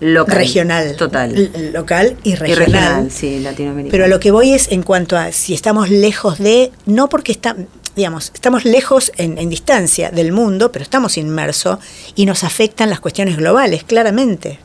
Local. 0.00 0.36
regional, 0.36 0.94
Total. 0.96 1.50
local 1.72 2.16
y 2.22 2.32
Y 2.32 2.34
regional. 2.34 2.66
regional, 2.66 3.10
sí, 3.10 3.40
Latinoamérica. 3.40 3.90
Pero 3.92 4.04
a 4.04 4.08
lo 4.08 4.20
que 4.20 4.30
voy 4.30 4.52
es 4.54 4.70
en 4.70 4.82
cuanto 4.82 5.16
a 5.16 5.32
si 5.32 5.54
estamos 5.54 5.88
lejos 5.90 6.38
de, 6.38 6.70
no 6.86 7.08
porque 7.08 7.32
está, 7.32 7.56
digamos, 7.96 8.32
estamos 8.34 8.64
lejos 8.64 9.12
en, 9.16 9.38
en 9.38 9.50
distancia 9.50 10.10
del 10.10 10.32
mundo, 10.32 10.72
pero 10.72 10.82
estamos 10.82 11.16
inmersos 11.16 11.78
y 12.14 12.26
nos 12.26 12.44
afectan 12.44 12.90
las 12.90 13.00
cuestiones 13.00 13.36
globales, 13.36 13.84
claramente, 13.84 14.58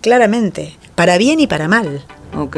claramente, 0.00 0.76
para 0.94 1.18
bien 1.18 1.40
y 1.40 1.46
para 1.46 1.68
mal. 1.68 2.04
Ok, 2.36 2.56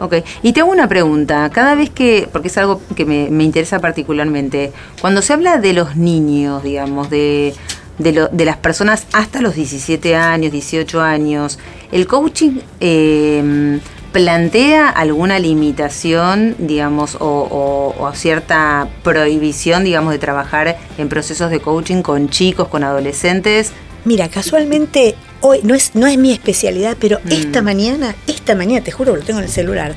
ok. 0.00 0.14
Y 0.42 0.52
te 0.52 0.60
hago 0.60 0.70
una 0.70 0.88
pregunta. 0.88 1.48
Cada 1.50 1.74
vez 1.74 1.90
que, 1.90 2.28
porque 2.32 2.48
es 2.48 2.58
algo 2.58 2.80
que 2.96 3.04
me, 3.04 3.30
me 3.30 3.44
interesa 3.44 3.78
particularmente, 3.78 4.72
cuando 5.00 5.22
se 5.22 5.32
habla 5.32 5.58
de 5.58 5.72
los 5.72 5.96
niños, 5.96 6.62
digamos, 6.62 7.08
de, 7.08 7.54
de, 7.98 8.12
lo, 8.12 8.28
de 8.28 8.44
las 8.44 8.56
personas 8.56 9.06
hasta 9.12 9.40
los 9.40 9.54
17 9.54 10.16
años, 10.16 10.50
18 10.50 11.00
años, 11.00 11.58
¿el 11.92 12.06
coaching 12.06 12.58
eh, 12.80 13.80
plantea 14.12 14.88
alguna 14.88 15.38
limitación, 15.38 16.54
digamos, 16.58 17.16
o, 17.16 17.26
o, 17.26 18.04
o, 18.04 18.12
cierta 18.14 18.88
prohibición, 19.02 19.84
digamos, 19.84 20.12
de 20.12 20.18
trabajar 20.18 20.76
en 20.98 21.08
procesos 21.08 21.50
de 21.50 21.60
coaching 21.60 22.02
con 22.02 22.28
chicos, 22.28 22.68
con 22.68 22.84
adolescentes? 22.84 23.72
Mira, 24.04 24.28
casualmente 24.28 25.14
hoy 25.40 25.60
no 25.62 25.74
es, 25.74 25.94
no 25.94 26.06
es 26.06 26.18
mi 26.18 26.32
especialidad, 26.32 26.96
pero 27.00 27.20
mm. 27.24 27.32
esta 27.32 27.62
mañana, 27.62 28.14
esta 28.26 28.54
mañana, 28.54 28.84
te 28.84 28.92
juro, 28.92 29.16
lo 29.16 29.22
tengo 29.22 29.38
en 29.38 29.46
el 29.46 29.50
celular, 29.50 29.94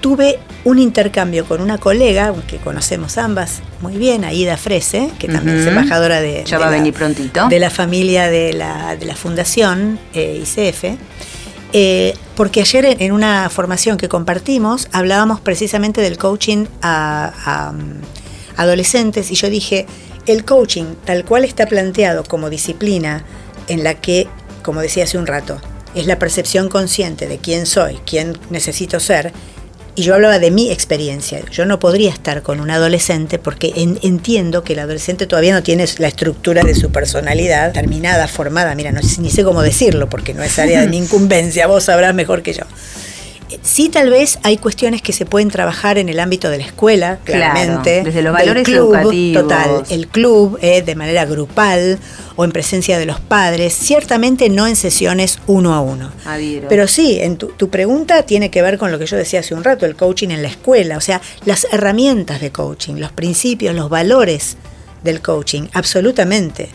tuve 0.00 0.38
un 0.64 0.78
intercambio 0.78 1.46
con 1.46 1.60
una 1.60 1.78
colega 1.78 2.34
que 2.46 2.58
conocemos 2.58 3.18
ambas 3.18 3.62
muy 3.80 3.96
bien, 3.96 4.24
Aida 4.24 4.56
Frese, 4.56 5.10
que 5.18 5.28
también 5.28 5.56
uh 5.56 5.60
-huh. 5.60 5.62
es 5.62 5.66
embajadora 5.68 6.20
de, 6.20 6.44
ya 6.44 6.58
de, 6.58 6.64
va 6.64 6.70
la, 6.70 6.76
venir 6.76 6.92
prontito. 6.92 7.48
de 7.48 7.58
la 7.58 7.70
familia 7.70 8.28
de 8.28 8.52
la, 8.52 8.96
de 8.96 9.06
la 9.06 9.16
fundación 9.16 9.98
eh, 10.12 10.42
ICF. 10.42 10.98
Eh, 11.78 12.14
porque 12.36 12.62
ayer 12.62 12.96
en, 13.00 13.12
una 13.12 13.50
formación 13.50 13.98
que 13.98 14.08
compartimos 14.08 14.88
hablábamos 14.92 15.42
precisamente 15.42 16.00
del 16.00 16.16
coaching 16.16 16.64
a, 16.80 17.34
a 17.44 18.62
adolescentes 18.62 19.30
y 19.30 19.34
yo 19.34 19.50
dije, 19.50 19.84
el 20.24 20.46
coaching 20.46 20.94
tal 21.04 21.26
cual 21.26 21.44
está 21.44 21.66
planteado 21.66 22.24
como 22.24 22.48
disciplina 22.48 23.26
en 23.68 23.84
la 23.84 23.92
que, 23.92 24.26
como 24.62 24.80
decía 24.80 25.04
hace 25.04 25.18
un 25.18 25.26
rato, 25.26 25.60
es 25.94 26.06
la 26.06 26.18
percepción 26.18 26.70
consciente 26.70 27.28
de 27.28 27.36
quién 27.36 27.66
soy, 27.66 27.98
quién 28.06 28.38
necesito 28.48 28.98
ser, 28.98 29.34
y 29.96 30.02
yo 30.02 30.14
hablaba 30.14 30.38
de 30.38 30.50
mi 30.50 30.70
experiencia. 30.70 31.40
Yo 31.50 31.64
no 31.64 31.78
podría 31.78 32.12
estar 32.12 32.42
con 32.42 32.60
un 32.60 32.70
adolescente 32.70 33.38
porque 33.38 33.72
en, 33.76 33.98
entiendo 34.02 34.62
que 34.62 34.74
el 34.74 34.80
adolescente 34.80 35.26
todavía 35.26 35.54
no 35.54 35.62
tiene 35.62 35.86
la 35.98 36.08
estructura 36.08 36.62
de 36.62 36.74
su 36.74 36.92
personalidad 36.92 37.72
terminada, 37.72 38.28
formada. 38.28 38.74
Mira, 38.74 38.92
no, 38.92 39.00
ni 39.18 39.30
sé 39.30 39.42
cómo 39.42 39.62
decirlo 39.62 40.08
porque 40.08 40.34
no 40.34 40.42
es 40.42 40.58
área 40.58 40.82
de 40.82 40.88
mi 40.88 40.98
incumbencia, 40.98 41.66
vos 41.66 41.84
sabrás 41.84 42.14
mejor 42.14 42.42
que 42.42 42.52
yo. 42.52 42.64
Sí, 43.62 43.88
tal 43.88 44.10
vez 44.10 44.38
hay 44.42 44.56
cuestiones 44.58 45.02
que 45.02 45.12
se 45.12 45.24
pueden 45.24 45.50
trabajar 45.50 45.98
en 45.98 46.08
el 46.08 46.18
ámbito 46.18 46.50
de 46.50 46.58
la 46.58 46.64
escuela, 46.64 47.18
claramente. 47.24 47.90
Claro, 47.90 48.04
desde 48.04 48.22
los 48.22 48.32
valores 48.32 48.64
club, 48.64 48.94
educativos. 48.94 49.42
Total, 49.42 49.82
el 49.90 50.08
club, 50.08 50.58
eh, 50.62 50.82
de 50.82 50.94
manera 50.94 51.24
grupal 51.24 51.98
o 52.34 52.44
en 52.44 52.52
presencia 52.52 52.98
de 52.98 53.06
los 53.06 53.20
padres, 53.20 53.74
ciertamente 53.74 54.48
no 54.48 54.66
en 54.66 54.76
sesiones 54.76 55.38
uno 55.46 55.74
a 55.74 55.80
uno. 55.80 56.10
Adhiero. 56.24 56.68
Pero 56.68 56.88
sí, 56.88 57.18
en 57.20 57.36
tu, 57.36 57.48
tu, 57.48 57.70
pregunta 57.70 58.22
tiene 58.22 58.50
que 58.50 58.62
ver 58.62 58.78
con 58.78 58.90
lo 58.90 58.98
que 58.98 59.06
yo 59.06 59.16
decía 59.16 59.40
hace 59.40 59.54
un 59.54 59.64
rato, 59.64 59.86
el 59.86 59.96
coaching 59.96 60.30
en 60.30 60.42
la 60.42 60.48
escuela, 60.48 60.96
o 60.96 61.00
sea, 61.00 61.20
las 61.44 61.66
herramientas 61.72 62.40
de 62.40 62.50
coaching, 62.50 62.94
los 62.96 63.12
principios, 63.12 63.74
los 63.74 63.88
valores 63.88 64.56
del 65.02 65.22
coaching, 65.22 65.68
absolutamente 65.72 66.68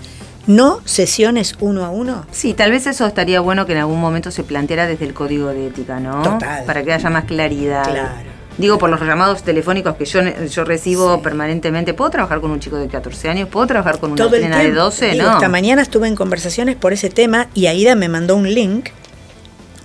no 0.47 0.81
sesiones 0.85 1.55
uno 1.59 1.85
a 1.85 1.89
uno. 1.89 2.25
Sí, 2.31 2.53
tal 2.53 2.71
vez 2.71 2.87
eso 2.87 3.05
estaría 3.05 3.39
bueno 3.41 3.65
que 3.65 3.73
en 3.73 3.79
algún 3.79 3.99
momento 3.99 4.31
se 4.31 4.43
planteara 4.43 4.87
desde 4.87 5.05
el 5.05 5.13
código 5.13 5.47
de 5.49 5.67
ética, 5.67 5.99
¿no? 5.99 6.21
Total. 6.21 6.65
Para 6.65 6.83
que 6.83 6.93
haya 6.93 7.09
más 7.09 7.25
claridad. 7.25 7.83
Claro. 7.83 8.31
Digo, 8.57 8.77
por 8.77 8.89
los 8.89 8.99
llamados 9.01 9.43
telefónicos 9.43 9.95
que 9.95 10.05
yo, 10.05 10.21
yo 10.21 10.65
recibo 10.65 11.15
sí. 11.15 11.21
permanentemente. 11.23 11.93
¿Puedo 11.93 12.11
trabajar 12.11 12.41
con 12.41 12.51
un 12.51 12.59
chico 12.59 12.77
de 12.77 12.87
14 12.87 13.29
años? 13.29 13.49
¿Puedo 13.49 13.65
trabajar 13.65 13.99
con 13.99 14.11
una 14.11 14.29
nena 14.29 14.59
de 14.59 14.71
12? 14.71 15.11
Digo, 15.11 15.23
no. 15.23 15.33
Esta 15.33 15.49
mañana 15.49 15.81
estuve 15.81 16.07
en 16.07 16.15
conversaciones 16.15 16.75
por 16.75 16.93
ese 16.93 17.09
tema 17.09 17.47
y 17.53 17.67
Aida 17.67 17.95
me 17.95 18.09
mandó 18.09 18.35
un 18.35 18.53
link, 18.53 18.89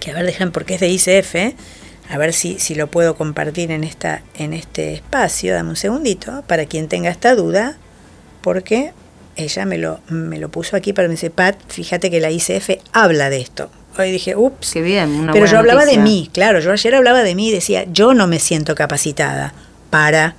que 0.01 0.11
a 0.11 0.15
ver, 0.15 0.27
dejan 0.27 0.51
porque 0.51 0.75
es 0.75 0.81
de 0.81 0.89
ICF, 0.89 1.55
a 2.11 2.19
ver 2.19 2.33
si, 2.33 2.59
si 2.59 2.75
lo 2.75 2.89
puedo 2.89 3.17
compartir 3.17 3.71
en, 3.71 3.85
esta, 3.85 4.23
en 4.35 4.53
este 4.53 4.95
espacio. 4.95 5.55
Dame 5.55 5.71
un 5.71 5.77
segundito, 5.77 6.43
para 6.47 6.67
quien 6.67 6.89
tenga 6.89 7.09
esta 7.09 7.35
duda, 7.35 7.77
porque 8.43 8.93
ella 9.37 9.65
me 9.65 9.79
lo, 9.79 10.01
me 10.09 10.39
lo 10.39 10.49
puso 10.49 10.77
aquí, 10.77 10.93
pero 10.93 11.09
me 11.09 11.15
dice, 11.15 11.31
Pat, 11.31 11.57
fíjate 11.69 12.11
que 12.11 12.21
la 12.21 12.31
ICF 12.31 12.71
habla 12.93 13.31
de 13.31 13.41
esto. 13.41 13.71
Hoy 13.99 14.11
dije, 14.11 14.37
ups. 14.37 14.73
Qué 14.73 14.83
bien, 14.83 15.11
una 15.11 15.33
Pero 15.33 15.47
yo 15.47 15.59
hablaba 15.59 15.81
noticia. 15.81 16.01
de 16.01 16.05
mí, 16.05 16.31
claro, 16.33 16.61
yo 16.61 16.73
ayer 16.73 16.95
hablaba 16.95 17.23
de 17.23 17.35
mí 17.35 17.49
y 17.49 17.53
decía, 17.53 17.85
yo 17.91 18.15
no 18.15 18.27
me 18.27 18.39
siento 18.39 18.75
capacitada 18.75 19.55
para 19.91 20.37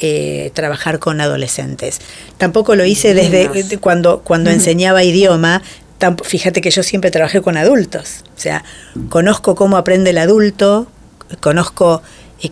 eh, 0.00 0.50
trabajar 0.54 0.98
con 0.98 1.20
adolescentes. 1.20 2.00
Tampoco 2.38 2.74
lo 2.74 2.84
hice 2.84 3.14
desde 3.14 3.48
Dios. 3.48 3.80
cuando, 3.80 4.20
cuando 4.20 4.50
mm. 4.50 4.54
enseñaba 4.54 5.04
idioma. 5.04 5.62
Fíjate 6.22 6.60
que 6.60 6.70
yo 6.70 6.82
siempre 6.82 7.10
trabajé 7.10 7.40
con 7.40 7.56
adultos. 7.56 8.24
O 8.36 8.40
sea, 8.40 8.62
conozco 9.08 9.54
cómo 9.54 9.78
aprende 9.78 10.10
el 10.10 10.18
adulto, 10.18 10.86
conozco 11.40 12.02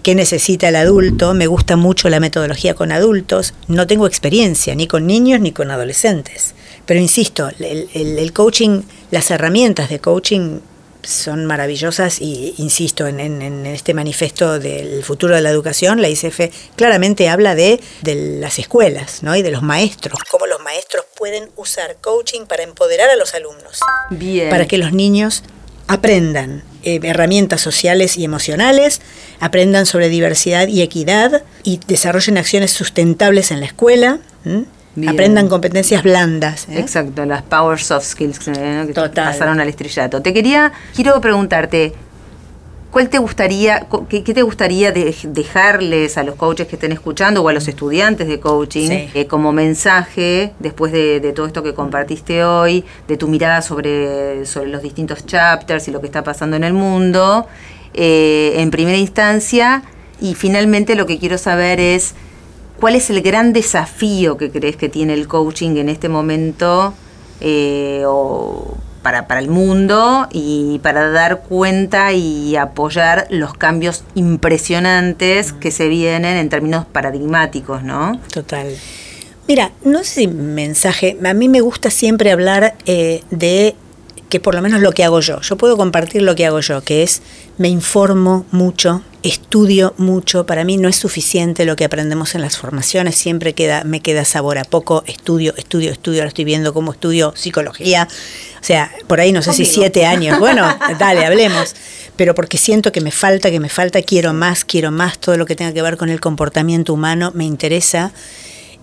qué 0.02 0.14
necesita 0.14 0.68
el 0.68 0.76
adulto, 0.76 1.34
me 1.34 1.46
gusta 1.46 1.76
mucho 1.76 2.08
la 2.08 2.20
metodología 2.20 2.74
con 2.74 2.92
adultos, 2.92 3.54
no 3.68 3.86
tengo 3.86 4.06
experiencia 4.06 4.74
ni 4.74 4.86
con 4.86 5.06
niños 5.06 5.40
ni 5.40 5.52
con 5.52 5.70
adolescentes. 5.70 6.54
Pero 6.86 6.98
insisto, 6.98 7.50
el, 7.58 7.88
el, 7.94 8.18
el 8.18 8.32
coaching, 8.32 8.82
las 9.10 9.30
herramientas 9.30 9.88
de 9.90 10.00
coaching 10.00 10.60
son 11.02 11.46
maravillosas 11.46 12.20
y 12.20 12.54
insisto 12.58 13.06
en, 13.06 13.20
en, 13.20 13.42
en, 13.42 13.66
este 13.66 13.94
manifiesto 13.94 14.58
del 14.58 15.02
futuro 15.04 15.34
de 15.34 15.42
la 15.42 15.50
educación, 15.50 16.00
la 16.00 16.08
ICF 16.08 16.40
claramente 16.76 17.28
habla 17.28 17.54
de, 17.54 17.80
de 18.02 18.14
las 18.14 18.58
escuelas 18.58 19.22
¿no? 19.22 19.34
y 19.34 19.42
de 19.42 19.50
los 19.50 19.62
maestros, 19.62 20.18
cómo 20.30 20.46
los 20.46 20.60
maestros 20.60 21.04
pueden 21.16 21.50
usar 21.56 21.96
coaching 22.00 22.42
para 22.46 22.62
empoderar 22.62 23.10
a 23.10 23.16
los 23.16 23.34
alumnos, 23.34 23.80
Bien. 24.10 24.48
para 24.48 24.66
que 24.66 24.78
los 24.78 24.92
niños 24.92 25.42
aprendan 25.88 26.62
eh, 26.82 27.00
herramientas 27.02 27.60
sociales 27.60 28.16
y 28.16 28.24
emocionales, 28.24 29.00
aprendan 29.40 29.86
sobre 29.86 30.08
diversidad 30.08 30.68
y 30.68 30.82
equidad 30.82 31.42
y 31.62 31.80
desarrollen 31.86 32.38
acciones 32.38 32.72
sustentables 32.72 33.50
en 33.50 33.60
la 33.60 33.66
escuela. 33.66 34.18
Bien. 34.94 35.08
Aprendan 35.08 35.48
competencias 35.48 36.02
blandas. 36.02 36.68
¿eh? 36.68 36.78
Exacto, 36.78 37.24
las 37.24 37.42
power 37.42 37.78
soft 37.78 38.04
skills 38.04 38.46
¿no? 38.48 38.86
que 38.86 38.92
Total. 38.92 39.32
pasaron 39.32 39.58
al 39.60 39.68
estrellato. 39.68 40.20
Te 40.20 40.34
quería, 40.34 40.72
quiero 40.94 41.20
preguntarte, 41.20 41.94
¿cuál 42.92 43.08
te 43.08 43.18
gustaría, 43.18 43.88
qué, 44.08 44.22
qué 44.22 44.34
te 44.34 44.42
gustaría 44.42 44.92
de, 44.92 45.12
dejarles 45.24 46.16
a 46.16 46.22
los 46.22 46.36
coaches 46.36 46.68
que 46.68 46.76
estén 46.76 46.92
escuchando 46.92 47.42
o 47.42 47.48
a 47.48 47.52
los 47.52 47.66
estudiantes 47.66 48.28
de 48.28 48.38
coaching 48.38 48.88
sí. 48.88 49.08
eh, 49.14 49.26
como 49.26 49.50
mensaje 49.52 50.52
después 50.60 50.92
de, 50.92 51.18
de, 51.18 51.32
todo 51.32 51.46
esto 51.46 51.64
que 51.64 51.74
compartiste 51.74 52.44
hoy, 52.44 52.84
de 53.08 53.16
tu 53.16 53.26
mirada 53.26 53.62
sobre, 53.62 54.46
sobre 54.46 54.68
los 54.68 54.82
distintos 54.82 55.26
chapters 55.26 55.88
y 55.88 55.90
lo 55.90 56.00
que 56.00 56.06
está 56.06 56.22
pasando 56.22 56.54
en 56.54 56.62
el 56.62 56.74
mundo, 56.74 57.48
eh, 57.94 58.54
en 58.58 58.70
primera 58.70 58.98
instancia? 58.98 59.82
Y 60.20 60.34
finalmente 60.34 60.94
lo 60.94 61.06
que 61.06 61.18
quiero 61.18 61.38
saber 61.38 61.80
es 61.80 62.14
¿Cuál 62.82 62.96
es 62.96 63.10
el 63.10 63.22
gran 63.22 63.52
desafío 63.52 64.36
que 64.36 64.50
crees 64.50 64.74
que 64.74 64.88
tiene 64.88 65.14
el 65.14 65.28
coaching 65.28 65.76
en 65.76 65.88
este 65.88 66.08
momento 66.08 66.94
eh, 67.40 68.02
o 68.08 68.76
para, 69.02 69.26
para, 69.26 69.40
el 69.40 69.48
mundo 69.48 70.28
y 70.32 70.78
para 70.82 71.10
dar 71.10 71.40
cuenta 71.40 72.12
y 72.12 72.56
apoyar 72.56 73.26
los 73.30 73.54
cambios 73.54 74.04
impresionantes 74.14 75.52
que 75.52 75.70
se 75.70 75.88
vienen 75.88 76.36
en 76.36 76.48
términos 76.48 76.86
paradigmáticos, 76.86 77.82
¿no? 77.82 78.20
Total. 78.32 78.68
Mira, 79.48 79.72
no 79.84 80.04
sé 80.04 80.20
si 80.22 80.28
mensaje, 80.28 81.18
a 81.24 81.34
mí 81.34 81.48
me 81.48 81.60
gusta 81.60 81.90
siempre 81.90 82.30
hablar 82.30 82.74
eh, 82.86 83.22
de 83.30 83.74
que 84.32 84.40
por 84.40 84.54
lo 84.54 84.62
menos 84.62 84.80
lo 84.80 84.92
que 84.92 85.04
hago 85.04 85.20
yo, 85.20 85.42
yo 85.42 85.58
puedo 85.58 85.76
compartir 85.76 86.22
lo 86.22 86.34
que 86.34 86.46
hago 86.46 86.60
yo, 86.60 86.80
que 86.80 87.02
es 87.02 87.20
me 87.58 87.68
informo 87.68 88.46
mucho, 88.50 89.02
estudio 89.22 89.92
mucho, 89.98 90.46
para 90.46 90.64
mí 90.64 90.78
no 90.78 90.88
es 90.88 90.96
suficiente 90.96 91.66
lo 91.66 91.76
que 91.76 91.84
aprendemos 91.84 92.34
en 92.34 92.40
las 92.40 92.56
formaciones, 92.56 93.14
siempre 93.14 93.52
queda, 93.52 93.84
me 93.84 94.00
queda 94.00 94.24
sabor 94.24 94.56
a 94.56 94.64
poco, 94.64 95.04
estudio, 95.06 95.54
estudio, 95.58 95.90
estudio, 95.90 96.20
ahora 96.20 96.28
estoy 96.28 96.46
viendo 96.46 96.72
cómo 96.72 96.92
estudio 96.92 97.34
psicología, 97.36 98.08
o 98.58 98.64
sea, 98.64 98.90
por 99.06 99.20
ahí 99.20 99.32
no 99.32 99.42
sé 99.42 99.50
Conmigo. 99.50 99.68
si 99.68 99.74
siete 99.74 100.06
años, 100.06 100.38
bueno, 100.38 100.66
dale, 100.98 101.26
hablemos, 101.26 101.76
pero 102.16 102.34
porque 102.34 102.56
siento 102.56 102.90
que 102.90 103.02
me 103.02 103.10
falta, 103.10 103.50
que 103.50 103.60
me 103.60 103.68
falta, 103.68 104.00
quiero 104.00 104.32
más, 104.32 104.64
quiero 104.64 104.90
más, 104.90 105.18
todo 105.18 105.36
lo 105.36 105.44
que 105.44 105.56
tenga 105.56 105.74
que 105.74 105.82
ver 105.82 105.98
con 105.98 106.08
el 106.08 106.20
comportamiento 106.20 106.94
humano 106.94 107.32
me 107.34 107.44
interesa. 107.44 108.12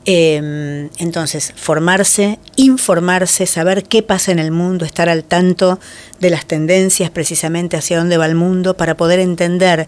Eh, 0.05 0.89
entonces, 0.97 1.53
formarse, 1.55 2.39
informarse, 2.55 3.45
saber 3.45 3.83
qué 3.83 4.01
pasa 4.01 4.31
en 4.31 4.39
el 4.39 4.51
mundo, 4.51 4.85
estar 4.85 5.09
al 5.09 5.23
tanto 5.23 5.79
de 6.19 6.29
las 6.29 6.45
tendencias 6.45 7.09
precisamente 7.09 7.77
hacia 7.77 7.97
dónde 7.97 8.17
va 8.17 8.25
el 8.25 8.35
mundo 8.35 8.75
para 8.75 8.95
poder 8.95 9.19
entender 9.19 9.87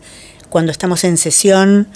cuando 0.49 0.72
estamos 0.72 1.03
en 1.03 1.18
sesión 1.18 1.88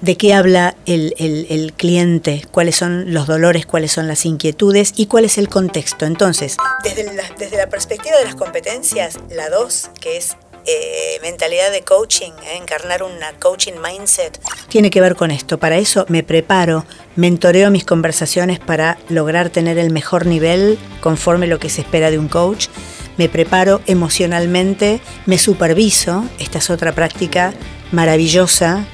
de 0.00 0.16
qué 0.16 0.32
habla 0.32 0.76
el, 0.86 1.14
el, 1.18 1.46
el, 1.50 1.72
cliente, 1.72 2.44
cuáles 2.52 2.76
son 2.76 3.12
los 3.12 3.26
dolores, 3.26 3.66
cuáles 3.66 3.92
son 3.92 4.06
las 4.06 4.24
inquietudes 4.24 4.92
y 4.96 5.06
cuál 5.06 5.24
es 5.24 5.38
el 5.38 5.48
contexto. 5.48 6.06
Entonces, 6.06 6.56
desde 6.84 7.12
la, 7.12 7.24
desde 7.36 7.56
la 7.56 7.68
perspectiva 7.68 8.16
de 8.16 8.24
las 8.24 8.36
competencias, 8.36 9.18
la 9.30 9.50
2, 9.50 9.90
que 10.00 10.16
es 10.16 10.36
eh, 10.66 11.18
mentalidad 11.22 11.72
de 11.72 11.82
coaching, 11.82 12.32
eh, 12.44 12.56
encarnar 12.56 13.02
una 13.02 13.32
coaching 13.40 13.74
mindset, 13.82 14.40
tiene 14.68 14.90
que 14.90 15.00
ver 15.00 15.16
con 15.16 15.30
esto. 15.30 15.58
Para 15.58 15.78
eso 15.78 16.06
me 16.08 16.22
preparo, 16.22 16.84
mentoreo 17.18 17.72
mis 17.72 17.84
conversaciones 17.84 18.60
para 18.60 18.96
lograr 19.08 19.50
tener 19.50 19.76
el 19.76 19.90
mejor 19.90 20.24
nivel 20.24 20.78
conforme 21.00 21.48
lo 21.48 21.58
que 21.58 21.68
se 21.68 21.80
espera 21.80 22.12
de 22.12 22.18
un 22.18 22.28
coach. 22.28 22.68
Me 23.16 23.28
preparo 23.28 23.80
emocionalmente, 23.86 25.00
me 25.26 25.36
superviso, 25.36 26.24
esta 26.38 26.58
es 26.58 26.70
otra 26.70 26.92
práctica 26.92 27.52
maravillosa. 27.90 28.86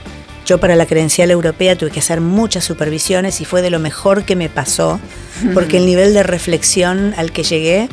Yo 0.47 0.59
para 0.59 0.75
la 0.75 0.87
credencial 0.87 1.31
europea 1.31 1.77
tuve 1.77 1.91
que 1.91 1.99
hacer 1.99 2.23
muchas 2.23 2.65
supervisiones 2.65 3.43
y 3.43 3.45
fue 3.45 3.61
de 3.61 3.69
lo 3.69 3.79
mejor 3.79 4.25
que 4.25 4.37
me 4.37 4.49
pasó, 4.49 4.99
porque 5.53 5.77
el 5.77 5.85
nivel 5.85 6.15
de 6.15 6.23
reflexión 6.23 7.13
al 7.19 7.31
que 7.31 7.43
llegué 7.43 7.91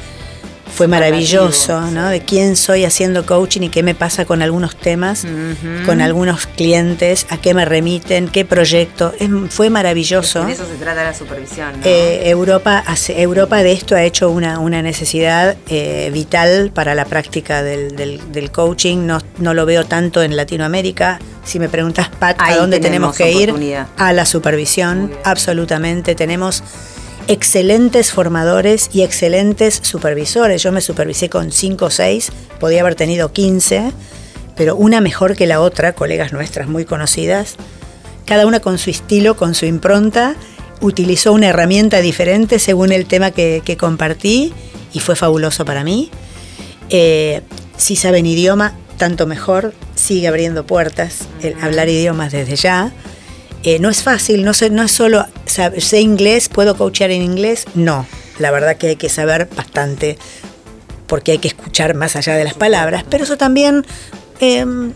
fue 0.74 0.88
maravilloso, 0.88 1.82
¿no? 1.92 2.10
De 2.10 2.22
quién 2.22 2.56
soy 2.56 2.86
haciendo 2.86 3.26
coaching 3.26 3.62
y 3.62 3.70
qué 3.70 3.84
me 3.84 3.96
pasa 3.96 4.26
con 4.26 4.42
algunos 4.42 4.76
temas, 4.76 5.26
con 5.86 6.02
algunos 6.02 6.48
clientes, 6.48 7.26
a 7.30 7.38
qué 7.38 7.54
me 7.54 7.66
remiten, 7.66 8.28
qué 8.28 8.46
proyecto. 8.46 9.14
fue 9.50 9.70
maravilloso. 9.70 10.46
De 10.46 10.54
eso 10.54 10.66
se 10.66 10.76
trata 10.76 11.04
la 11.04 11.14
supervisión. 11.14 11.80
¿no? 11.80 11.86
Eh, 11.86 12.30
Europa, 12.30 12.84
hace, 12.86 13.22
Europa 13.22 13.64
de 13.64 13.72
esto 13.74 13.96
ha 13.96 14.04
hecho 14.04 14.30
una, 14.30 14.60
una 14.60 14.82
necesidad 14.82 15.58
eh, 15.68 16.10
vital 16.14 16.72
para 16.74 16.96
la 16.96 17.06
práctica 17.06 17.64
del, 17.64 17.96
del, 17.96 18.52
coaching. 18.52 19.06
No, 19.06 19.20
no, 19.38 19.54
lo 19.54 19.66
veo 19.66 19.86
tanto 19.86 20.24
en 20.24 20.36
Latinoamérica. 20.36 21.20
Si 21.44 21.60
me 21.60 21.70
preguntas, 21.70 22.10
Pat, 22.10 22.38
¿a 22.40 22.56
dónde 22.56 22.80
tenemos 22.80 23.16
que 23.16 23.32
ir? 23.32 23.54
A 23.98 24.14
la 24.14 24.26
supervisión, 24.26 25.12
absolutamente. 25.24 26.16
Tenemos 26.16 26.64
excelentes 27.28 28.12
formadores 28.12 28.90
y 28.94 29.02
excelentes 29.04 29.80
supervisores. 29.82 30.64
Yo 30.64 30.72
me 30.72 30.82
supervisé 30.82 31.30
con 31.30 31.52
5 31.52 31.86
o 31.86 31.90
6, 31.90 32.32
podía 32.60 32.82
haber 32.82 32.96
tenido 32.96 33.32
15, 33.32 33.92
pero 34.56 34.76
una 34.76 35.02
mejor 35.02 35.36
que 35.36 35.48
la 35.48 35.62
otra, 35.62 35.94
colegas 35.94 36.34
nuestras 36.34 36.68
muy 36.68 36.86
conocidas, 36.86 37.56
cada 38.26 38.46
una 38.46 38.60
con 38.60 38.78
su 38.78 38.90
estilo, 38.90 39.36
con 39.36 39.56
su 39.56 39.66
impronta, 39.66 40.36
utilizó 40.82 41.34
una 41.34 41.48
herramienta 41.48 42.02
diferente 42.02 42.60
según 42.60 42.92
el 42.92 43.06
tema 43.06 43.32
que, 43.32 43.78
compartí 43.80 44.54
y 44.94 45.00
fue 45.00 45.16
fabuloso 45.16 45.66
para 45.66 45.84
mí. 45.84 46.12
Eh, 46.90 47.42
si 47.78 47.96
saben 47.96 48.26
idioma, 48.26 48.74
tanto 48.98 49.26
mejor, 49.26 49.74
sigue 49.96 50.28
abriendo 50.28 50.66
puertas, 50.66 51.28
el 51.42 51.56
hablar 51.62 51.90
idiomas 51.90 52.32
desde 52.32 52.56
ya. 52.56 52.92
Eh, 53.64 53.78
no 53.80 53.90
es 53.90 54.02
fácil, 54.02 54.44
no, 54.44 54.52
es 54.52 54.92
solo, 54.92 55.26
sé 55.46 56.02
inglés, 56.02 56.50
puedo 56.50 56.76
coachar 56.76 57.12
en 57.12 57.22
inglés, 57.22 57.66
no, 57.76 58.08
la 58.40 58.50
verdad 58.50 58.76
que 58.78 58.88
hay 58.88 58.96
que 58.96 59.10
saber 59.10 59.48
bastante 59.56 60.18
porque 61.06 61.34
hay 61.34 61.38
que 61.38 61.50
escuchar 61.50 61.94
más 61.94 62.16
allá 62.16 62.36
de 62.36 62.44
las 62.44 62.56
palabras, 62.56 63.04
pero 63.08 63.24
eso 63.24 63.38
también 63.38 63.86
em, 64.40 64.94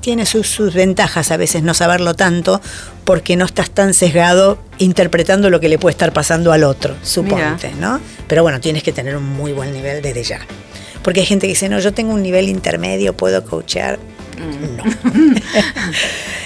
tiene 0.00 0.26
sus, 0.26 0.74
ventajas 0.74 1.32
a 1.32 1.36
veces 1.36 1.64
no 1.64 1.74
saberlo 1.74 2.14
tanto 2.14 2.60
porque 3.04 3.34
no 3.34 3.46
estás 3.46 3.70
tan 3.70 3.94
sesgado 3.94 4.58
interpretando 4.76 5.50
lo 5.50 5.58
que 5.58 5.68
le 5.68 5.78
puede 5.78 5.92
estar 5.92 6.12
pasando 6.12 6.52
al 6.52 6.62
otro, 6.62 6.94
suponte, 7.02 7.72
¿no? 7.80 7.98
Pero 8.28 8.42
bueno, 8.44 8.60
tienes 8.60 8.84
que 8.84 8.92
tener 8.92 9.16
un 9.16 9.24
muy 9.24 9.52
buen 9.52 9.72
nivel 9.72 10.02
desde 10.02 10.22
ya. 10.22 10.40
Porque 11.08 11.20
hay 11.20 11.26
gente 11.26 11.46
que 11.46 11.52
dice, 11.52 11.70
no, 11.70 11.78
yo 11.78 11.94
tengo 11.94 12.12
un 12.12 12.22
nivel 12.22 12.50
intermedio, 12.50 13.14
puedo 13.14 13.42
coachar. 13.42 13.98
Mm. 14.36 14.76
No. 14.76 14.84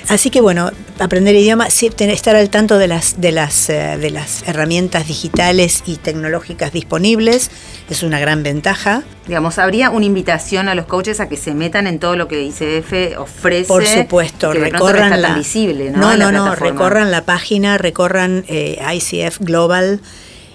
Así 0.08 0.30
que 0.30 0.40
bueno, 0.40 0.70
aprender 1.00 1.34
idioma, 1.34 1.66
estar 1.66 2.36
al 2.36 2.48
tanto 2.48 2.78
de 2.78 2.86
las, 2.86 3.20
de, 3.20 3.32
las, 3.32 3.68
eh, 3.68 3.98
de 4.00 4.10
las 4.10 4.46
herramientas 4.46 5.08
digitales 5.08 5.82
y 5.84 5.96
tecnológicas 5.96 6.72
disponibles 6.72 7.50
es 7.90 8.04
una 8.04 8.20
gran 8.20 8.44
ventaja. 8.44 9.02
Digamos, 9.26 9.58
¿habría 9.58 9.90
una 9.90 10.06
invitación 10.06 10.68
a 10.68 10.76
los 10.76 10.86
coaches 10.86 11.18
a 11.18 11.28
que 11.28 11.36
se 11.36 11.54
metan 11.54 11.88
en 11.88 11.98
todo 11.98 12.14
lo 12.14 12.28
que 12.28 12.40
ICF 12.44 13.18
ofrece? 13.18 13.66
Por 13.66 13.84
supuesto, 13.84 14.52
recorran 14.52 15.20
la... 15.20 15.34
visible, 15.34 15.90
¿no? 15.90 16.16
No, 16.16 16.30
no, 16.30 16.54
recorran 16.54 17.10
la 17.10 17.24
página, 17.24 17.78
recorran 17.78 18.44
eh, 18.46 18.80
ICF 18.94 19.40
Global. 19.40 20.00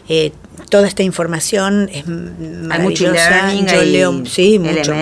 Eh, 0.08 0.32
toda 0.70 0.88
esta 0.88 1.04
información 1.04 1.90
es 1.92 2.08
maravillosa. 2.08 3.48
Hay 3.48 3.62
mucho 3.62 3.76
Yo 3.76 3.82
leo, 3.84 4.26
sí, 4.26 4.60
mucho. 4.60 4.94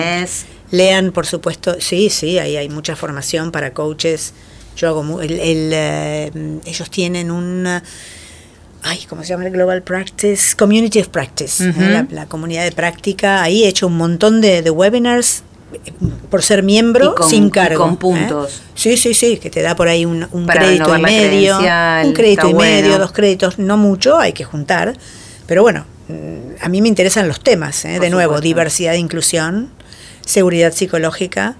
Lean, 0.70 1.12
por 1.12 1.26
supuesto, 1.26 1.76
sí, 1.78 2.10
sí, 2.10 2.38
ahí 2.38 2.56
hay 2.56 2.68
mucha 2.68 2.96
formación 2.96 3.52
para 3.52 3.72
coaches. 3.72 4.32
Yo 4.76 4.88
hago, 4.88 5.22
el, 5.22 5.38
eh, 5.40 6.58
ellos 6.66 6.90
tienen 6.90 7.30
un, 7.30 7.66
ay, 8.82 9.04
¿cómo 9.08 9.22
se 9.22 9.28
llama 9.28 9.46
el 9.46 9.52
Global 9.52 9.82
Practice? 9.82 10.56
Community 10.56 11.00
of 11.00 11.08
Practice, 11.08 11.64
¿eh? 11.64 12.06
la, 12.10 12.26
comunidad 12.26 12.64
de 12.64 12.72
práctica. 12.72 13.42
Ahí 13.42 13.64
he 13.64 13.68
hecho 13.68 13.86
un 13.86 13.96
montón 13.96 14.40
de, 14.40 14.68
webinars 14.68 15.44
eh, 15.72 15.92
por 16.30 16.42
ser 16.42 16.62
miembro 16.62 17.14
sin 17.26 17.48
cargo. 17.48 17.84
con 17.84 17.96
puntos. 17.96 18.60
Sí, 18.74 18.96
sí, 18.96 19.14
sí, 19.14 19.38
que 19.38 19.50
te 19.50 19.62
da 19.62 19.76
por 19.76 19.88
ahí 19.88 20.04
un, 20.04 20.26
crédito 20.46 20.96
y 20.96 21.00
medio. 21.00 21.58
Un 21.58 22.12
crédito 22.12 22.48
y 22.48 22.54
medio, 22.54 22.98
dos 22.98 23.12
créditos, 23.12 23.58
no 23.58 23.76
mucho, 23.76 24.18
hay 24.18 24.32
que 24.32 24.44
juntar. 24.44 24.94
Pero 25.46 25.62
bueno, 25.62 25.84
mm, 26.08 26.62
a 26.64 26.68
mí 26.68 26.82
me 26.82 26.88
interesan 26.88 27.28
los 27.28 27.40
temas, 27.40 27.82
de 27.82 28.10
nuevo, 28.10 28.40
diversidad 28.40 28.94
e 28.94 28.98
inclusión 28.98 29.70
seguridad 30.26 30.72
psicológica. 30.72 31.56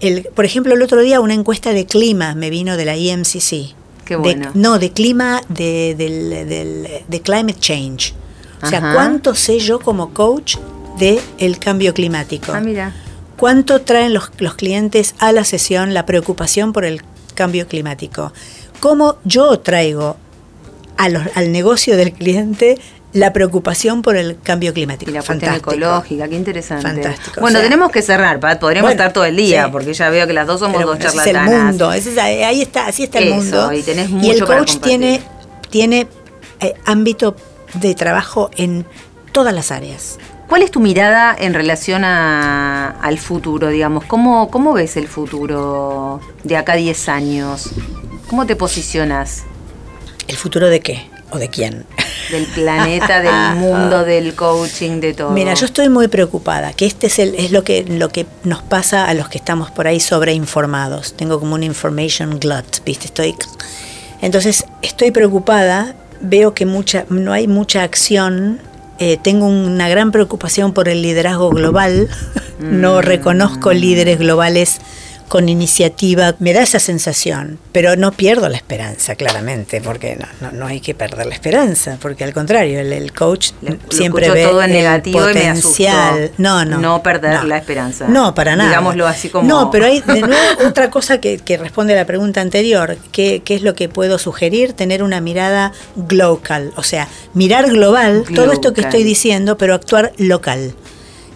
El, 0.00 0.24
por 0.34 0.44
ejemplo, 0.44 0.74
el 0.74 0.82
otro 0.82 1.00
día 1.02 1.20
una 1.20 1.34
encuesta 1.34 1.72
de 1.72 1.86
clima 1.86 2.34
me 2.34 2.50
vino 2.50 2.76
de 2.76 2.84
la 2.84 2.96
EMCC. 2.96 3.74
Qué 4.04 4.16
bueno. 4.16 4.50
no, 4.54 4.78
de 4.78 4.90
clima, 4.90 5.42
de, 5.48 5.94
de 7.06 7.20
climate 7.20 7.60
change. 7.60 8.14
O 8.62 8.66
sea, 8.66 8.92
¿cuánto 8.94 9.34
sé 9.34 9.60
yo 9.60 9.78
como 9.78 10.12
coach 10.12 10.56
del 10.98 11.20
el 11.38 11.58
cambio 11.58 11.94
climático? 11.94 12.52
Ah, 12.52 12.60
mira. 12.60 12.92
¿Cuánto 13.36 13.82
traen 13.82 14.14
los, 14.14 14.32
los 14.38 14.54
clientes 14.54 15.14
a 15.18 15.30
la 15.32 15.44
sesión 15.44 15.94
la 15.94 16.06
preocupación 16.06 16.72
por 16.72 16.84
el 16.84 17.02
cambio 17.34 17.68
climático? 17.68 18.32
¿Cómo 18.80 19.18
yo 19.24 19.60
traigo 19.60 20.16
a 20.96 21.08
los, 21.08 21.22
al 21.36 21.52
negocio 21.52 21.96
del 21.96 22.12
cliente 22.12 22.78
la 23.12 23.32
preocupación 23.32 24.02
por 24.02 24.16
el 24.16 24.38
cambio 24.40 24.72
climático. 24.74 25.10
Y 25.10 25.14
la 25.14 25.22
cuestión 25.22 25.54
ecológica, 25.54 26.28
qué 26.28 26.36
interesante. 26.36 26.86
Fantástico. 26.86 27.40
Bueno, 27.40 27.60
tenemos 27.60 27.90
que 27.90 28.02
cerrar, 28.02 28.38
Pat, 28.38 28.60
podríamos 28.60 28.90
estar 28.90 29.12
todo 29.12 29.24
el 29.24 29.36
día, 29.36 29.70
porque 29.70 29.94
ya 29.94 30.10
veo 30.10 30.26
que 30.26 30.32
las 30.32 30.46
dos 30.46 30.60
somos 30.60 30.82
dos 30.82 30.98
charlatanas. 30.98 31.48
Es 31.48 31.50
el 31.50 31.64
mundo, 31.64 31.90
ahí 31.90 32.62
está, 32.62 32.86
así 32.86 33.04
está 33.04 33.18
el 33.18 33.34
mundo. 33.34 33.72
Y, 33.72 33.82
tenés 33.82 34.10
mucho 34.10 34.26
y 34.26 34.30
el 34.30 34.44
coach 34.44 34.76
tiene, 34.76 35.22
tiene 35.70 36.06
eh, 36.60 36.74
ámbito 36.84 37.34
de 37.74 37.94
trabajo 37.94 38.50
en 38.56 38.84
todas 39.32 39.54
las 39.54 39.70
áreas. 39.70 40.18
¿Cuál 40.48 40.62
es 40.62 40.70
tu 40.70 40.80
mirada 40.80 41.36
en 41.38 41.52
relación 41.52 42.04
a, 42.04 42.90
al 43.02 43.18
futuro, 43.18 43.68
digamos? 43.68 44.04
¿Cómo, 44.04 44.50
¿Cómo 44.50 44.72
ves 44.72 44.96
el 44.96 45.06
futuro 45.06 46.20
de 46.42 46.56
acá 46.56 46.72
a 46.72 46.76
10 46.76 47.08
años? 47.10 47.70
¿Cómo 48.28 48.46
te 48.46 48.56
posicionas? 48.56 49.44
¿El 50.26 50.36
futuro 50.36 50.68
de 50.68 50.80
qué? 50.80 51.17
¿O 51.30 51.38
de 51.38 51.48
quién? 51.48 51.84
Del 52.30 52.46
planeta, 52.46 53.20
del 53.20 53.56
mundo, 53.60 54.04
del 54.04 54.34
coaching, 54.34 55.00
de 55.00 55.14
todo. 55.14 55.30
Mira, 55.30 55.54
yo 55.54 55.66
estoy 55.66 55.88
muy 55.88 56.08
preocupada, 56.08 56.72
que 56.72 56.86
este 56.86 57.08
es, 57.08 57.18
el, 57.18 57.34
es 57.34 57.50
lo, 57.50 57.64
que, 57.64 57.84
lo 57.84 58.08
que 58.08 58.26
nos 58.44 58.62
pasa 58.62 59.06
a 59.06 59.14
los 59.14 59.28
que 59.28 59.38
estamos 59.38 59.70
por 59.70 59.86
ahí 59.86 60.00
sobreinformados. 60.00 61.14
Tengo 61.14 61.38
como 61.38 61.54
un 61.54 61.62
information 61.62 62.38
glut, 62.38 62.84
¿viste? 62.84 63.06
Estoy... 63.06 63.34
Entonces, 64.20 64.64
estoy 64.82 65.10
preocupada, 65.10 65.94
veo 66.20 66.54
que 66.54 66.66
mucha, 66.66 67.04
no 67.08 67.32
hay 67.32 67.46
mucha 67.46 67.82
acción 67.82 68.60
eh, 69.00 69.16
tengo 69.16 69.46
una 69.46 69.88
gran 69.88 70.10
preocupación 70.10 70.72
por 70.72 70.88
el 70.88 71.02
liderazgo 71.02 71.50
global. 71.50 72.08
no 72.58 72.96
mm. 72.96 73.02
reconozco 73.02 73.72
líderes 73.72 74.18
globales 74.18 74.80
con 75.28 75.48
iniciativa, 75.48 76.34
me 76.38 76.52
da 76.52 76.62
esa 76.62 76.78
sensación, 76.78 77.58
pero 77.72 77.96
no 77.96 78.12
pierdo 78.12 78.48
la 78.48 78.56
esperanza, 78.56 79.14
claramente, 79.14 79.80
porque 79.80 80.18
no, 80.40 80.52
no, 80.52 80.66
hay 80.66 80.80
que 80.80 80.94
perder 80.94 81.26
la 81.26 81.34
esperanza, 81.34 81.98
porque 82.00 82.24
al 82.24 82.32
contrario, 82.32 82.80
el, 82.80 83.12
coach 83.12 83.50
siempre 83.90 84.30
ve 84.30 84.44
todo 84.44 84.62
en 84.62 84.72
negativo 84.72 85.20
potencial. 85.20 86.32
no, 86.38 86.64
no. 86.64 86.78
No 86.78 87.02
perder 87.02 87.44
la 87.44 87.58
esperanza. 87.58 88.08
No, 88.08 88.34
para 88.34 88.56
nada. 88.56 88.68
Digámoslo 88.70 89.06
así 89.06 89.28
como. 89.28 89.48
No, 89.48 89.70
pero 89.70 89.86
hay 89.86 90.00
de 90.00 90.20
nuevo 90.20 90.36
otra 90.66 90.90
cosa 90.90 91.18
que, 91.20 91.40
responde 91.58 91.92
a 91.94 91.96
la 91.96 92.06
pregunta 92.06 92.40
anterior, 92.40 92.96
¿qué, 93.12 93.42
¿qué, 93.44 93.54
es 93.54 93.62
lo 93.62 93.74
que 93.74 93.88
puedo 93.88 94.18
sugerir? 94.18 94.72
Tener 94.72 95.02
una 95.02 95.20
mirada 95.20 95.72
global, 95.96 96.72
o 96.76 96.82
sea, 96.82 97.08
mirar 97.34 97.70
global, 97.70 98.24
todo 98.34 98.52
esto 98.52 98.72
que 98.72 98.80
estoy 98.80 99.02
diciendo, 99.02 99.58
pero 99.58 99.74
actuar 99.74 100.12
local. 100.18 100.74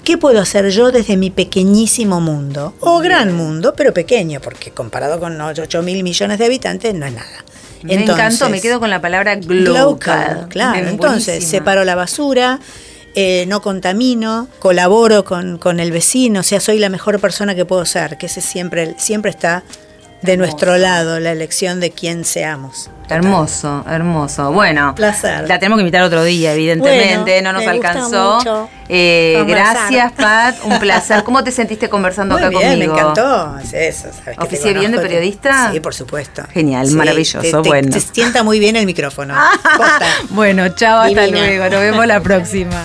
¿Qué 0.05 0.19
puedo 0.19 0.41
hacer 0.41 0.69
yo 0.71 0.91
desde 0.91 1.17
mi 1.17 1.31
pequeñísimo 1.31 2.21
mundo? 2.21 2.75
O 2.81 2.99
gran 2.99 3.35
mundo, 3.35 3.75
pero 3.77 3.93
pequeño, 3.93 4.41
porque 4.41 4.73
comparado 4.73 5.21
con 5.21 5.41
8 5.41 5.83
mil 5.83 6.03
millones 6.03 6.39
de 6.39 6.47
habitantes 6.47 6.95
no 6.95 7.07
es 7.07 7.13
nada. 7.13 7.45
Me 7.83 7.95
encantó, 7.95 8.49
me 8.49 8.61
quedo 8.61 8.81
con 8.81 8.91
la 8.91 9.01
palabra 9.01 9.37
global. 9.37 9.99
claro, 10.49 10.89
entonces 10.89 11.47
separo 11.47 11.85
la 11.85 11.95
basura, 11.95 12.61
eh, 13.15 13.45
no 13.49 13.61
contamino, 13.61 14.49
colaboro 14.59 15.25
con, 15.25 15.59
con, 15.59 15.81
el 15.81 15.93
vecino, 15.93 16.41
o 16.41 16.43
sea, 16.45 16.61
soy 16.61 16.79
la 16.79 16.89
mejor 16.89 17.21
persona 17.21 17.55
que 17.55 17.65
puedo 17.65 17.85
ser, 17.85 18.19
que 18.19 18.27
ese 18.27 18.41
siempre, 18.41 18.95
siempre 18.99 19.31
está 19.31 19.65
de 20.23 20.37
nuestro 20.37 20.77
lado 20.79 21.19
la 21.21 21.33
elección 21.33 21.81
de 21.81 21.91
quién 21.91 22.25
seamos. 22.25 22.89
Hermoso, 23.09 23.85
hermoso. 23.91 24.53
Bueno, 24.53 24.95
Placer. 24.95 25.47
la 25.47 25.59
tenemos 25.59 25.77
que 25.77 25.83
invitar 25.83 26.03
otro 26.03 26.25
día, 26.25 26.55
evidentemente, 26.55 27.33
Bueno, 27.33 27.53
no 27.53 27.59
nos 27.59 27.67
me 27.67 27.73
gusta 27.75 27.89
alcanzó. 27.91 28.35
mucho 28.37 28.69
Eh, 28.89 29.45
gracias, 29.47 30.13
Pat, 30.13 30.55
un 30.65 30.79
placer. 30.79 31.23
¿Cómo 31.25 31.45
te 31.45 31.51
sentiste 31.51 31.89
conversando 31.91 32.37
Muy 32.37 32.45
acá 32.45 32.59
bien, 32.59 32.71
conmigo? 32.71 32.95
me 32.95 33.01
encantó. 33.01 33.59
Es 33.59 33.73
eso, 33.75 34.03
¿sabes 34.13 34.25
que 34.25 34.35
te 34.37 34.43
¿Oficié 34.45 34.73
bien 34.75 34.93
de 34.93 34.99
periodista? 35.01 35.71
Sí, 35.73 35.81
por 35.81 35.95
supuesto. 35.95 36.43
Genial, 36.53 36.91
maravilloso, 36.93 37.41
te- 37.41 37.51
te- 37.51 37.69
bueno. 37.69 37.91
Te 37.91 38.01
sienta 38.01 38.43
muy 38.43 38.59
bien 38.59 38.77
el 38.77 38.87
micrófono. 38.87 39.35
Bueno, 40.31 40.69
chao, 40.75 41.01
hasta 41.03 41.23
Divina. 41.23 41.47
luego. 41.47 41.65
Nos 41.69 41.81
vemos 41.81 42.07
la 42.07 42.21
próxima. 42.21 42.81